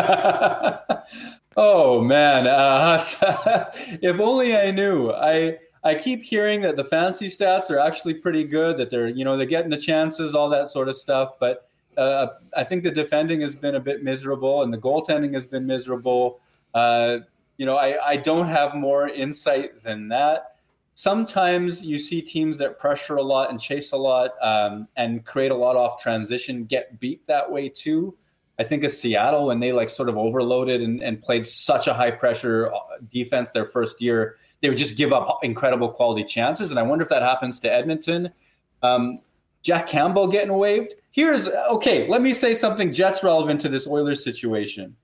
[1.58, 2.98] oh man, uh,
[4.02, 5.12] if only I knew.
[5.12, 8.76] I I keep hearing that the fancy stats are actually pretty good.
[8.78, 11.40] That they're you know they're getting the chances, all that sort of stuff.
[11.40, 11.66] But
[11.98, 15.66] uh, I think the defending has been a bit miserable, and the goaltending has been
[15.66, 16.40] miserable.
[16.74, 17.20] Uh,
[17.58, 20.56] you know, I, I don't have more insight than that.
[20.94, 25.52] Sometimes you see teams that pressure a lot and chase a lot um, and create
[25.52, 28.16] a lot off transition get beat that way too.
[28.58, 31.94] I think of Seattle when they like sort of overloaded and, and played such a
[31.94, 32.80] high pressure uh,
[33.12, 36.72] defense their first year, they would just give up incredible quality chances.
[36.72, 38.32] And I wonder if that happens to Edmonton.
[38.82, 39.20] Um,
[39.62, 40.94] Jack Campbell getting waived.
[41.12, 44.96] Here's okay, let me say something Jets relevant to this Oilers situation.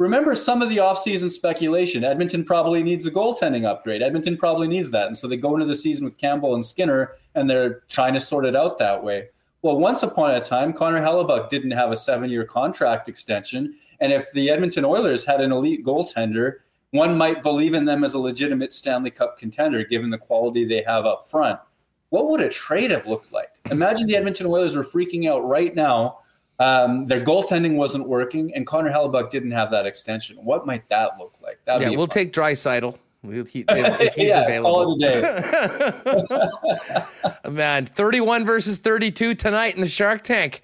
[0.00, 2.04] Remember some of the offseason speculation.
[2.04, 4.00] Edmonton probably needs a goaltending upgrade.
[4.00, 5.08] Edmonton probably needs that.
[5.08, 8.20] And so they go into the season with Campbell and Skinner and they're trying to
[8.20, 9.28] sort it out that way.
[9.60, 13.74] Well, once upon a time, Connor Hellebuyck didn't have a seven year contract extension.
[14.00, 16.60] And if the Edmonton Oilers had an elite goaltender,
[16.92, 20.82] one might believe in them as a legitimate Stanley Cup contender given the quality they
[20.84, 21.60] have up front.
[22.08, 23.50] What would a trade have looked like?
[23.70, 26.19] Imagine the Edmonton Oilers were freaking out right now.
[26.60, 30.36] Um, their goaltending wasn't working, and Connor Hellebuyck didn't have that extension.
[30.44, 31.58] What might that look like?
[31.64, 32.14] That'd yeah, we'll fun.
[32.14, 32.98] take Draisaitl.
[33.24, 34.96] If, he, if he's yeah, available.
[37.50, 40.62] Man, 31 versus 32 tonight in the Shark Tank.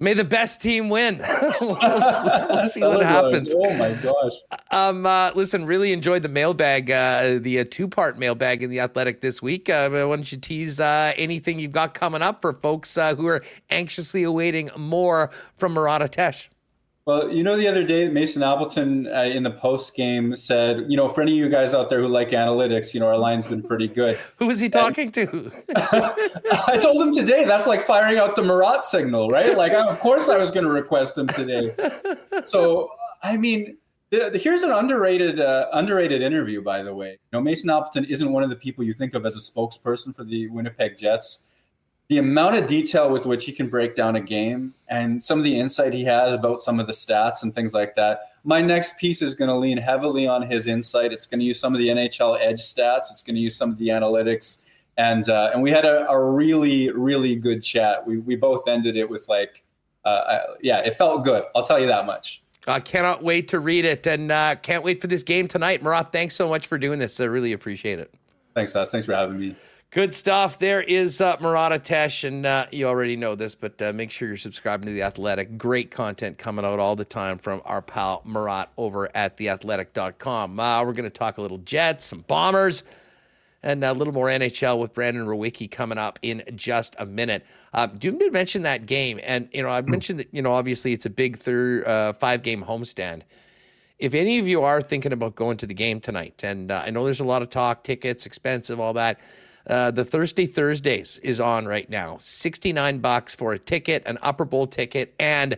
[0.00, 1.18] May the best team win.
[1.60, 3.54] we'll, we'll, see what happens.
[3.56, 4.32] Oh my gosh.
[4.72, 9.20] Um, uh, listen, really enjoyed the mailbag, uh, the uh, two-part mailbag in the Athletic
[9.20, 9.70] this week.
[9.70, 13.26] Uh, why don't you tease uh, anything you've got coming up for folks uh, who
[13.28, 16.48] are anxiously awaiting more from Murat Ates?
[17.06, 20.96] Well, you know, the other day, Mason Appleton uh, in the post game said, you
[20.96, 23.46] know, for any of you guys out there who like analytics, you know, our line's
[23.46, 24.18] been pretty good.
[24.38, 25.52] who was he talking and, to?
[25.76, 29.54] I told him today that's like firing out the Murat signal, right?
[29.54, 31.74] Like, I, of course, I was going to request him today.
[32.46, 32.90] So,
[33.22, 33.78] I mean,
[34.10, 37.12] the, the, here's an underrated uh, underrated interview, by the way.
[37.12, 40.14] You know, Mason Appleton isn't one of the people you think of as a spokesperson
[40.14, 41.53] for the Winnipeg Jets
[42.08, 45.44] the amount of detail with which he can break down a game and some of
[45.44, 48.20] the insight he has about some of the stats and things like that.
[48.44, 51.12] My next piece is going to lean heavily on his insight.
[51.12, 53.10] It's going to use some of the NHL edge stats.
[53.10, 54.62] It's going to use some of the analytics.
[54.96, 58.06] And uh, and we had a, a, really really good chat.
[58.06, 59.64] We we both ended it with like,
[60.04, 61.42] uh, uh yeah, it felt good.
[61.56, 62.44] I'll tell you that much.
[62.68, 65.82] I cannot wait to read it and uh, can't wait for this game tonight.
[65.82, 67.18] Murat, thanks so much for doing this.
[67.18, 68.14] I really appreciate it.
[68.54, 68.92] Thanks, us.
[68.92, 69.56] Thanks for having me.
[69.94, 70.58] Good stuff.
[70.58, 74.26] There is uh, Murat Ates, and uh, you already know this, but uh, make sure
[74.26, 75.56] you're subscribing to The Athletic.
[75.56, 80.58] Great content coming out all the time from our pal Murat over at theathletic.com.
[80.58, 82.82] Uh, we're going to talk a little Jets, some Bombers,
[83.62, 87.46] and a little more NHL with Brandon Rewucki coming up in just a minute.
[87.72, 89.20] Uh, do you mention that game?
[89.22, 92.42] And, you know, I mentioned that, you know, obviously it's a big third, uh, five
[92.42, 93.22] game homestand.
[94.00, 96.90] If any of you are thinking about going to the game tonight, and uh, I
[96.90, 99.20] know there's a lot of talk, tickets, expensive, all that–
[99.66, 102.18] uh, the Thursday Thursdays is on right now.
[102.20, 105.56] 69 bucks for a ticket, an upper bowl ticket, and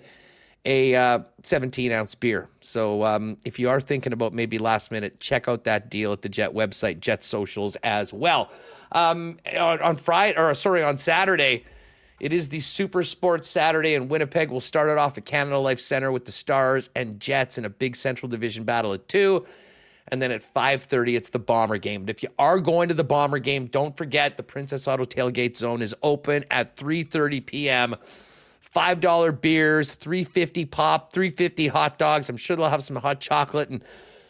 [0.64, 2.48] a uh, 17 ounce beer.
[2.60, 6.22] So um, if you are thinking about maybe last minute, check out that deal at
[6.22, 8.50] the Jet website, Jet Socials as well.
[8.92, 11.64] Um, on, on Friday, or sorry, on Saturday,
[12.18, 14.50] it is the Super Sports Saturday in Winnipeg.
[14.50, 17.70] We'll start it off at Canada Life Center with the Stars and Jets in a
[17.70, 19.46] big Central Division battle at two
[20.08, 22.02] and then at 5:30 it's the Bomber game.
[22.04, 25.56] But if you are going to the Bomber game, don't forget the Princess Auto Tailgate
[25.56, 27.96] Zone is open at 3:30 p.m.
[28.74, 32.28] $5 beers, 350 pop, 350 hot dogs.
[32.28, 33.82] I'm sure they'll have some hot chocolate and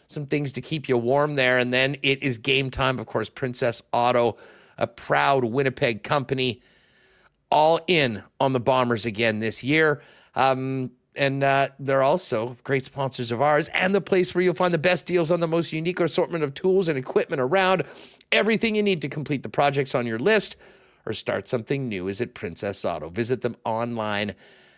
[0.07, 1.59] some things to keep you warm there.
[1.59, 2.97] And then it is game time.
[2.97, 4.37] Of course, Princess Auto,
[4.77, 6.61] a proud Winnipeg company,
[7.51, 10.01] all in on the Bombers again this year.
[10.33, 14.73] Um, and uh, they're also great sponsors of ours and the place where you'll find
[14.73, 17.83] the best deals on the most unique assortment of tools and equipment around.
[18.31, 20.55] Everything you need to complete the projects on your list
[21.05, 23.09] or start something new is at Princess Auto.
[23.09, 24.35] Visit them online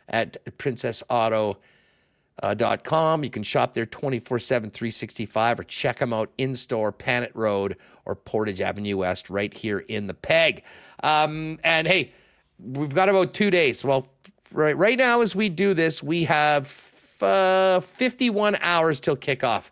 [0.08, 3.24] at princessauto.com.
[3.24, 7.78] You can shop there 24 7, 365, or check them out in store, Panet Road
[8.06, 10.64] or Portage Avenue West, right here in the Peg.
[11.04, 12.14] Um, and hey,
[12.60, 13.84] we've got about two days.
[13.84, 14.08] Well,
[14.52, 16.74] right right now as we do this, we have
[17.22, 19.66] uh, 51 hours till kickoff.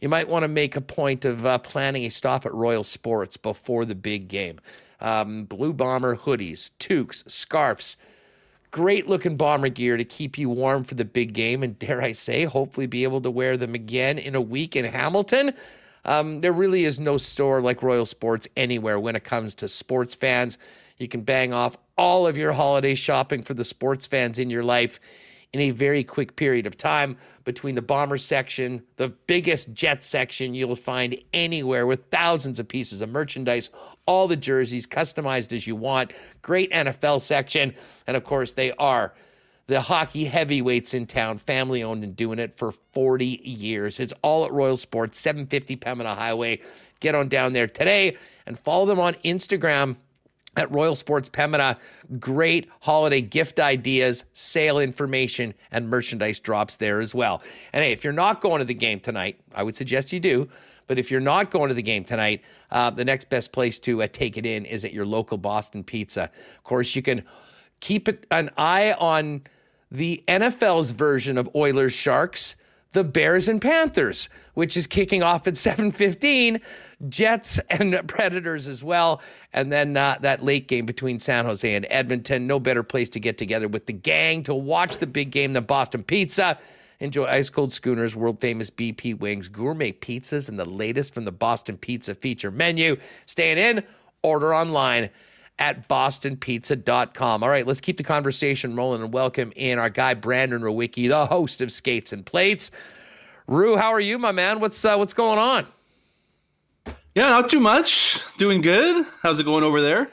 [0.00, 3.36] You might want to make a point of uh, planning a stop at Royal Sports
[3.36, 4.60] before the big game.
[5.00, 7.96] Um, Blue Bomber hoodies, toques, scarves,
[8.72, 11.62] great looking bomber gear to keep you warm for the big game.
[11.62, 14.84] And dare I say, hopefully be able to wear them again in a week in
[14.84, 15.54] Hamilton.
[16.04, 20.14] Um, there really is no store like Royal Sports anywhere when it comes to sports
[20.14, 20.58] fans.
[21.02, 24.62] You can bang off all of your holiday shopping for the sports fans in your
[24.62, 25.00] life
[25.52, 30.54] in a very quick period of time between the bomber section, the biggest jet section
[30.54, 33.68] you'll find anywhere with thousands of pieces of merchandise,
[34.06, 37.74] all the jerseys customized as you want, great NFL section,
[38.06, 39.12] and of course, they are
[39.66, 44.00] the hockey heavyweights in town, family owned and doing it for 40 years.
[44.00, 46.60] It's all at Royal Sports, 750 Pembina Highway.
[47.00, 48.16] Get on down there today
[48.46, 49.96] and follow them on Instagram
[50.56, 51.78] at Royal Sports Pembina.
[52.18, 57.42] Great holiday gift ideas, sale information, and merchandise drops there as well.
[57.72, 60.48] And hey, if you're not going to the game tonight, I would suggest you do.
[60.86, 64.02] But if you're not going to the game tonight, uh, the next best place to
[64.02, 66.24] uh, take it in is at your local Boston Pizza.
[66.24, 67.22] Of course, you can
[67.80, 69.42] keep an eye on
[69.90, 72.56] the NFL's version of Oilers Sharks,
[72.92, 76.60] the Bears and Panthers, which is kicking off at 7:15.
[77.08, 79.20] Jets and Predators as well,
[79.52, 82.46] and then uh, that late game between San Jose and Edmonton.
[82.46, 85.64] No better place to get together with the gang to watch the big game than
[85.64, 86.58] Boston Pizza.
[87.00, 91.32] Enjoy ice cold schooners, world famous BP wings, gourmet pizzas, and the latest from the
[91.32, 92.96] Boston Pizza feature menu.
[93.26, 93.82] Staying in,
[94.22, 95.10] order online
[95.62, 97.44] at bostonpizza.com.
[97.44, 101.26] All right, let's keep the conversation rolling and welcome in our guy Brandon Rewucki, the
[101.26, 102.72] host of Skates and Plates.
[103.46, 104.58] Rue, how are you, my man?
[104.58, 105.68] What's uh, what's going on?
[107.14, 108.20] Yeah, not too much.
[108.38, 109.06] Doing good.
[109.22, 110.10] How's it going over there?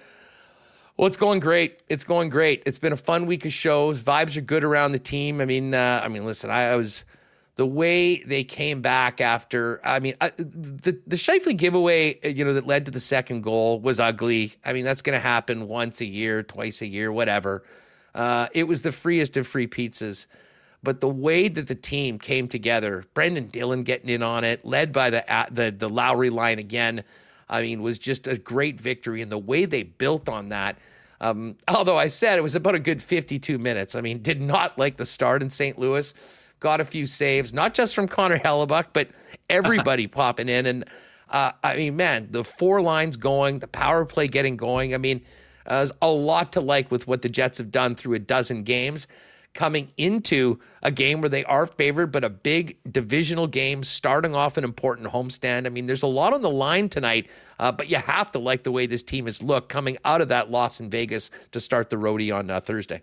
[0.97, 1.79] Well, it's going great.
[1.89, 2.61] It's going great.
[2.67, 4.03] It's been a fun week of shows.
[4.03, 5.41] Vibes are good around the team.
[5.41, 7.05] I mean, uh, I mean, listen, I, I, was
[7.59, 9.81] the way they came back after.
[9.83, 13.41] I mean, I, the the Scheifele giveaway, uh, you know, that led to the second
[13.41, 14.55] goal was ugly.
[14.63, 17.65] I mean, that's going to happen once a year, twice a year, whatever.
[18.15, 20.25] Uh, it was the freest of free pizzas.
[20.83, 24.93] But the way that the team came together, Brendan Dillon getting in on it, led
[24.93, 27.03] by the the the Lowry line again.
[27.49, 29.21] I mean, was just a great victory.
[29.21, 30.77] And the way they built on that,
[31.19, 33.95] um, although I said it was about a good 52 minutes.
[33.95, 35.77] I mean, did not like the start in St.
[35.77, 36.13] Louis.
[36.59, 39.09] Got a few saves, not just from Connor Hellebuyck, but
[39.49, 40.65] everybody popping in.
[40.65, 40.85] And
[41.29, 44.93] uh, I mean, man, the four lines going, the power play getting going.
[44.93, 45.21] I mean,
[45.65, 48.63] uh, there's a lot to like with what the Jets have done through a dozen
[48.63, 49.07] games
[49.53, 54.57] coming into a game where they are favored, but a big divisional game, starting off
[54.57, 55.65] an important homestand.
[55.65, 57.27] I mean, there's a lot on the line tonight,
[57.57, 60.29] uh, but you have to like the way this team has looked coming out of
[60.29, 63.01] that loss in Vegas to start the roadie on uh, Thursday.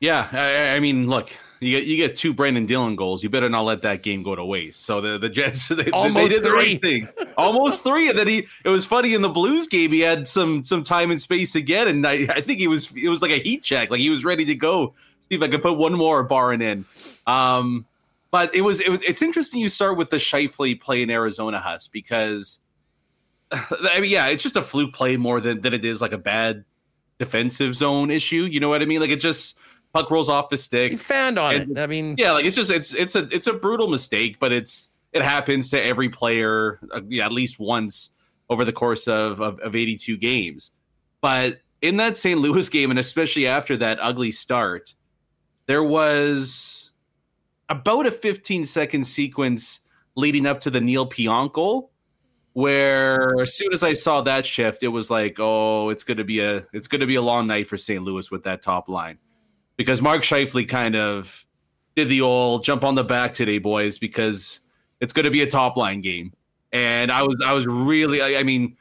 [0.00, 3.22] Yeah, I, I, mean, look, you get you get two Brenden Dillon goals.
[3.22, 4.84] You better not let that game go to waste.
[4.84, 7.08] So the the Jets they, they did the right thing,
[7.38, 8.10] almost three.
[8.10, 9.90] And then he it was funny in the Blues game.
[9.90, 13.08] He had some some time and space again, and I, I think he was it
[13.08, 15.62] was like a heat check, like he was ready to go see if I could
[15.62, 16.84] put one more barring in.
[17.26, 17.86] Um,
[18.30, 21.58] but it was, it was it's interesting you start with the Scheifele play in Arizona
[21.58, 22.58] Huss because
[23.50, 26.18] I mean yeah it's just a fluke play more than, than it is like a
[26.18, 26.64] bad
[27.18, 29.56] defensive zone issue you know what I mean like it just
[29.96, 32.56] puck rolls off the stick you found on and, it I mean yeah like it's
[32.56, 36.78] just it's it's a it's a brutal mistake but it's it happens to every player
[36.94, 38.10] uh, yeah, at least once
[38.50, 40.72] over the course of, of of 82 games
[41.20, 42.40] but in that St.
[42.40, 44.94] Louis game and especially after that ugly start
[45.66, 46.90] there was
[47.68, 49.80] about a 15 second sequence
[50.14, 51.90] leading up to the Neal Pionk goal
[52.56, 56.40] where as soon as I saw that shift, it was like, oh, it's gonna be
[56.40, 58.02] a it's gonna be a long night for St.
[58.02, 59.18] Louis with that top line.
[59.76, 61.44] Because Mark Scheifele kind of
[61.94, 64.60] did the old jump on the back today, boys, because
[65.00, 66.32] it's gonna be a top line game.
[66.72, 68.76] And I was I was really I, I mean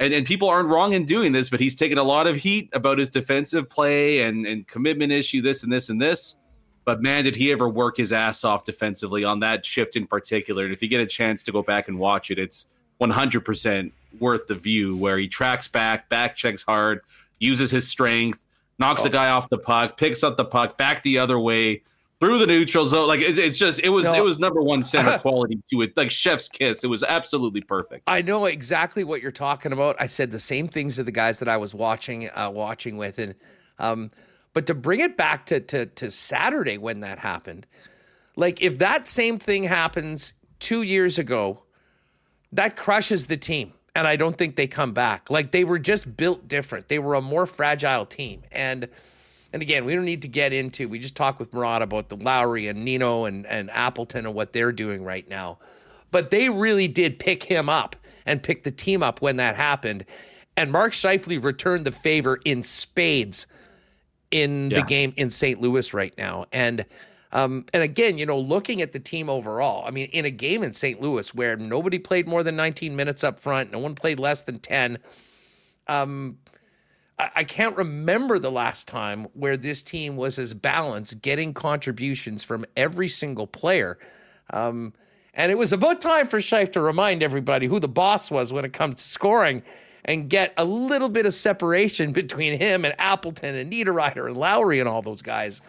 [0.00, 2.68] and, and people aren't wrong in doing this, but he's taken a lot of heat
[2.72, 6.36] about his defensive play and, and commitment issue, this and this and this.
[6.84, 10.64] But man, did he ever work his ass off defensively on that shift in particular.
[10.64, 12.66] And if you get a chance to go back and watch it, it's
[13.00, 17.00] 100% worth the view where he tracks back, back checks hard,
[17.38, 18.43] uses his strength,
[18.78, 19.04] knocks oh.
[19.04, 21.82] the guy off the puck, picks up the puck back the other way,
[22.20, 23.06] through the neutral zone.
[23.06, 24.14] Like it's, it's just it was no.
[24.14, 26.84] it was number one center quality to it, like chef's kiss.
[26.84, 28.04] It was absolutely perfect.
[28.06, 29.96] I know exactly what you're talking about.
[29.98, 33.18] I said the same things to the guys that I was watching uh, watching with,
[33.18, 33.34] and
[33.78, 34.10] um,
[34.52, 37.66] but to bring it back to to to Saturday when that happened,
[38.36, 41.62] like if that same thing happens two years ago,
[42.52, 43.72] that crushes the team.
[43.96, 45.30] And I don't think they come back.
[45.30, 46.88] Like they were just built different.
[46.88, 48.42] They were a more fragile team.
[48.50, 48.88] And
[49.52, 50.88] and again, we don't need to get into.
[50.88, 54.52] We just talked with Murat about the Lowry and Nino and and Appleton and what
[54.52, 55.58] they're doing right now,
[56.10, 57.94] but they really did pick him up
[58.26, 60.04] and pick the team up when that happened.
[60.56, 63.46] And Mark Scheifele returned the favor in spades
[64.30, 64.80] in yeah.
[64.80, 65.60] the game in St.
[65.60, 66.46] Louis right now.
[66.52, 66.84] And
[67.34, 70.62] um, and again, you know, looking at the team overall, I mean, in a game
[70.62, 71.00] in St.
[71.00, 74.60] Louis where nobody played more than 19 minutes up front, no one played less than
[74.60, 74.98] 10.
[75.88, 76.38] Um,
[77.18, 82.64] I can't remember the last time where this team was as balanced, getting contributions from
[82.76, 83.98] every single player.
[84.50, 84.94] Um,
[85.32, 88.64] and it was about time for Scheif to remind everybody who the boss was when
[88.64, 89.62] it comes to scoring
[90.04, 94.80] and get a little bit of separation between him and Appleton and Niederreiter and Lowry
[94.80, 95.60] and all those guys.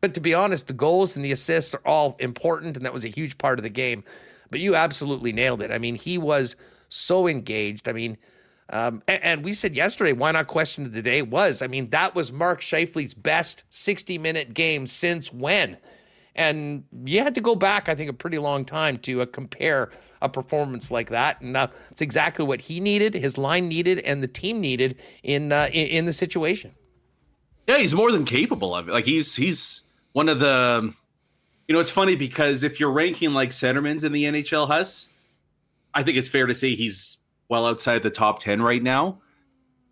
[0.00, 3.04] But to be honest, the goals and the assists are all important, and that was
[3.04, 4.04] a huge part of the game.
[4.50, 5.70] But you absolutely nailed it.
[5.70, 6.56] I mean, he was
[6.88, 7.88] so engaged.
[7.88, 8.16] I mean,
[8.70, 11.88] um, and, and, we said yesterday, why not question of the day was, I mean,
[11.90, 15.78] that was Mark Scheifele's best 60 minute game since when?
[16.34, 19.90] And you had to go back, I think, a pretty long time to uh, compare
[20.20, 21.40] a performance like that.
[21.40, 25.50] And uh, it's exactly what he needed, his line needed, and the team needed in,
[25.50, 26.72] uh, in, in the situation.
[27.66, 28.92] Yeah, he's more than capable of it.
[28.92, 29.82] Like he's he's
[30.18, 30.92] one of the
[31.68, 35.06] you know, it's funny because if you're ranking like centermans in the NHL Huss,
[35.94, 37.18] I think it's fair to say he's
[37.48, 39.20] well outside the top 10 right now.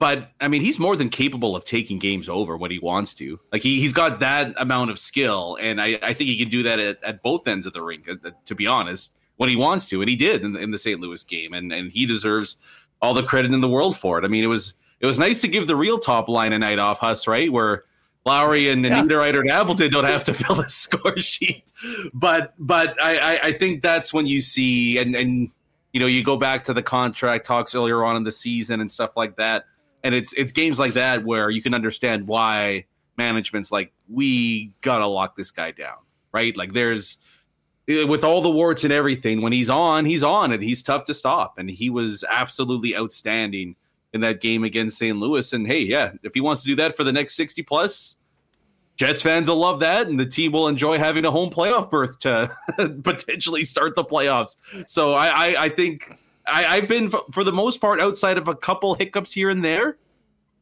[0.00, 3.38] But I mean, he's more than capable of taking games over when he wants to.
[3.52, 5.58] Like he, he's got that amount of skill.
[5.60, 8.08] And I, I think he can do that at, at both ends of the rink,
[8.08, 10.00] uh, to be honest, when he wants to.
[10.00, 10.98] And he did in the, in the St.
[11.00, 11.52] Louis game.
[11.52, 12.56] And, and he deserves
[13.00, 14.24] all the credit in the world for it.
[14.24, 16.80] I mean, it was, it was nice to give the real top line a night
[16.80, 17.52] off, Huss, right?
[17.52, 17.84] Where
[18.26, 19.02] Lowry and, yeah.
[19.02, 21.72] Niederreiter and Appleton don't have to fill the score sheet.
[22.12, 25.50] But but I, I, I think that's when you see and and
[25.92, 28.90] you know you go back to the contract talks earlier on in the season and
[28.90, 29.64] stuff like that.
[30.02, 32.84] And it's it's games like that where you can understand why
[33.16, 35.98] management's like, we gotta lock this guy down.
[36.32, 36.54] Right?
[36.56, 37.18] Like there's
[37.88, 41.04] eh, with all the warts and everything, when he's on, he's on and he's tough
[41.04, 41.58] to stop.
[41.58, 43.76] And he was absolutely outstanding
[44.16, 45.16] in that game against St.
[45.16, 45.52] Louis.
[45.52, 48.16] And hey, yeah, if he wants to do that for the next 60 plus,
[48.96, 52.18] Jets fans will love that, and the team will enjoy having a home playoff berth
[52.20, 52.50] to
[53.04, 54.56] potentially start the playoffs.
[54.86, 56.16] So I, I, I think
[56.46, 59.98] I, have been, for the most part, outside of a couple hiccups here and there.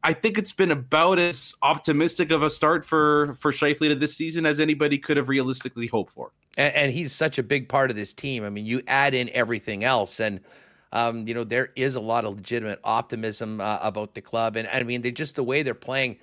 [0.02, 4.14] I think it's been about as optimistic of a start for for Scheifele to this
[4.14, 6.32] season as anybody could have realistically hoped for.
[6.58, 8.44] And, and he's such a big part of this team.
[8.44, 10.40] I mean, you add in everything else, and
[10.94, 14.56] um, you know, there is a lot of legitimate optimism uh, about the club.
[14.56, 16.18] And, I mean, they just the way they're playing.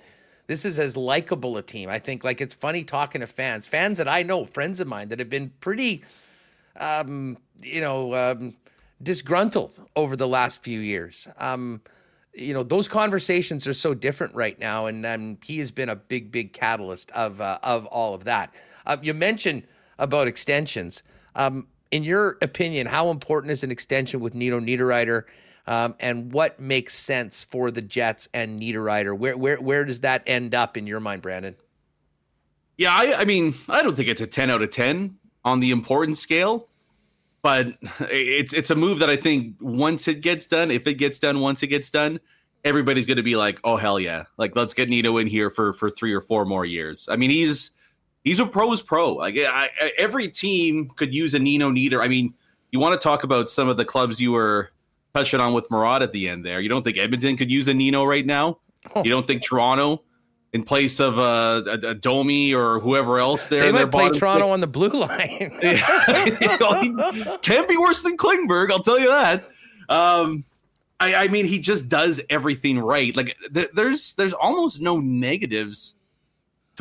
[0.46, 1.90] This is as likable a team.
[1.90, 5.08] I think like it's funny talking to fans, fans that I know, friends of mine
[5.10, 6.02] that have been pretty,
[6.76, 8.56] um, you know, um,
[9.02, 11.28] disgruntled over the last few years.
[11.38, 11.82] Um,
[12.34, 16.32] you know, those conversations are so different right now, and he has been a big,
[16.32, 18.54] big catalyst of uh, of all of that.
[18.86, 19.64] Uh, you mentioned
[19.98, 21.02] about extensions.
[21.34, 25.24] Um, in your opinion, how important is an extension with Nino Niederreiter?
[25.66, 29.16] Um, and what makes sense for the Jets and Niederreiter?
[29.16, 31.54] Where where where does that end up in your mind, Brandon?
[32.76, 35.70] Yeah, I, I mean, I don't think it's a ten out of ten on the
[35.70, 36.66] importance scale,
[37.42, 37.68] but
[38.00, 41.38] it's it's a move that I think once it gets done, if it gets done,
[41.38, 42.18] once it gets done,
[42.64, 45.74] everybody's going to be like, oh hell yeah, like let's get Nino in here for
[45.74, 47.06] for three or four more years.
[47.08, 47.70] I mean, he's
[48.24, 49.14] he's a pro's pro.
[49.14, 52.02] Like I, I, every team could use a Nino Nieder.
[52.02, 52.34] I mean,
[52.70, 54.70] you want to talk about some of the clubs you were
[55.14, 56.60] touching on with Murat at the end there.
[56.60, 58.58] You don't think Edmonton could use a Nino right now?
[58.94, 59.04] Oh.
[59.04, 60.02] You don't think Toronto,
[60.52, 64.46] in place of uh, a, a Domi or whoever else there, they might play Toronto
[64.46, 64.52] pick.
[64.52, 65.58] on the blue line.
[67.42, 68.70] can't be worse than Klingberg.
[68.70, 69.48] I'll tell you that.
[69.88, 70.44] Um,
[70.98, 73.14] I, I, mean, he just does everything right.
[73.16, 75.94] Like th- there's there's almost no negatives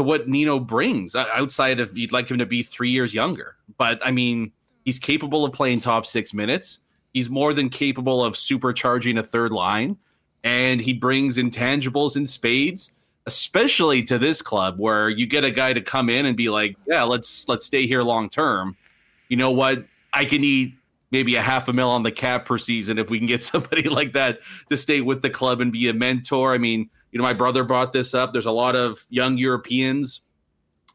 [0.01, 3.55] to what Nino brings outside of you'd like him to be three years younger.
[3.77, 4.51] But I mean,
[4.83, 6.79] he's capable of playing top six minutes.
[7.13, 9.97] He's more than capable of supercharging a third line,
[10.43, 12.91] and he brings intangibles in spades,
[13.27, 16.75] especially to this club where you get a guy to come in and be like,
[16.87, 18.75] "Yeah, let's let's stay here long term."
[19.29, 19.85] You know what?
[20.13, 20.73] I can eat
[21.11, 23.87] maybe a half a mil on the cap per season if we can get somebody
[23.87, 26.53] like that to stay with the club and be a mentor.
[26.53, 28.33] I mean, you know, my brother brought this up.
[28.33, 30.21] There's a lot of young Europeans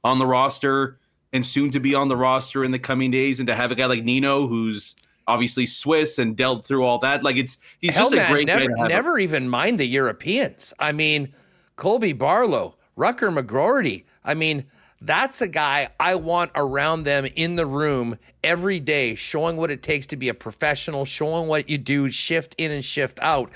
[0.03, 0.99] on the roster
[1.33, 3.41] and soon to be on the roster in the coming days.
[3.41, 4.95] And to have a guy like Nino, who's
[5.27, 8.47] obviously Swiss and dealt through all that, like it's he's Hell, just man, a great
[8.47, 8.89] never, guy.
[8.89, 10.73] never even mind the Europeans.
[10.79, 11.35] I mean,
[11.77, 14.05] Colby Barlow, Rutger McGroarty.
[14.25, 14.65] I mean,
[15.03, 19.83] that's a guy I want around them in the room every day, showing what it
[19.83, 23.51] takes to be a professional, showing what you do, shift in and shift out.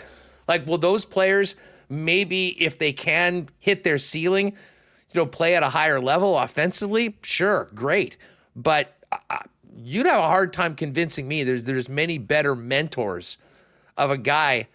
[0.48, 1.54] Like, will those players
[1.90, 7.16] maybe if they can hit their ceiling, you know, play at a higher level offensively,
[7.22, 8.16] sure, great.
[8.56, 9.38] But uh,
[9.76, 13.36] you'd have a hard time convincing me there's there's many better mentors
[13.96, 14.68] of a guy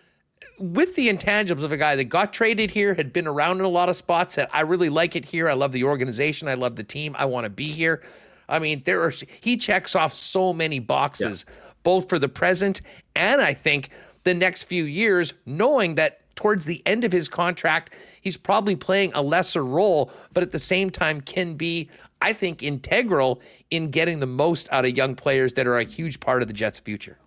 [0.58, 3.70] with the intangibles of a guy that got traded here, had been around in a
[3.70, 5.50] lot of spots, said, I really like it here.
[5.50, 6.48] I love the organization.
[6.48, 7.14] I love the team.
[7.18, 8.02] I want to be here.
[8.48, 11.54] I mean, there are he checks off so many boxes, yeah.
[11.84, 12.82] both for the present
[13.16, 13.90] and I think
[14.24, 19.12] the next few years, knowing that towards the end of his contract, he's probably playing
[19.14, 21.90] a lesser role, but at the same time can be,
[22.22, 23.42] I think, integral
[23.72, 26.54] in getting the most out of young players that are a huge part of the
[26.54, 27.18] Jets' future.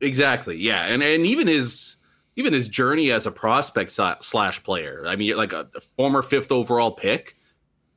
[0.00, 0.56] Exactly.
[0.56, 1.96] Yeah, and and even his
[2.36, 5.04] even his journey as a prospect slash player.
[5.06, 7.36] I mean, like a, a former fifth overall pick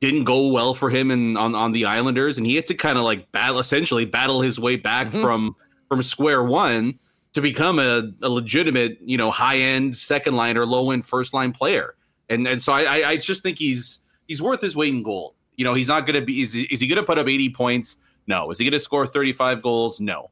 [0.00, 2.98] didn't go well for him in on on the Islanders, and he had to kind
[2.98, 5.20] of like battle essentially battle his way back mm-hmm.
[5.20, 5.56] from
[5.88, 6.98] from square one
[7.38, 11.32] to become a, a legitimate, you know, high end second line or low end first
[11.32, 11.94] line player.
[12.28, 15.34] And and so I, I just think he's he's worth his weight in gold.
[15.56, 16.42] You know, he's not going to be.
[16.42, 17.96] Is, is he going to put up 80 points?
[18.26, 18.50] No.
[18.50, 20.00] Is he going to score 35 goals?
[20.00, 20.30] No.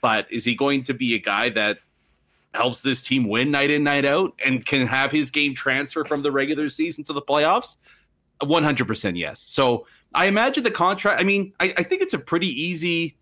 [0.00, 1.78] But is he going to be a guy that
[2.54, 6.22] helps this team win night in night out and can have his game transfer from
[6.22, 7.76] the regular season to the playoffs?
[8.42, 9.40] 100% yes.
[9.40, 11.20] So I imagine the contract.
[11.20, 13.16] I mean, I, I think it's a pretty easy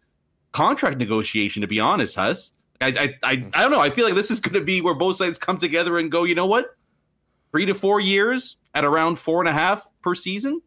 [0.52, 2.52] contract negotiation, to be honest, Huss.
[2.80, 3.80] I, I, I, I don't know.
[3.80, 6.24] I feel like this is going to be where both sides come together and go,
[6.24, 6.76] you know what?
[7.52, 10.60] Three to four years at around four and a half per season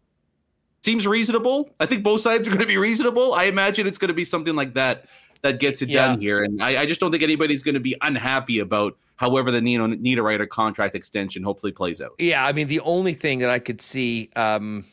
[0.81, 1.69] seems reasonable.
[1.79, 3.33] I think both sides are going to be reasonable.
[3.33, 5.05] I imagine it's going to be something like that
[5.41, 6.07] that gets it yeah.
[6.07, 6.43] done here.
[6.43, 9.87] And I, I, just don't think anybody's going to be unhappy about however the Nino
[9.87, 12.11] Niederreiter contract extension hopefully plays out.
[12.17, 14.85] Yeah, I mean the only thing that I could see, um,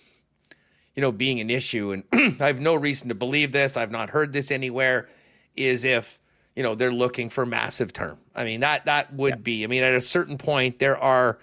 [0.94, 3.76] you know, being an issue, and I have no reason to believe this.
[3.76, 5.08] I've not heard this anywhere.
[5.56, 6.18] Is if
[6.56, 8.18] you know they're looking for massive term.
[8.34, 9.36] I mean that that would yeah.
[9.36, 9.64] be.
[9.64, 11.38] I mean at a certain point there are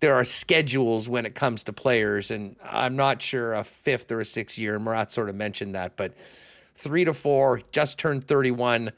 [0.00, 4.20] there are schedules when it comes to players, and I'm not sure a fifth or
[4.20, 4.78] a sixth year.
[4.78, 6.12] Murat sort of mentioned that, but
[6.74, 8.92] three to four, just turned 31.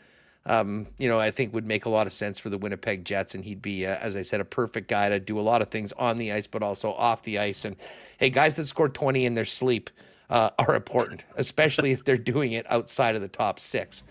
[0.46, 3.34] Um, you know, I think would make a lot of sense for the Winnipeg Jets,
[3.34, 5.68] and he'd be, uh, as I said, a perfect guy to do a lot of
[5.68, 7.64] things on the ice, but also off the ice.
[7.64, 7.76] And
[8.18, 9.90] hey, guys that score 20 in their sleep
[10.30, 14.02] uh, are important, especially if they're doing it outside of the top six.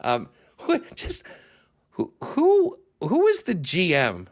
[0.00, 0.28] Um,
[0.94, 1.22] just
[1.90, 4.26] who who who is the GM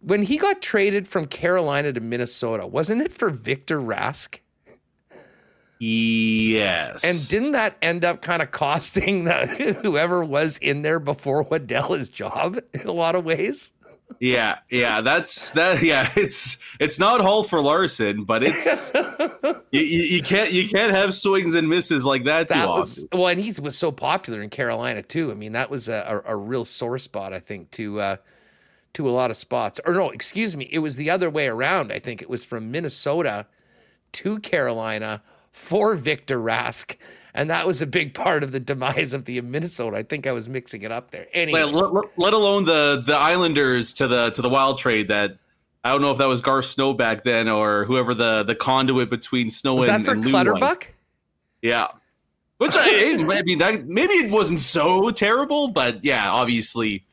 [0.00, 2.66] when he got traded from Carolina to Minnesota?
[2.66, 4.38] Wasn't it for Victor Rask?
[5.80, 7.04] Yes.
[7.04, 9.46] And didn't that end up kind of costing the,
[9.82, 13.72] whoever was in there before Waddell his job in a lot of ways?
[14.20, 15.82] Yeah, yeah, that's that.
[15.88, 18.92] Yeah, it's it's not Hall for Larsson, but it's
[19.70, 22.48] you, you, can't you can't have swings and misses like that.
[22.48, 23.18] That was often.
[23.18, 25.30] well, and he was so popular in Carolina too.
[25.30, 28.16] I mean, that was a, a, a real sore spot, I think, to uh,
[28.94, 29.80] to a lot of spots.
[29.86, 31.92] Or no, excuse me, it was the other way around.
[31.92, 33.46] I think it was from Minnesota
[34.12, 35.22] to Carolina
[35.52, 36.96] for Victor Rask.
[37.38, 39.96] And that was a big part of the demise of the Minnesota.
[39.96, 41.28] I think I was mixing it up there.
[41.32, 45.38] Anyway, let, let, let, alone the the Islanders to the to the Wild trade that
[45.84, 49.08] I don't know if that was Garth Snow back then or whoever the the conduit
[49.08, 50.88] between Snow was and, that for and Clutterbuck?
[51.62, 51.86] Yeah,
[52.56, 57.04] which I, I mean that maybe it wasn't so terrible, but yeah, obviously,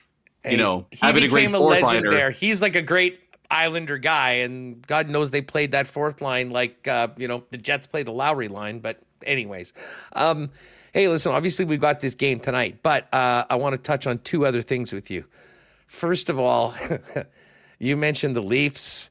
[0.44, 2.32] you know, he having a great a legend there.
[2.32, 3.20] He's like a great
[3.52, 7.60] Islander guy, and God knows they played that fourth line like uh, you know the
[7.60, 8.80] Jets play the Lowry line.
[8.80, 9.74] But anyways,
[10.14, 10.50] um,
[10.94, 11.32] hey, listen.
[11.32, 14.62] Obviously, we've got this game tonight, but uh, I want to touch on two other
[14.62, 15.26] things with you.
[15.88, 16.74] First of all,
[17.80, 19.10] you mentioned the Leafs.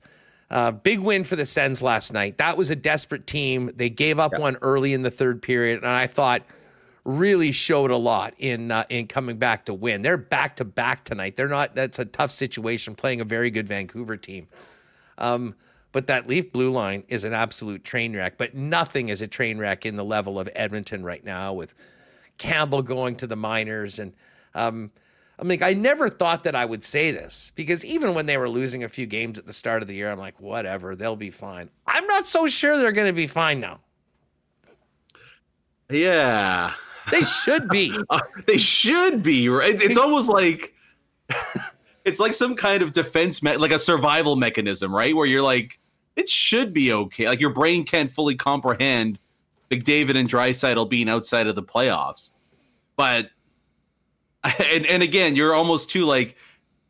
[0.50, 2.38] Uh, big win for the Sens last night.
[2.38, 3.72] That was a desperate team.
[3.74, 4.40] They gave up yep.
[4.40, 6.42] one early in the third period, and I thought
[7.04, 10.02] really showed a lot in uh, in coming back to win.
[10.02, 11.36] They're back to back tonight.
[11.36, 11.74] They're not.
[11.74, 14.48] That's a tough situation playing a very good Vancouver team.
[15.18, 15.54] Um,
[15.94, 18.36] but that Leaf blue line is an absolute train wreck.
[18.36, 21.72] But nothing is a train wreck in the level of Edmonton right now with
[22.36, 24.12] Campbell going to the minors and.
[24.54, 24.90] Um,
[25.36, 28.48] I mean, I never thought that I would say this because even when they were
[28.48, 31.32] losing a few games at the start of the year, I'm like, whatever, they'll be
[31.32, 31.70] fine.
[31.88, 33.80] I'm not so sure they're going to be fine now.
[35.90, 36.72] Yeah,
[37.10, 37.98] they should be.
[38.10, 39.48] Uh, they should be.
[39.48, 39.74] Right?
[39.82, 40.72] It's almost like
[42.04, 45.16] it's like some kind of defense, me- like a survival mechanism, right?
[45.16, 45.80] Where you're like,
[46.16, 47.28] it should be okay.
[47.28, 49.18] Like your brain can't fully comprehend
[49.70, 52.30] McDavid and Draisaitl being outside of the playoffs,
[52.96, 53.30] but
[54.44, 56.36] and and again, you're almost too like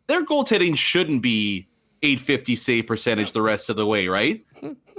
[0.07, 1.67] their goaltending shouldn't be
[2.03, 4.45] 850 save percentage the rest of the way, right?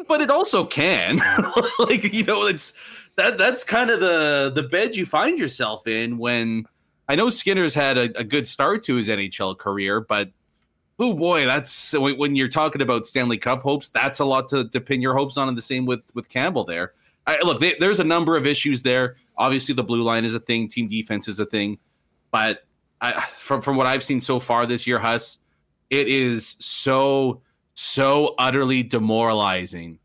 [0.08, 1.18] But it also can.
[1.80, 2.74] like you know, it's
[3.16, 6.66] that that's kind of the the bed you find yourself in when
[7.08, 10.30] I know Skinner's had a, a good start to his NHL career, but
[11.00, 13.90] oh boy, that's when you're talking about Stanley Cup hopes.
[13.90, 16.64] That's a lot to, to pin your hopes on, and the same with with Campbell
[16.64, 16.94] there.
[17.28, 19.18] I, look, they, there's a number of issues there.
[19.38, 21.80] Obviously, the blue line is a thing, team defense is a thing,
[22.32, 22.66] but
[23.02, 25.40] I, from from what I've seen so far this year, Huss,
[25.90, 27.42] it is so
[27.74, 30.00] so utterly demoralizing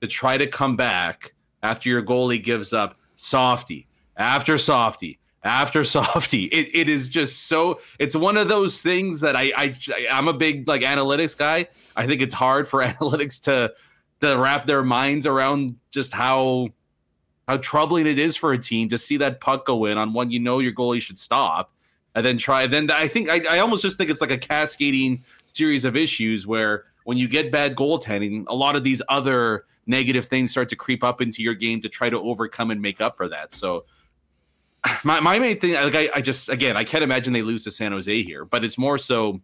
[0.00, 3.86] to try to come back after your goalie gives up softy
[4.16, 6.44] after softy after softy.
[6.44, 9.76] It, it is just so it's one of those things that I, I
[10.10, 11.68] I'm a big like analytics guy.
[11.96, 13.72] I think it's hard for analytics to
[14.20, 16.68] to wrap their minds around just how
[17.48, 20.30] how troubling it is for a team to see that puck go in on one
[20.30, 21.72] you know your goalie should stop
[22.14, 25.24] and then try then I think I, I almost just think it's like a cascading
[25.44, 30.26] series of issues where when you get bad goaltending, a lot of these other negative
[30.26, 33.16] things start to creep up into your game to try to overcome and make up
[33.16, 33.52] for that.
[33.52, 33.84] So
[35.04, 37.70] my, my main thing, like I, I just again I can't imagine they lose to
[37.70, 39.40] San Jose here, but it's more so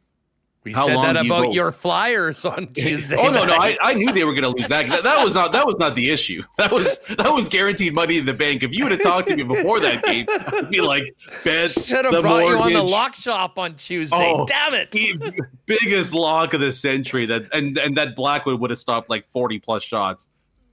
[0.64, 3.16] We How said long that do you about your Flyers on Tuesday.
[3.16, 3.76] Oh no, no, I.
[3.80, 4.88] I knew they were going to lose that.
[4.88, 5.04] that.
[5.04, 6.42] That was not that was not the issue.
[6.58, 8.64] That was that was guaranteed money in the bank.
[8.64, 11.04] If you would have talked to me before that game, I'd be like,
[11.44, 14.16] bet should have brought you on the lock shop on Tuesday.
[14.16, 14.44] Oh.
[14.44, 14.90] Damn it!
[14.90, 19.30] the biggest lock of the century that and and that Blackwood would have stopped like
[19.30, 20.28] 40 plus shots.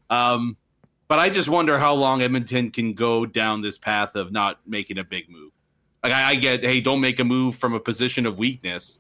[0.09, 0.57] Um
[1.07, 4.97] but I just wonder how long Edmonton can go down this path of not making
[4.97, 5.51] a big move.
[6.03, 8.99] Like I, I get, hey, don't make a move from a position of weakness,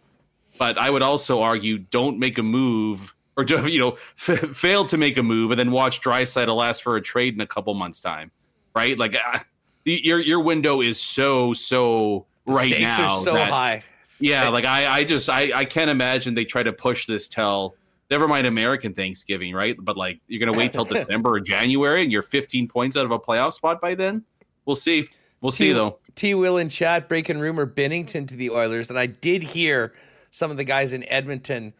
[0.57, 4.85] but I would also argue don't make a move or do- you know f- fail
[4.85, 7.73] to make a move and then watch Draisaitl last for a trade in a couple
[7.73, 8.31] months time,
[8.75, 8.97] right?
[8.97, 9.39] Like uh,
[9.83, 13.83] your your window is so so right Stakes now are so that- high.
[14.19, 17.75] yeah, like I, I just I, I can't imagine they try to push this till
[18.15, 19.75] never mind American Thanksgiving, right?
[19.77, 23.11] But like you're gonna wait till December or January and you're 15 points out of
[23.11, 24.23] a playoff spot by then.
[24.65, 25.09] We'll see.
[25.41, 25.99] We'll see though.
[26.15, 26.33] T.
[26.33, 29.93] Will in chat breaking rumor Binnington to the Oilers, and I did hear
[30.31, 31.73] some of the guys in Edmonton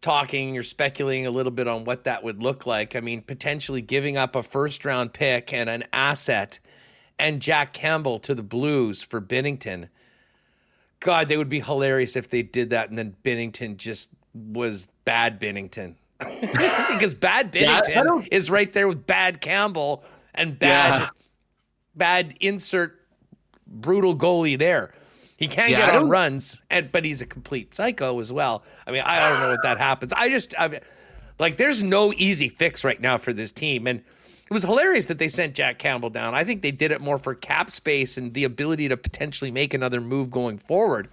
[0.00, 2.96] talking or speculating a little bit on what that would look like.
[2.96, 6.58] I mean, potentially giving up a first round pick and an asset
[7.18, 9.88] and Jack Campbell to the Blues for Binnington.
[11.00, 15.40] God, they would be hilarious if they did that and then Binnington just was bad
[15.40, 15.94] Binnington.
[16.18, 20.04] because bad Yeah, Binnington don't- is right there with bad Campbell
[20.34, 21.08] and bad Yeah.
[21.94, 22.98] bad insert
[23.66, 24.92] brutal goalie there.
[25.36, 28.62] He can't Yeah, get on runs, and but he's a complete psycho as well.
[28.86, 30.12] I mean, I don't know what that happens.
[30.12, 30.80] I just, I mean,
[31.40, 35.18] like, there's no easy fix right now for this team, and it was hilarious that
[35.18, 36.34] they sent Jack Campbell down.
[36.34, 39.74] I think they did it more for cap space and the ability to potentially make
[39.74, 41.08] another move going forward.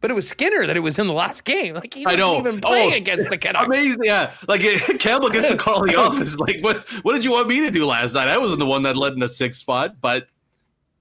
[0.00, 1.74] But it was Skinner that it was in the last game.
[1.74, 3.66] Like he wasn't even playing Oh, against the Canucks.
[3.66, 4.32] Amazing, yeah.
[4.48, 4.62] Like
[4.98, 6.36] Campbell gets to call the office.
[6.36, 6.88] Like, what?
[7.02, 8.28] What did you want me to do last night?
[8.28, 10.26] I wasn't the one that led in the sixth spot, but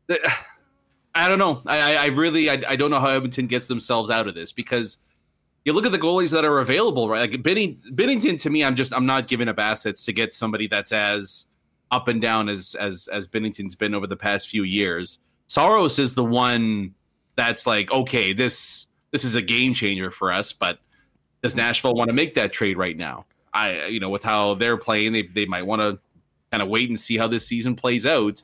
[1.15, 1.61] I don't know.
[1.65, 4.51] I, I, I really, I, I don't know how Edmonton gets themselves out of this
[4.51, 4.97] because
[5.65, 7.29] you look at the goalies that are available, right?
[7.31, 10.67] Like Benning, Binnington, to me, I'm just, I'm not giving up assets to get somebody
[10.67, 11.45] that's as
[11.91, 15.19] up and down as as as Binnington's been over the past few years.
[15.47, 16.93] Saros is the one
[17.35, 20.79] that's like, okay, this this is a game changer for us, but
[21.41, 23.25] does Nashville want to make that trade right now?
[23.53, 25.99] I, you know, with how they're playing, they they might want to
[26.51, 28.41] kind of wait and see how this season plays out.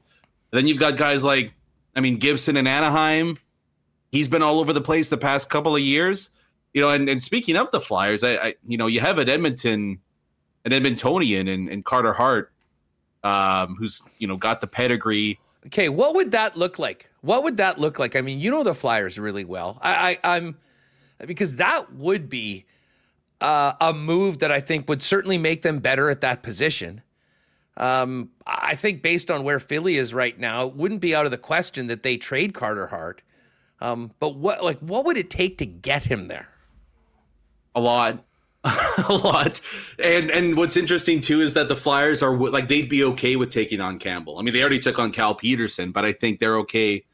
[0.52, 1.54] then you've got guys like,
[1.96, 3.38] I mean, Gibson in Anaheim.
[4.12, 6.30] He's been all over the place the past couple of years.
[6.74, 9.30] You know, and, and speaking of the Flyers, I, I you know, you have at
[9.30, 10.00] Edmonton,
[10.64, 12.52] an Edmontonian and, and Carter Hart,
[13.24, 15.40] um, who's you know got the pedigree.
[15.68, 17.10] Okay, what would that look like?
[17.22, 18.16] What would that look like?
[18.16, 19.80] I mean, you know the Flyers really well.
[19.82, 20.58] I, I I'm
[21.26, 22.66] because that would be
[23.42, 27.02] uh, a move that I think would certainly make them better at that position.
[27.78, 31.32] Um, I think based on where Philly is right now, it wouldn't be out of
[31.32, 33.22] the question that they trade Carter Hart.
[33.82, 36.48] Um, but what like what would it take to get him there?
[37.76, 38.24] a lot
[39.10, 39.62] a lot.
[40.04, 43.52] And and what's interesting too is that the flyers are like they'd be okay with
[43.52, 44.40] taking on campbell.
[44.40, 47.06] I mean they already took on cal petersen but i think they're okay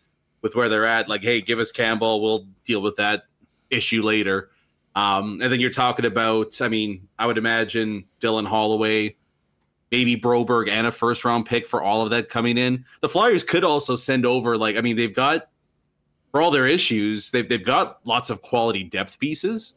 [0.42, 1.10] with where they're at.
[1.10, 2.22] Like hey give us campbell.
[2.22, 3.24] We'll deal with that
[3.70, 4.50] issue later.
[4.96, 9.16] Um, and then you're talking about i mean i would imagine dylan holloway
[9.90, 12.86] maybe broberg and a first round pick for all of that coming in.
[13.02, 15.50] The flyers could also send over like i mean they've got
[16.32, 19.76] for all their issues they've, they've got lots of quality depth pieces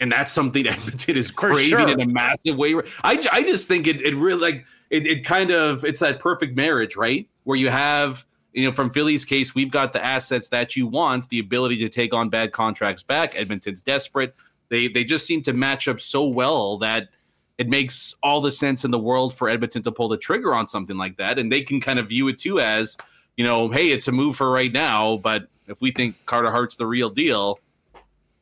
[0.00, 1.88] and that's something Edmonton is craving sure.
[1.88, 2.74] in a massive way.
[3.02, 6.56] I, I just think it, it really like it, it kind of it's that perfect
[6.56, 7.28] marriage, right?
[7.44, 11.28] Where you have you know from Philly's case, we've got the assets that you want,
[11.28, 13.38] the ability to take on bad contracts back.
[13.38, 14.34] Edmonton's desperate.
[14.68, 17.08] They they just seem to match up so well that
[17.56, 20.66] it makes all the sense in the world for Edmonton to pull the trigger on
[20.66, 22.96] something like that, and they can kind of view it too as
[23.36, 26.76] you know, hey, it's a move for right now, but if we think Carter Hart's
[26.76, 27.58] the real deal,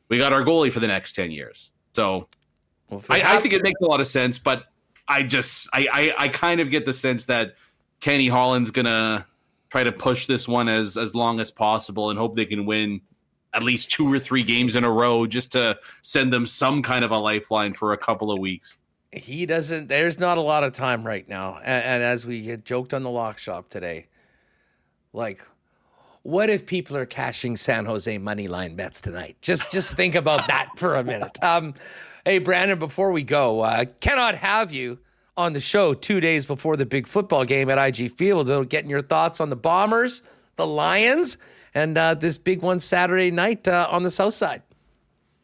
[0.09, 1.71] we got our goalie for the next 10 years.
[1.93, 2.27] So
[2.89, 4.65] Well, I, I think it makes a lot of sense, but
[5.07, 7.55] I just I, I I kind of get the sense that
[7.99, 9.25] Kenny Holland's gonna
[9.69, 13.01] try to push this one as as long as possible and hope they can win
[13.53, 17.05] at least two or three games in a row just to send them some kind
[17.05, 18.77] of a lifeline for a couple of weeks.
[19.11, 22.65] he doesn't there's not a lot of time right now and, and as we had
[22.65, 24.07] joked on the lock shop today
[25.11, 25.43] like
[26.23, 29.37] what if people are cashing san jose money line bets tonight?
[29.41, 31.41] Just just think about that for a minute.
[31.43, 31.75] Um
[32.25, 34.99] hey brandon before we go uh cannot have you
[35.35, 38.47] on the show two days before the big football game at ig field.
[38.47, 40.21] Though getting your thoughts on the bombers
[40.55, 41.37] the lions
[41.73, 44.63] and uh this big one saturday night uh, on the south side.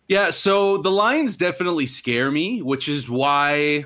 [0.09, 3.85] Yeah, so the Lions definitely scare me, which is why,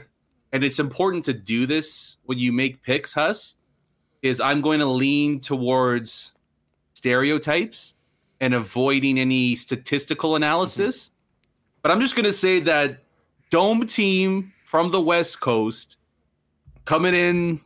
[0.53, 3.55] and it's important to do this when you make picks, Huss,
[4.21, 6.31] is I'm going to lean towards
[7.03, 7.95] stereotypes
[8.39, 11.11] and avoiding any statistical analysis.
[11.81, 13.03] but I'm just gonna say that
[13.49, 15.97] dome team from the West Coast
[16.85, 17.59] coming in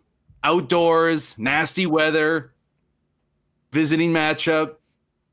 [0.44, 2.52] outdoors, nasty weather,
[3.72, 4.78] visiting matchup.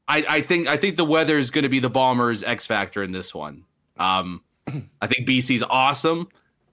[0.06, 3.02] I, I think I think the weather is going to be the Bombers' X factor
[3.02, 3.64] in this one.
[3.96, 4.42] Um,
[5.00, 6.28] I think BC's awesome,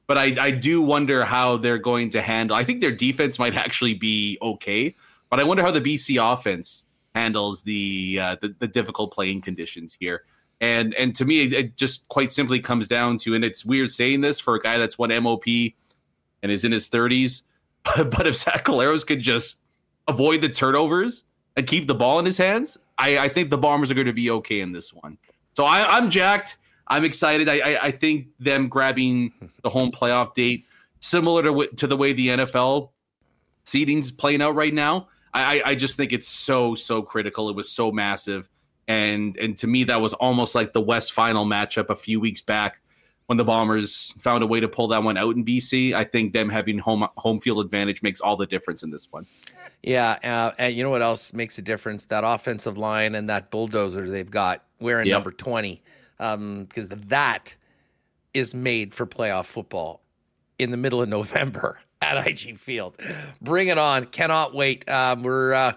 [0.05, 2.57] but I, I do wonder how they're going to handle.
[2.57, 4.95] I think their defense might actually be okay,
[5.29, 6.83] but I wonder how the BC offense
[7.15, 10.23] handles the uh, the, the difficult playing conditions here.
[10.59, 14.21] And and to me, it just quite simply comes down to, and it's weird saying
[14.21, 15.45] this for a guy that's won MOP
[16.43, 17.43] and is in his 30s,
[17.83, 19.63] but, but if Zach Collaros could just
[20.07, 21.25] avoid the turnovers
[21.55, 24.13] and keep the ball in his hands, I, I think the Bombers are going to
[24.13, 25.17] be okay in this one.
[25.55, 26.57] So I, I'm jacked.
[26.87, 27.49] I'm excited.
[27.49, 29.33] I, I, I think them grabbing
[29.63, 30.65] the home playoff date,
[30.99, 32.89] similar to to the way the NFL
[33.63, 35.07] seeding's playing out right now.
[35.33, 37.49] I, I just think it's so so critical.
[37.49, 38.49] It was so massive,
[38.87, 42.41] and and to me that was almost like the West Final matchup a few weeks
[42.41, 42.81] back
[43.27, 45.93] when the Bombers found a way to pull that one out in BC.
[45.93, 49.25] I think them having home home field advantage makes all the difference in this one.
[49.83, 52.05] Yeah, uh, and you know what else makes a difference?
[52.05, 55.15] That offensive line and that bulldozer they've got wearing Yep.
[55.15, 55.81] number twenty,
[56.19, 57.55] um, because that
[58.33, 60.01] is made for playoff football
[60.59, 62.95] in the middle of November at IG Field.
[63.41, 64.05] Bring it on!
[64.05, 64.87] Cannot wait.
[64.89, 65.73] Um, we're uh,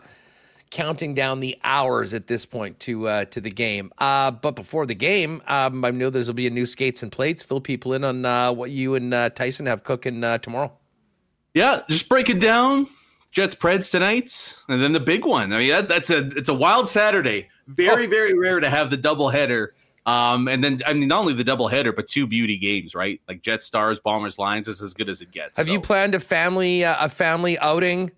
[0.74, 3.92] counting down the hours at this point to uh, to the game.
[3.98, 7.12] Uh, but before the game, um, I know there's will be a new skates and
[7.12, 7.42] plates.
[7.42, 10.72] Fill people in on uh, what you and uh, Tyson have cooking uh, tomorrow.
[11.54, 12.88] Yeah, just break it down.
[13.30, 15.52] Jets Preds tonight, and then the big one.
[15.52, 17.48] I mean, that, that's a it's a wild Saturday.
[17.68, 19.73] Very very rare to have the double header.
[20.06, 23.20] Um, and then I mean, not only the double header, but two beauty games, right?
[23.26, 25.56] Like Jet Stars, Bombers Lions is as good as it gets.
[25.56, 28.12] Have you planned a family uh, a family outing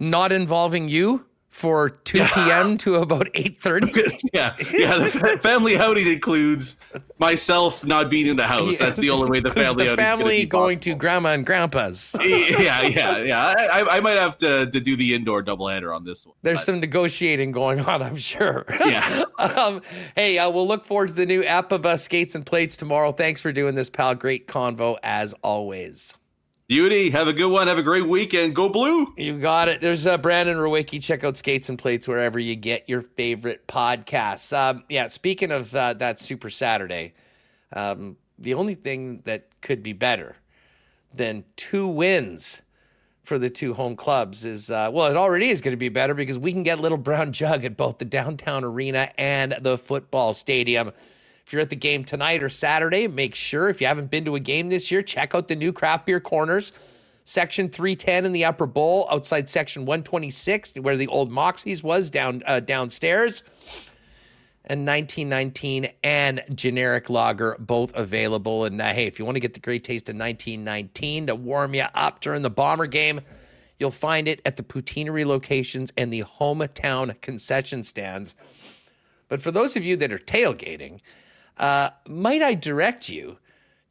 [0.00, 2.78] not involving you for 2 p.m.
[2.78, 4.22] to about 8:30?
[4.32, 4.96] yeah, yeah.
[4.96, 6.76] The family outing includes
[7.18, 8.78] myself not being in the house.
[8.78, 12.16] That's the only way the family the family going to grandma and grandpa's.
[12.20, 13.54] yeah, yeah, yeah.
[13.72, 16.34] I, I- might have to, to do the indoor doubleheader on this one.
[16.42, 18.64] There's but- some negotiating going on, I'm sure.
[18.84, 19.24] Yeah.
[19.38, 19.82] um,
[20.16, 23.12] hey, uh, we'll look forward to the new app of uh, skates and plates tomorrow.
[23.12, 24.14] Thanks for doing this, pal.
[24.14, 26.14] Great convo as always.
[26.72, 27.66] Beauty, have a good one.
[27.66, 28.54] Have a great weekend.
[28.54, 29.12] Go blue.
[29.18, 29.82] You got it.
[29.82, 31.02] There's uh, Brandon Rewucki.
[31.02, 34.56] Check out Skates and Plates wherever you get your favorite podcasts.
[34.56, 37.12] Um, yeah, speaking of uh, that Super Saturday,
[37.74, 40.36] um, the only thing that could be better
[41.12, 42.62] than two wins
[43.22, 46.14] for the two home clubs is uh, well, it already is going to be better
[46.14, 50.32] because we can get Little Brown Jug at both the downtown arena and the football
[50.32, 50.92] stadium.
[51.46, 54.34] If you're at the game tonight or Saturday, make sure if you haven't been to
[54.34, 56.72] a game this year, check out the new craft beer corners.
[57.24, 62.42] Section 310 in the upper bowl, outside section 126, where the old Moxies was down
[62.46, 63.42] uh, downstairs.
[64.64, 68.64] And 1919 and generic lager, both available.
[68.64, 71.74] And uh, hey, if you want to get the great taste of 1919 to warm
[71.74, 73.20] you up during the bomber game,
[73.78, 78.36] you'll find it at the poutineery locations and the hometown concession stands.
[79.28, 81.00] But for those of you that are tailgating,
[81.58, 83.38] uh, might I direct you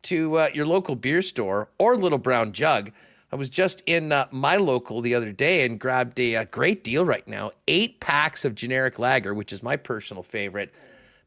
[0.03, 2.91] to uh, your local beer store or Little Brown Jug?
[3.31, 6.83] I was just in uh, my local the other day and grabbed a, uh great
[6.83, 7.51] deal right now.
[7.67, 10.73] Eight packs of generic lager, which is my personal favorite,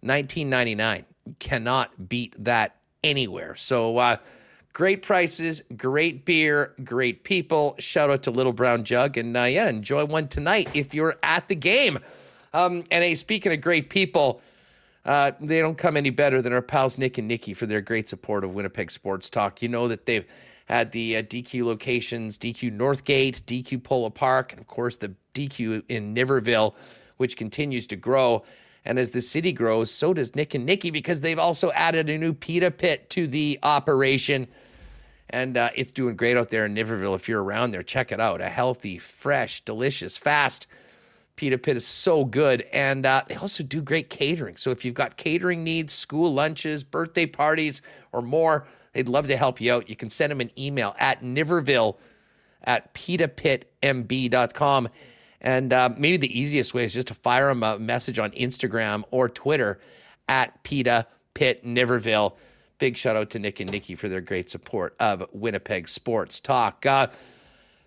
[0.04, 1.04] 19.99.
[1.24, 3.54] You cannot beat that anywhere.
[3.54, 4.16] So uh,
[4.74, 7.74] great prices, great beer, great people.
[7.78, 11.48] Shout out to Little Brown Jug, and uh, yeah, enjoy one tonight if you're at
[11.48, 11.98] the game.
[12.52, 14.42] Um, and hey, speaking of great people,
[15.04, 18.08] uh, they don't come any better than our pals Nick and Nikki for their great
[18.08, 19.60] support of Winnipeg Sports Talk.
[19.60, 20.26] You know that they've
[20.66, 25.82] had the uh, DQ locations, DQ Northgate, DQ Polo Park, and of course the DQ
[25.88, 26.74] in Niverville,
[27.18, 28.44] which continues to grow.
[28.86, 32.18] And as the city grows, so does Nick and Nikki because they've also added a
[32.18, 34.48] new pita pit to the operation.
[35.30, 37.14] And uh, it's doing great out there in Niverville.
[37.14, 38.40] If you're around there, check it out.
[38.40, 40.66] A healthy, fresh, delicious, fast
[41.36, 42.62] Pita Pit is so good.
[42.72, 44.56] And uh, they also do great catering.
[44.56, 47.82] So if you've got catering needs, school lunches, birthday parties,
[48.12, 49.88] or more, they'd love to help you out.
[49.88, 51.96] You can send them an email at niverville
[52.62, 54.88] at pitapitmb.com.
[55.40, 59.04] And uh, maybe the easiest way is just to fire them a message on Instagram
[59.10, 59.78] or Twitter
[60.28, 62.34] at Pita Pit Niverville.
[62.78, 66.86] Big shout out to Nick and Nikki for their great support of Winnipeg Sports Talk.
[66.86, 67.08] Uh,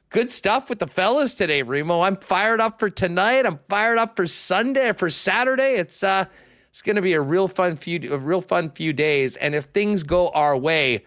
[0.10, 2.02] good stuff with the fellas today, Remo.
[2.02, 3.46] I'm fired up for tonight.
[3.46, 5.76] I'm fired up for Sunday, for Saturday.
[5.76, 6.26] It's uh
[6.70, 9.66] it's going to be a real fun few a real fun few days and if
[9.66, 11.04] things go our way,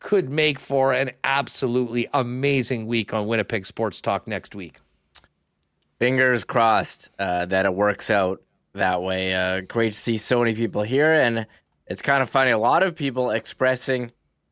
[0.00, 4.78] could make for an absolutely amazing week on Winnipeg Sports Talk next week.
[5.98, 8.42] Fingers crossed uh, that it works out
[8.72, 9.34] that way.
[9.34, 11.46] Uh, great to see so many people here, and
[11.86, 12.50] it's kind of funny.
[12.50, 14.10] A lot of people expressing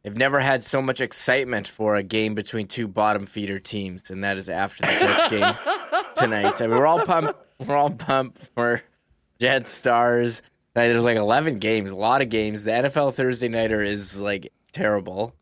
[0.08, 4.24] they've never had so much excitement for a game between two bottom feeder teams, and
[4.24, 5.54] that is after the Jets game
[6.16, 6.62] tonight.
[6.62, 7.38] I mean, we're all pumped.
[7.58, 8.82] We're all pumped for
[9.38, 10.40] Jets Stars.
[10.74, 12.64] There's like 11 games, a lot of games.
[12.64, 15.34] The NFL Thursday nighter is like terrible.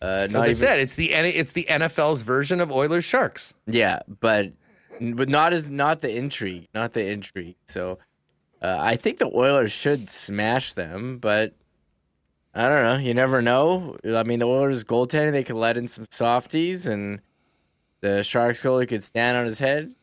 [0.00, 3.52] Uh, As I even, said, it's the it's the NFL's version of Oilers Sharks.
[3.66, 4.52] Yeah, but
[5.00, 7.56] but not as not the intrigue, not the intrigue.
[7.66, 7.98] So
[8.62, 11.52] uh, I think the Oilers should smash them, but
[12.56, 12.96] I don't know.
[12.96, 13.96] You never know.
[14.02, 17.20] I mean, the Oilers goaltending, they could let in some softies, and
[18.00, 19.94] the Sharks goalie could stand on his head.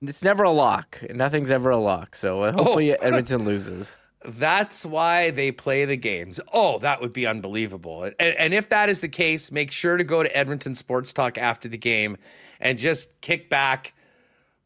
[0.00, 1.02] It's never a lock.
[1.10, 2.16] Nothing's ever a lock.
[2.16, 2.98] So uh, hopefully oh.
[3.02, 3.98] Edmonton loses.
[4.24, 6.40] That's why they play the games.
[6.50, 8.04] Oh, that would be unbelievable.
[8.04, 11.36] And, and, if that is the case, make sure to go to Edmonton Sports Talk
[11.36, 12.16] after the game
[12.58, 13.94] and just kick back,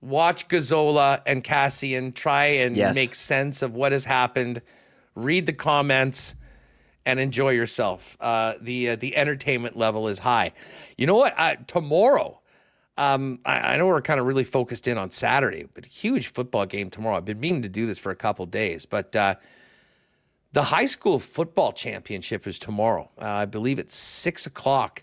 [0.01, 2.95] watch Gazzola and Kassian try and yes.
[2.95, 4.63] make sense of what has happened,
[5.15, 6.35] read the comments,
[7.07, 8.17] and enjoy yourself.
[8.21, 10.53] Uh, the uh, the entertainment level is high.
[10.97, 11.69] You know what?
[11.69, 12.41] Tomorrow,
[12.97, 16.67] um, I, I, know we're kind of really focused in on Saturday, but huge football
[16.67, 17.17] game tomorrow.
[17.17, 19.35] I've been meaning to do this for a couple days, but uh,
[20.53, 23.11] the high school football championship is tomorrow.
[23.21, 25.03] Uh, I believe it's six o'clock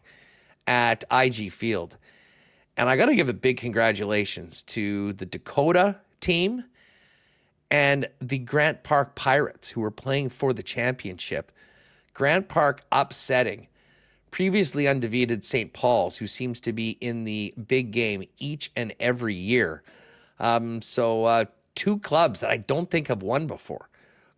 [0.65, 1.97] at IG Field.
[2.77, 6.63] And I got to give a big congratulations to the Dakota team
[7.69, 11.51] and the Grant Park Pirates who are playing for the championship.
[12.13, 13.67] Grant Park upsetting
[14.31, 15.73] previously undefeated St.
[15.73, 19.83] Paul's, who seems to be in the big game each and every year.
[20.39, 23.89] Um, so, uh, two clubs that I don't think have won before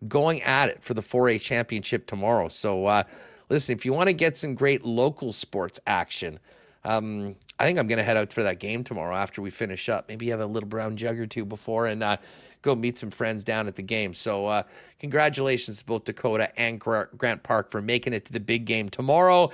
[0.08, 2.48] going at it for the 4A championship tomorrow.
[2.48, 3.04] So, uh,
[3.48, 6.38] listen, if you want to get some great local sports action,
[6.84, 9.88] um, I think I'm going to head out for that game tomorrow after we finish
[9.88, 10.08] up.
[10.08, 12.16] Maybe have a little brown jug or two before and uh,
[12.62, 14.12] go meet some friends down at the game.
[14.14, 14.62] So, uh,
[14.98, 19.50] congratulations to both Dakota and Grant Park for making it to the big game tomorrow.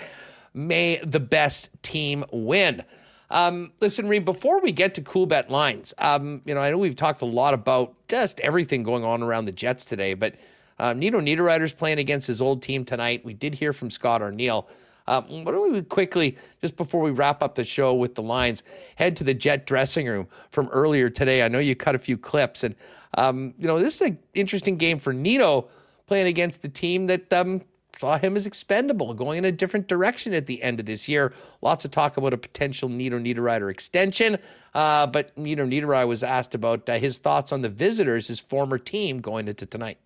[0.54, 2.84] May the best team win.
[3.30, 6.96] Um, listen, Reem, before we get to Coolbet lines, um, you know, I know we've
[6.96, 10.34] talked a lot about just everything going on around the Jets today, but
[10.80, 13.24] um, Nino Niederreiter's playing against his old team tonight.
[13.24, 14.66] We did hear from Scott Arniel.
[15.06, 18.62] Um, why don't we quickly, just before we wrap up the show with the lines,
[18.96, 21.42] head to the Jet dressing room from earlier today?
[21.42, 22.74] I know you cut a few clips, and
[23.14, 25.68] um, you know this is an interesting game for Nino
[26.06, 27.62] playing against the team that um,
[27.98, 31.32] saw him as expendable, going in a different direction at the end of this year.
[31.60, 34.38] Lots of talk about a potential Nino Niederreiter extension,
[34.74, 38.78] uh, but Nino Niederreiter was asked about uh, his thoughts on the visitors, his former
[38.78, 39.98] team, going into tonight.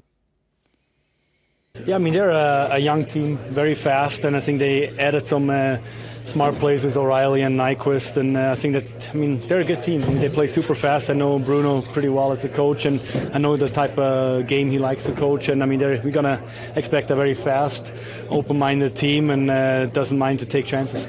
[1.86, 5.24] Yeah, I mean they're a, a young team, very fast, and I think they added
[5.24, 5.51] some.
[5.51, 5.78] Uh,
[6.24, 9.64] smart players with O'Reilly and Nyquist, and uh, I think that I mean they're a
[9.64, 10.02] good team.
[10.02, 11.10] I mean, they play super fast.
[11.10, 12.98] I know Bruno pretty well as a coach, and
[13.34, 15.51] I know the type of game he likes to coach.
[15.51, 16.40] And I mean, we're gonna
[16.76, 17.92] expect a very fast,
[18.30, 21.06] open-minded team, and uh, doesn't mind to take chances.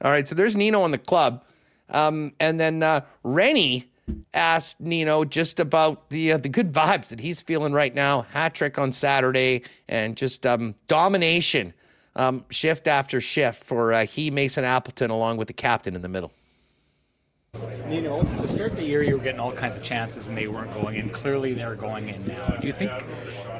[0.00, 1.44] All right, so there's Nino on the club,
[1.88, 3.91] um, and then uh, Rennie
[4.34, 8.22] asked Nino just about the uh, the good vibes that he's feeling right now.
[8.22, 11.74] Hat trick on Saturday, and just um, domination
[12.16, 16.08] um, shift after shift for uh, he, Mason Appleton, along with the captain in the
[16.08, 16.32] middle.
[17.90, 20.46] You know, to start the year, you were getting all kinds of chances and they
[20.46, 21.10] weren't going in.
[21.10, 22.56] Clearly, they're going in now.
[22.58, 22.90] Do you think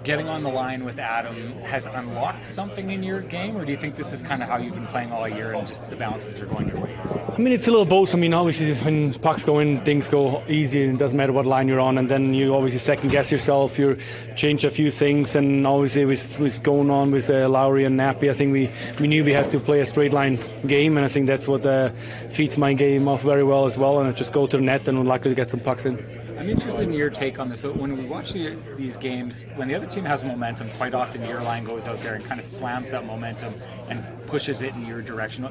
[0.03, 3.77] getting on the line with Adam has unlocked something in your game, or do you
[3.77, 6.41] think this is kind of how you've been playing all year and just the bounces
[6.41, 6.97] are going your way?
[7.35, 8.15] I mean, it's a little both.
[8.15, 11.47] I mean, obviously, when pucks go in, things go easy, and it doesn't matter what
[11.47, 11.97] line you're on.
[11.97, 13.79] And then you obviously second guess yourself.
[13.79, 13.97] You
[14.37, 18.29] change a few things, and obviously, with, with going on with uh, Lowry and Nappy,
[18.29, 21.09] I think we, we knew we had to play a straight line game, and I
[21.09, 21.89] think that's what uh,
[22.29, 24.01] feeds my game off very well as well.
[24.01, 26.22] And just go to the net and to get some pucks in.
[26.43, 27.61] I'm interested in your take on this.
[27.61, 31.25] So when we watch the, these games, when the other team has momentum, quite often
[31.25, 33.55] your line goes out there and kind of slams that momentum
[33.89, 35.45] and pushes it in your direction.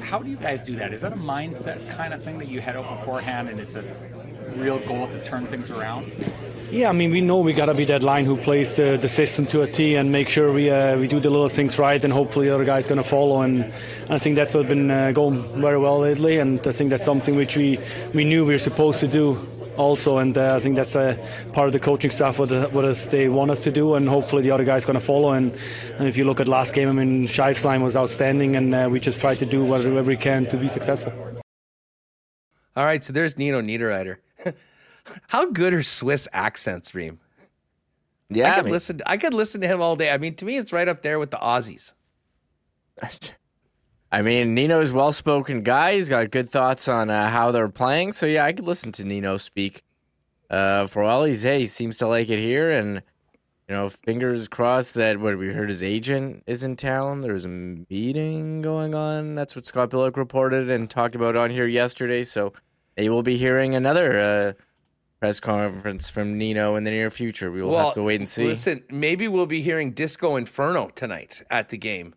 [0.00, 0.92] How do you guys do that?
[0.92, 3.84] Is that a mindset kind of thing that you head out beforehand and it's a
[4.56, 6.12] real goal to turn things around?
[6.70, 9.08] Yeah, I mean, we know we got to be that line who plays the, the
[9.08, 12.02] system to a T and make sure we uh, we do the little things right,
[12.02, 13.42] and hopefully the other guy's going to follow.
[13.42, 16.90] And, and, I think that's what's been uh, going very well lately, and I think
[16.90, 17.78] that's something which we,
[18.12, 19.38] we knew we were supposed to do
[19.76, 21.18] also, and uh, I think that's a
[21.52, 24.50] part of the coaching staff what, what they want us to do, and hopefully the
[24.50, 25.32] other guy's going to follow.
[25.32, 25.52] And,
[25.98, 28.88] and if you look at last game, I mean, Scheif's line was outstanding, and uh,
[28.90, 31.12] we just tried to do whatever we can to be successful.
[32.76, 34.16] All right, so there's Nino Niederreiter.
[35.28, 37.20] How good are Swiss accents, Reem?
[38.30, 39.02] Yeah, I could I mean, listen.
[39.06, 40.10] I could listen to him all day.
[40.10, 41.92] I mean, to me, it's right up there with the Aussies.
[44.14, 45.94] I mean, Nino's well-spoken guy.
[45.96, 48.12] He's got good thoughts on uh, how they're playing.
[48.12, 49.82] So yeah, I could listen to Nino speak
[50.48, 53.02] uh, for all he's hey, he seems to like it here, and
[53.68, 57.22] you know, fingers crossed that what we heard his agent is in town.
[57.22, 59.34] There's a meeting going on.
[59.34, 62.22] That's what Scott Billeck reported and talked about on here yesterday.
[62.22, 62.52] So
[62.94, 64.52] they will be hearing another uh,
[65.18, 67.50] press conference from Nino in the near future.
[67.50, 68.46] We will well, have to wait and see.
[68.46, 72.14] Listen, maybe we'll be hearing Disco Inferno tonight at the game.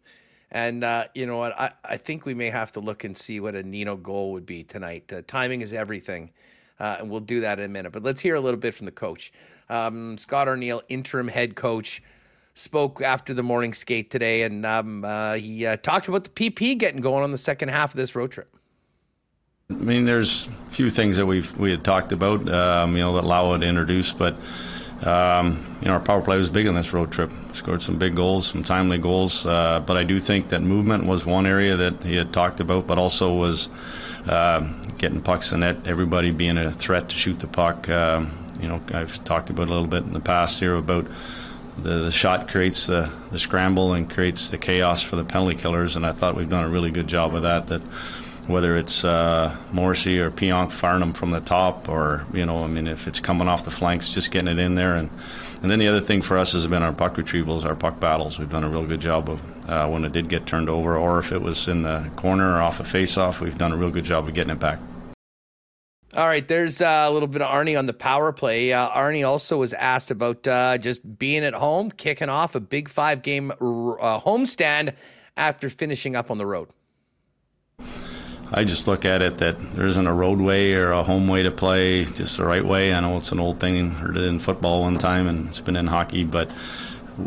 [0.51, 1.59] And uh, you know what?
[1.59, 4.45] I, I think we may have to look and see what a Nino goal would
[4.45, 5.11] be tonight.
[5.11, 6.31] Uh, timing is everything.
[6.79, 7.91] Uh, and we'll do that in a minute.
[7.91, 9.33] But let's hear a little bit from the coach.
[9.69, 12.01] Um, Scott Arniel, interim head coach,
[12.53, 16.77] spoke after the morning skate today, and um, uh, he uh, talked about the PP
[16.77, 18.55] getting going on the second half of this road trip.
[19.69, 23.13] I mean, there's a few things that we've we had talked about, um, you know,
[23.13, 24.37] that Lau had introduced, but
[25.03, 27.31] um, you know, our power play was big on this road trip.
[27.53, 31.25] Scored some big goals, some timely goals, uh, but I do think that movement was
[31.25, 33.69] one area that he had talked about, but also was
[34.27, 34.61] uh,
[34.97, 35.77] getting pucks in net.
[35.85, 37.87] Everybody being a threat to shoot the puck.
[37.89, 41.05] Um, you know, I've talked about a little bit in the past here about
[41.77, 45.95] the, the shot creates the, the scramble and creates the chaos for the penalty killers,
[45.95, 47.67] and I thought we've done a really good job of that.
[47.67, 47.81] That
[48.47, 52.67] whether it's uh, Morrissey or Pionk firing them from the top, or you know, I
[52.67, 54.95] mean, if it's coming off the flanks, just getting it in there.
[54.95, 55.09] And
[55.61, 58.37] and then the other thing for us has been our puck retrievals, our puck battles.
[58.37, 61.19] We've done a real good job of uh, when it did get turned over, or
[61.19, 64.05] if it was in the corner or off a face-off, we've done a real good
[64.05, 64.79] job of getting it back.
[66.13, 68.71] All right, there's uh, a little bit of Arnie on the power play.
[68.71, 72.87] Uh, Arnie also was asked about uh, just being at home, kicking off a big
[72.87, 73.55] five game uh,
[74.21, 74.93] homestand
[75.35, 76.69] after finishing up on the road.
[78.51, 81.51] I just look at it that there isn't a roadway or a home way to
[81.51, 82.93] play, just the right way.
[82.93, 85.75] I know it's an old thing, heard it in football one time, and it's been
[85.75, 86.49] in hockey, but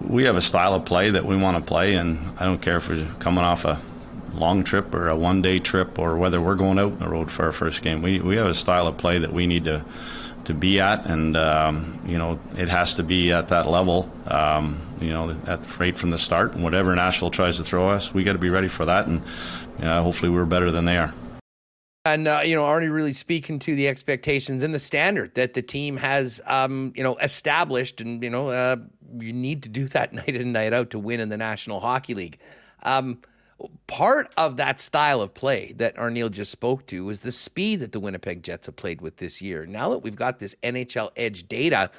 [0.09, 2.79] we have a style of play that we want to play, and I don't care
[2.79, 3.81] if we're coming off a
[4.33, 7.31] long trip or a one day trip or whether we're going out on the road
[7.31, 8.01] for our first game.
[8.01, 9.85] We, we have a style of play that we need to
[10.45, 14.11] to be at, and um, you know it has to be at that level.
[14.27, 18.13] Um, you know, at right from the start, and whatever Nashville tries to throw us,
[18.13, 19.23] we got to be ready for that, and
[19.85, 21.13] know, hopefully we're better than they are.
[22.07, 25.61] And uh, you know, Arnie really speaking to the expectations and the standard that the
[25.61, 28.77] team has, um, you know, established, and you know, uh,
[29.19, 31.81] you need to do that night in and night out to win in the National
[31.81, 32.39] Hockey League.
[32.83, 33.19] Um,
[33.87, 37.93] part of that style of play that Arniel just spoke to was the speed that
[37.93, 39.67] the Winnipeg Jets have played with this year.
[39.67, 41.91] Now that we've got this NHL Edge data,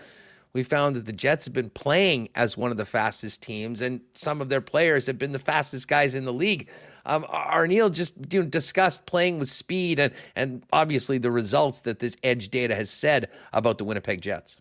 [0.53, 4.02] we found that the Jets have been playing as one of the fastest teams, and
[4.14, 6.68] some of their players have been the fastest guys in the league.
[7.06, 11.99] Um, Arniel just you know, discussed playing with speed and and obviously the results that
[11.99, 14.57] this Edge data has said about the Winnipeg Jets.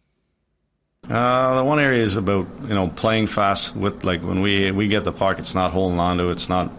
[1.09, 4.87] Uh, the one area is about you know playing fast with like when we we
[4.87, 6.71] get the puck, it's not holding on to, it's not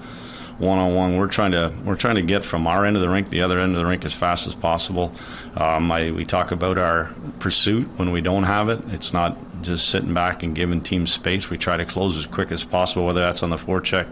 [0.62, 1.18] one on one.
[1.18, 3.42] We're trying to we're trying to get from our end of the rink to the
[3.42, 5.12] other end of the rink as fast as possible.
[5.56, 8.80] Um, I, we talk about our pursuit when we don't have it.
[8.90, 11.50] It's not just sitting back and giving teams space.
[11.50, 14.08] We try to close as quick as possible, whether that's on the forecheck,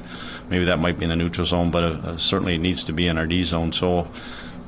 [0.50, 3.08] maybe that might be in the neutral zone, but uh, certainly it needs to be
[3.08, 3.72] in our D zone.
[3.72, 4.08] So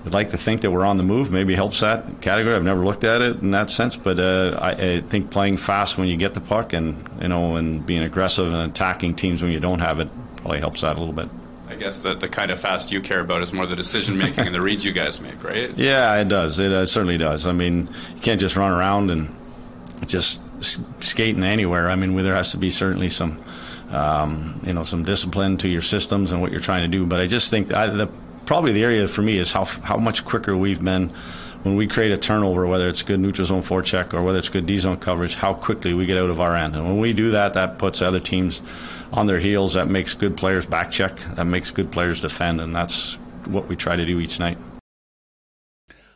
[0.06, 1.32] I'd like to think that we're on the move.
[1.32, 2.56] Maybe helps that category.
[2.56, 5.98] I've never looked at it in that sense, but uh, I, I, think playing fast
[5.98, 9.52] when you get the puck and you know and being aggressive and attacking teams when
[9.52, 11.30] you don't have it probably helps that a little bit.
[11.82, 14.45] I guess that the kind of fast you care about is more the decision making
[14.45, 15.72] and the reads you guys make, right?
[15.78, 16.60] Yeah, it does.
[16.60, 17.48] It uh, certainly does.
[17.48, 19.36] I mean, you can't just run around and
[20.06, 20.41] just
[21.03, 21.90] skating anywhere.
[21.90, 23.44] I mean, there has to be certainly some.
[23.90, 27.06] Um, you know, some discipline to your systems and what you're trying to do.
[27.06, 28.08] But I just think that the
[28.45, 31.12] probably the area for me is how how much quicker we've been
[31.64, 34.66] when we create a turnover, whether it's good neutral zone forecheck or whether it's good
[34.66, 36.76] D zone coverage, how quickly we get out of our end.
[36.76, 38.62] And when we do that, that puts other teams
[39.12, 39.74] on their heels.
[39.74, 41.18] That makes good players back check.
[41.36, 43.16] That makes good players defend, and that's
[43.46, 44.58] what we try to do each night.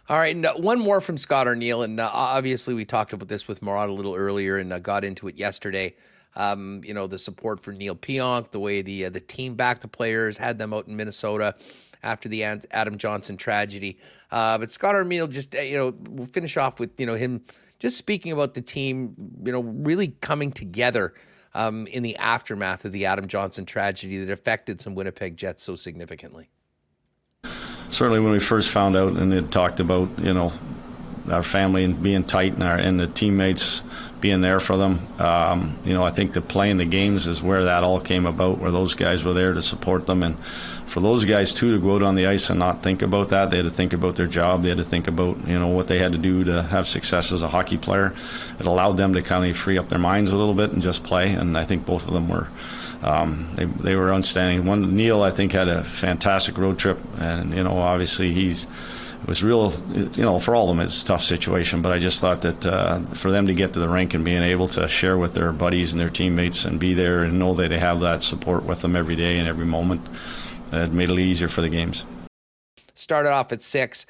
[0.08, 3.28] All right, and, uh, one more from Scott Arniel, and uh, obviously we talked about
[3.28, 5.96] this with Murat a little earlier, and uh, got into it yesterday.
[6.38, 9.82] Um, you know the support for Neal Pionk, the way the uh, the team backed
[9.82, 11.56] the players, had them out in Minnesota
[12.06, 13.98] after the Adam Johnson tragedy.
[14.32, 17.42] Uh, but Scott Arniel just, uh, you know, we'll finish off with, you know, him
[17.80, 21.14] just speaking about the team, you know, really coming together
[21.56, 25.76] um, in the aftermath of the Adam Johnson tragedy that affected some Winnipeg Jets so
[25.76, 26.50] significantly.
[27.90, 30.52] Certainly, when we first found out and it talked about, you know,
[31.30, 33.84] our family and being tight and our and the teammates
[34.22, 35.08] being there for them.
[35.20, 38.60] Um, you know, I think the playing the games is where that all came about,
[38.60, 40.38] where those guys were there to support them, and
[40.96, 43.52] for those guys too to go out on the ice and not think about that,
[43.52, 44.64] they had to think about their job.
[44.64, 47.34] They had to think about you know what they had to do to have success
[47.34, 48.14] as a hockey player.
[48.62, 51.04] It allowed them to kind of free up their minds a little bit and just
[51.04, 51.34] play.
[51.34, 52.48] And I think both of them were.
[53.04, 54.66] Um, they, they were outstanding.
[54.66, 59.28] One Neal, I think, had a fantastic road trip, and you know, obviously he's it
[59.28, 59.74] was real,
[60.14, 61.82] you know, for all of them, it's a tough situation.
[61.82, 64.44] But I just thought that uh, for them to get to the rink and being
[64.44, 67.68] able to share with their buddies and their teammates and be there and know that
[67.68, 70.00] they have that support with them every day and every moment,
[70.72, 72.06] it made it easier for the games.
[72.94, 74.06] Started off at six.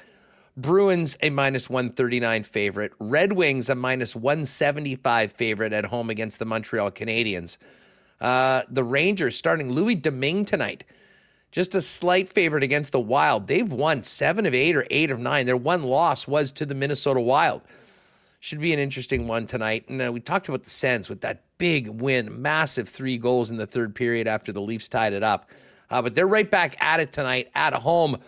[0.56, 2.92] Bruins a minus 139 favorite.
[2.98, 7.58] Red Wings a minus 175 favorite at home against the Montreal Canadiens.
[8.20, 10.84] Uh, the Rangers starting Louis Domingue tonight
[11.56, 13.46] just a slight favorite against the Wild.
[13.46, 15.46] They've won seven of eight or eight of nine.
[15.46, 17.62] Their one loss was to the Minnesota Wild.
[18.40, 19.88] Should be an interesting one tonight.
[19.88, 23.56] And uh, we talked about the Sens with that big win, massive three goals in
[23.56, 25.48] the third period after the Leafs tied it up.
[25.90, 28.18] Uh, but they're right back at it tonight at home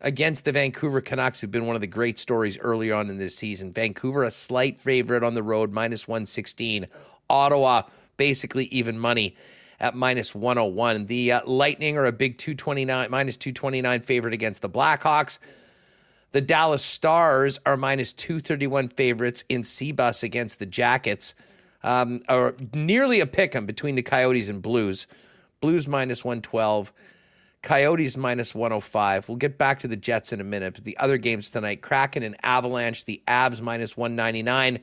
[0.00, 3.34] against the Vancouver Canucks, who've been one of the great stories early on in this
[3.34, 3.72] season.
[3.72, 6.86] Vancouver, a slight favorite on the road, minus 116.
[7.28, 7.82] Ottawa,
[8.16, 9.36] basically even money
[9.80, 11.06] at minus 101.
[11.06, 15.38] The uh, Lightning are a big 229, minus 229 favorite against the Blackhawks.
[16.32, 21.34] The Dallas Stars are minus 231 favorites in Cbus against the Jackets,
[21.82, 25.06] um, or nearly a pick 'em between the Coyotes and Blues.
[25.60, 26.92] Blues minus 112,
[27.62, 29.28] Coyotes minus 105.
[29.28, 32.22] We'll get back to the Jets in a minute, but the other games tonight Kraken
[32.22, 34.80] and Avalanche, the Avs minus 199.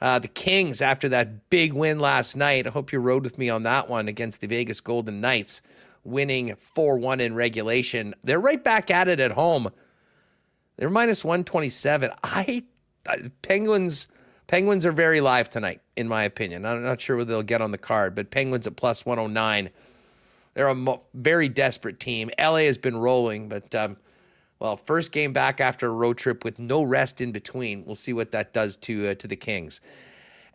[0.00, 3.48] Uh, the Kings, after that big win last night, I hope you rode with me
[3.50, 5.60] on that one against the Vegas Golden Knights,
[6.04, 8.14] winning 4 1 in regulation.
[8.22, 9.70] They're right back at it at home.
[10.76, 12.12] They're minus 127.
[12.22, 12.62] I,
[13.42, 14.06] Penguins.
[14.48, 16.64] Penguins are very live tonight, in my opinion.
[16.64, 19.70] I'm not sure whether they'll get on the card, but Penguins at plus 109.
[20.54, 22.30] They're a mo- very desperate team.
[22.40, 23.98] LA has been rolling, but um,
[24.58, 27.84] well, first game back after a road trip with no rest in between.
[27.84, 29.80] We'll see what that does to uh, to the Kings.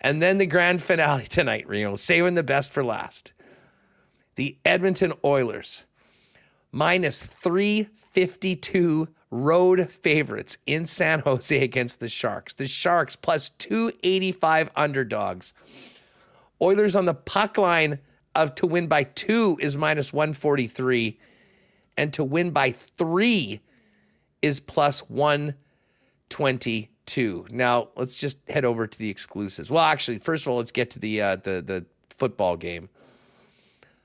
[0.02, 3.32] And then the grand finale tonight, Remo, saving the best for last.
[4.36, 5.84] The Edmonton Oilers
[6.72, 12.54] minus 352 road favorites in San Jose against the Sharks.
[12.54, 15.54] The Sharks plus 285 underdogs.
[16.62, 17.98] Oilers on the puck line
[18.36, 21.20] of to win by 2 is minus 143
[21.98, 23.60] and to win by 3
[24.42, 27.48] is plus 122.
[27.52, 29.72] Now, let's just head over to the exclusives.
[29.72, 31.86] Well, actually, first of all, let's get to the uh, the the
[32.18, 32.90] football game.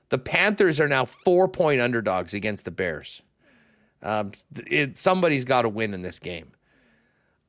[0.09, 3.21] The Panthers are now four point underdogs against the Bears.
[4.01, 4.31] Um,
[4.67, 6.51] it, somebody's got to win in this game.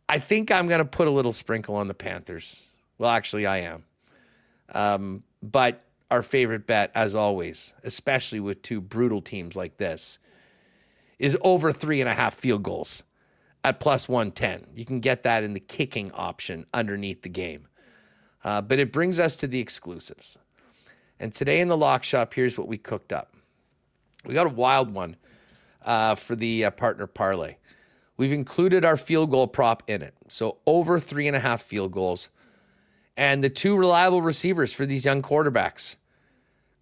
[0.08, 2.62] I think I'm going to put a little sprinkle on the Panthers.
[2.98, 3.84] Well, actually, I am.
[4.72, 10.18] Um, but our favorite bet, as always, especially with two brutal teams like this,
[11.18, 13.04] is over three and a half field goals
[13.62, 14.66] at plus 110.
[14.74, 17.68] You can get that in the kicking option underneath the game.
[18.42, 20.38] Uh, but it brings us to the exclusives.
[21.20, 23.34] And today in the lock shop, here's what we cooked up.
[24.24, 25.16] We got a wild one
[25.84, 27.56] uh, for the uh, partner parlay.
[28.16, 30.14] We've included our field goal prop in it.
[30.28, 32.28] So over three and a half field goals.
[33.16, 35.96] And the two reliable receivers for these young quarterbacks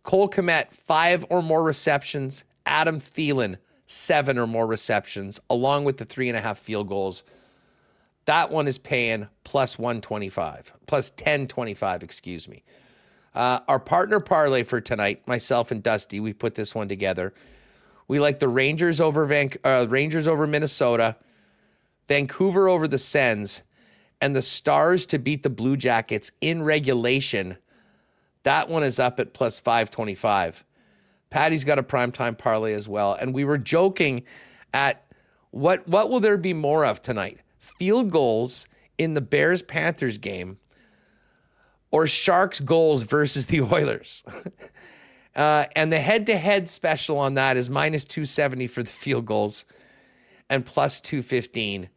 [0.03, 2.45] Cole Kmet, five or more receptions.
[2.67, 3.57] Adam Thielen,
[3.87, 7.25] seven or more receptions, along with the three and a half field goals.
[8.27, 12.63] That one is paying plus 125, plus 1025, excuse me.
[13.35, 17.33] Uh, our partner parlay for tonight, myself and Dusty, we put this one together.
[18.09, 21.17] We like the Rangers over Van- uh, Rangers over Minnesota,
[22.09, 23.63] Vancouver over the Sens,
[24.21, 27.59] and the Stars to beat the Blue Jackets in regulation.
[28.43, 30.65] That one is up at plus 525.
[31.31, 33.13] Patty's got a primetime parlay as well.
[33.13, 34.25] And we were joking
[34.73, 35.05] at
[35.51, 37.41] what what will there be more of tonight?
[37.59, 38.67] Field goals
[38.97, 40.59] in the Bears Panthers game
[41.91, 44.23] or Sharks goals versus the Oilers.
[45.39, 49.25] Uh, and the head to head special on that is minus 270 for the field
[49.25, 49.65] goals
[50.51, 51.89] and plus 215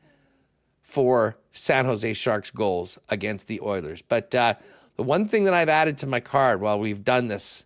[0.83, 4.03] for San Jose Sharks goals against the Oilers.
[4.07, 4.53] But uh,
[4.95, 7.63] the one thing that I've added to my card while we've done this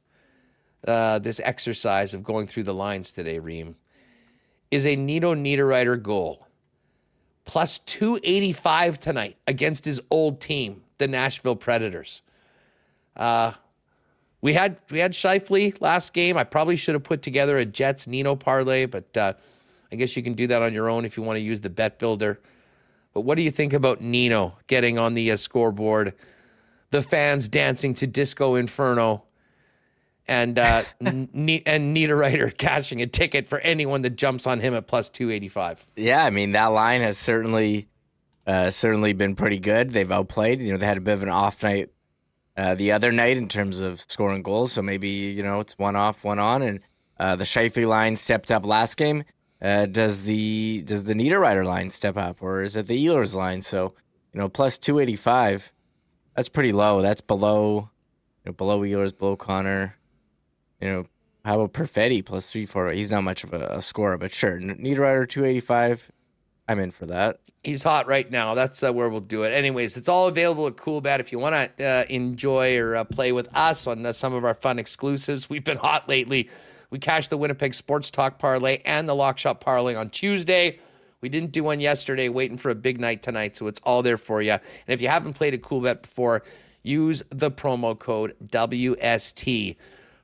[0.87, 3.75] uh, this exercise of going through the lines today, Reem,
[4.71, 6.47] is a Nino Niederreiter goal.
[7.43, 12.21] Plus 285 tonight against his old team, the Nashville Predators.
[13.15, 13.53] Uh,
[14.45, 16.37] we had we had Scheifele last game.
[16.37, 19.33] I probably should have put together a Jets Nino parlay, but uh,
[19.91, 21.69] I guess you can do that on your own if you want to use the
[21.71, 22.39] bet builder.
[23.15, 26.13] But what do you think about Nino getting on the uh, scoreboard?
[26.91, 29.23] The fans dancing to Disco Inferno
[30.27, 31.27] and uh, n-
[31.65, 35.49] and Niederreiter cashing a ticket for anyone that jumps on him at plus two eighty
[35.49, 35.83] five.
[35.95, 37.87] Yeah, I mean that line has certainly
[38.45, 39.89] uh, certainly been pretty good.
[39.89, 40.61] They've outplayed.
[40.61, 41.89] You know, they had a bit of an off night
[42.57, 44.73] uh, the other night in terms of scoring goals.
[44.73, 46.79] So maybe you know it's one off, one on, and
[47.19, 49.23] uh, the Scheifele line stepped up last game.
[49.61, 53.61] uh, does the does the Niederreiter line step up, or is it the Ehlers line?
[53.61, 53.93] So
[54.33, 55.71] you know, plus two eighty five,
[56.35, 57.01] that's pretty low.
[57.01, 57.89] That's below,
[58.43, 59.95] you know, below Ehlers, below Connor.
[60.81, 61.05] You know,
[61.45, 62.91] how about Perfetti plus three four?
[62.91, 66.11] He's not much of a, a scorer, but sure, Niederreiter two eighty five.
[66.67, 67.39] I'm in for that.
[67.63, 68.53] He's hot right now.
[68.53, 69.49] That's uh, where we'll do it.
[69.49, 71.19] Anyways, it's all available at Cool Coolbet.
[71.19, 74.45] If you want to uh, enjoy or uh, play with us on uh, some of
[74.45, 76.49] our fun exclusives, we've been hot lately.
[76.91, 80.79] We cashed the Winnipeg Sports Talk parlay and the Lock Shop parlay on Tuesday.
[81.21, 84.17] We didn't do one yesterday, waiting for a big night tonight, so it's all there
[84.17, 84.51] for you.
[84.51, 86.43] And if you haven't played a Coolbet before,
[86.83, 89.75] use the promo code WST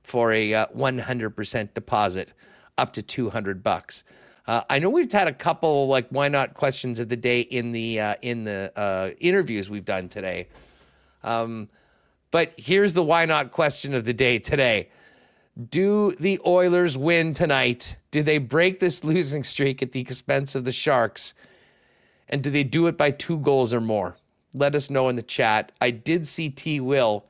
[0.04, 2.30] for a 100% uh, deposit
[2.78, 4.04] up to 200 bucks.
[4.48, 7.72] Uh, I know we've had a couple like why not questions of the day in
[7.72, 10.48] the uh, in the uh, interviews we've done today.
[11.24, 11.70] Um,
[12.32, 14.90] but here's the why not question of the day today.
[15.70, 17.98] Do the Oilers win tonight?
[18.10, 21.34] Do they break this losing streak at the expense of the Sharks?
[22.30, 24.16] And do they do it by two goals or more?
[24.54, 25.74] Let us know in the chat.
[25.82, 26.80] I did see T.
[26.80, 27.26] Will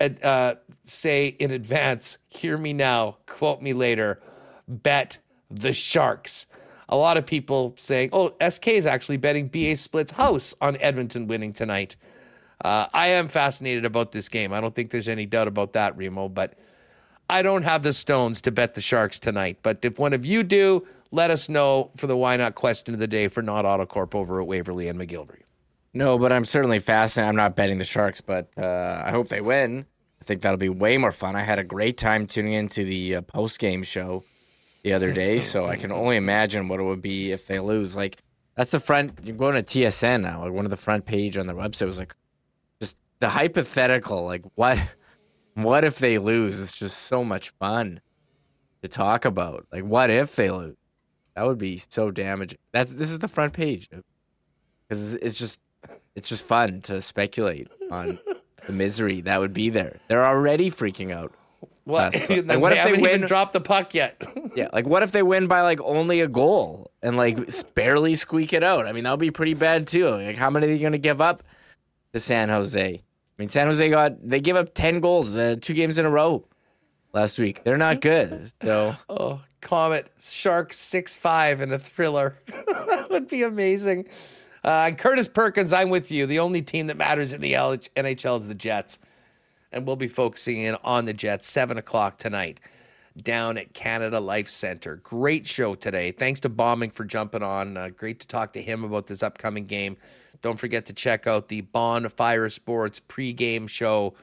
[0.00, 0.54] uh,
[0.84, 4.20] say in advance, hear me now, quote me later,
[4.66, 5.18] bet
[5.50, 6.46] the Sharks.
[6.88, 11.26] A lot of people saying, oh, SK is actually betting BA Split's house on Edmonton
[11.26, 11.96] winning tonight.
[12.64, 14.52] Uh, I am fascinated about this game.
[14.52, 16.54] I don't think there's any doubt about that, Remo, but
[17.30, 19.58] I don't have the stones to bet the Sharks tonight.
[19.62, 23.00] But if one of you do, let us know for the why not question of
[23.00, 25.42] the day for Nott Autocorp over at Waverley and McGillivray.
[25.94, 27.28] No, but I'm certainly fascinated.
[27.28, 29.86] I'm not betting the Sharks, but uh, I hope they win.
[30.20, 31.36] I think that'll be way more fun.
[31.36, 34.24] I had a great time tuning into the uh, post game show
[34.82, 37.96] the other day, so I can only imagine what it would be if they lose.
[37.96, 38.18] Like
[38.56, 39.18] that's the front.
[39.22, 40.44] You're going to TSN now.
[40.44, 42.14] Like one of the front page on their website was like
[42.80, 44.24] just the hypothetical.
[44.24, 44.78] Like what?
[45.54, 46.60] What if they lose?
[46.60, 48.00] It's just so much fun
[48.82, 49.66] to talk about.
[49.72, 50.76] Like what if they lose?
[51.34, 52.58] That would be so damaging.
[52.72, 53.88] That's this is the front page
[54.88, 55.58] because it's just
[56.14, 58.18] it's just fun to speculate on
[58.66, 59.98] the misery that would be there.
[60.08, 61.32] They're already freaking out
[61.88, 62.12] what?
[62.30, 63.22] like, what if they win?
[63.22, 64.22] Drop the puck yet?
[64.54, 67.38] yeah, like what if they win by like only a goal and like
[67.74, 68.86] barely squeak it out?
[68.86, 70.06] I mean, that would be pretty bad too.
[70.06, 71.42] Like, how many are you going to give up
[72.12, 72.94] to San Jose?
[72.94, 73.02] I
[73.38, 76.44] mean, San Jose got they give up ten goals uh, two games in a row
[77.14, 77.64] last week.
[77.64, 78.52] They're not good.
[78.62, 82.38] So oh, Comet Shark six five in a thriller.
[82.66, 84.08] that would be amazing.
[84.62, 86.26] Uh, Curtis Perkins, I'm with you.
[86.26, 88.98] The only team that matters in the NHL is the Jets
[89.72, 92.60] and we'll be focusing in on the Jets, 7 o'clock tonight
[93.22, 94.96] down at Canada Life Center.
[94.96, 96.12] Great show today.
[96.12, 97.76] Thanks to Bauming for jumping on.
[97.76, 99.96] Uh, great to talk to him about this upcoming game.
[100.40, 104.14] Don't forget to check out the Bonfire Sports pregame show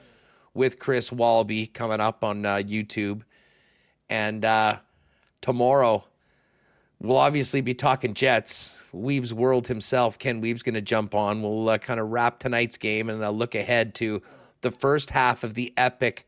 [0.54, 3.22] with Chris Walby coming up on uh, YouTube.
[4.10, 4.78] And uh,
[5.42, 6.06] tomorrow,
[7.02, 8.82] we'll obviously be talking Jets.
[8.94, 11.42] Wiebe's World himself, Ken Wiebe's going to jump on.
[11.42, 14.22] We'll uh, kind of wrap tonight's game and uh, look ahead to
[14.66, 16.28] the first half of the epic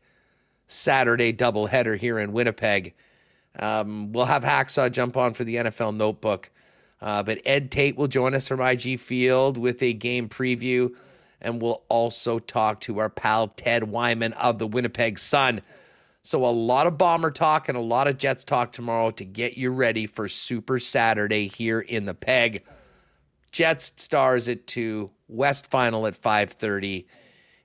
[0.68, 2.94] Saturday doubleheader here in Winnipeg.
[3.58, 6.50] Um, we'll have Hacksaw jump on for the NFL Notebook,
[7.02, 10.94] uh, but Ed Tait will join us from IG Field with a game preview,
[11.40, 15.60] and we'll also talk to our pal Ted Wyman of the Winnipeg Sun.
[16.22, 19.56] So a lot of bomber talk and a lot of Jets talk tomorrow to get
[19.56, 22.62] you ready for Super Saturday here in the Peg.
[23.50, 27.08] Jets stars at two, West Final at five thirty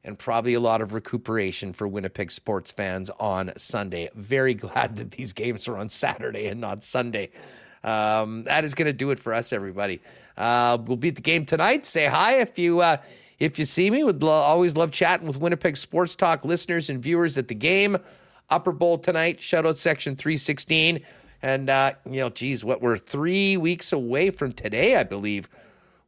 [0.03, 4.09] and probably a lot of recuperation for Winnipeg sports fans on Sunday.
[4.15, 7.30] Very glad that these games are on Saturday and not Sunday.
[7.84, 10.01] Um, that is going to do it for us, everybody.
[10.38, 11.85] Uh, we'll be at the game tonight.
[11.85, 12.97] Say hi if you uh,
[13.39, 14.03] if you see me.
[14.03, 17.97] Would lo- always love chatting with Winnipeg Sports Talk listeners and viewers at the game.
[18.49, 19.39] Upper Bowl tonight.
[19.39, 21.01] Shutout section three sixteen.
[21.41, 25.49] And uh, you know, geez, what we're three weeks away from today, I believe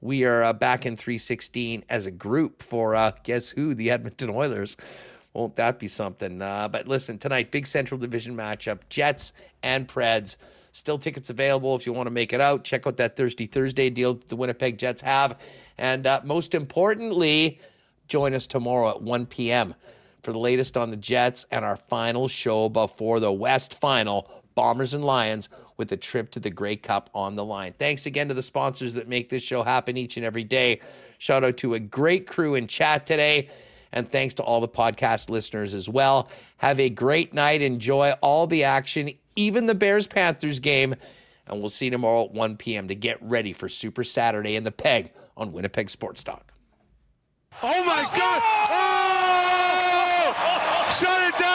[0.05, 3.73] we are uh, back in 316 as a group for uh, guess who?
[3.73, 4.77] The Edmonton Oilers.
[5.33, 6.41] Won't that be something?
[6.41, 9.33] Uh, but listen, tonight, big Central Division matchup Jets
[9.63, 10.35] and Preds.
[10.71, 12.63] Still tickets available if you want to make it out.
[12.63, 15.39] Check out that Thursday Thursday deal that the Winnipeg Jets have.
[15.77, 17.59] And uh, most importantly,
[18.07, 19.73] join us tomorrow at 1 p.m.
[20.21, 24.93] for the latest on the Jets and our final show before the West Final Bombers
[24.93, 27.73] and Lions with a trip to the Grey Cup on the line.
[27.77, 30.79] Thanks again to the sponsors that make this show happen each and every day.
[31.17, 33.49] Shout out to a great crew in chat today.
[33.91, 36.29] And thanks to all the podcast listeners as well.
[36.57, 37.61] Have a great night.
[37.61, 40.95] Enjoy all the action, even the Bears Panthers game.
[41.47, 42.87] And we'll see you tomorrow at 1 p.m.
[42.89, 46.51] to get ready for Super Saturday in the Peg on Winnipeg Sports Talk.
[47.63, 48.41] Oh my God!
[48.69, 48.95] Oh!
[50.91, 51.54] Shut it down!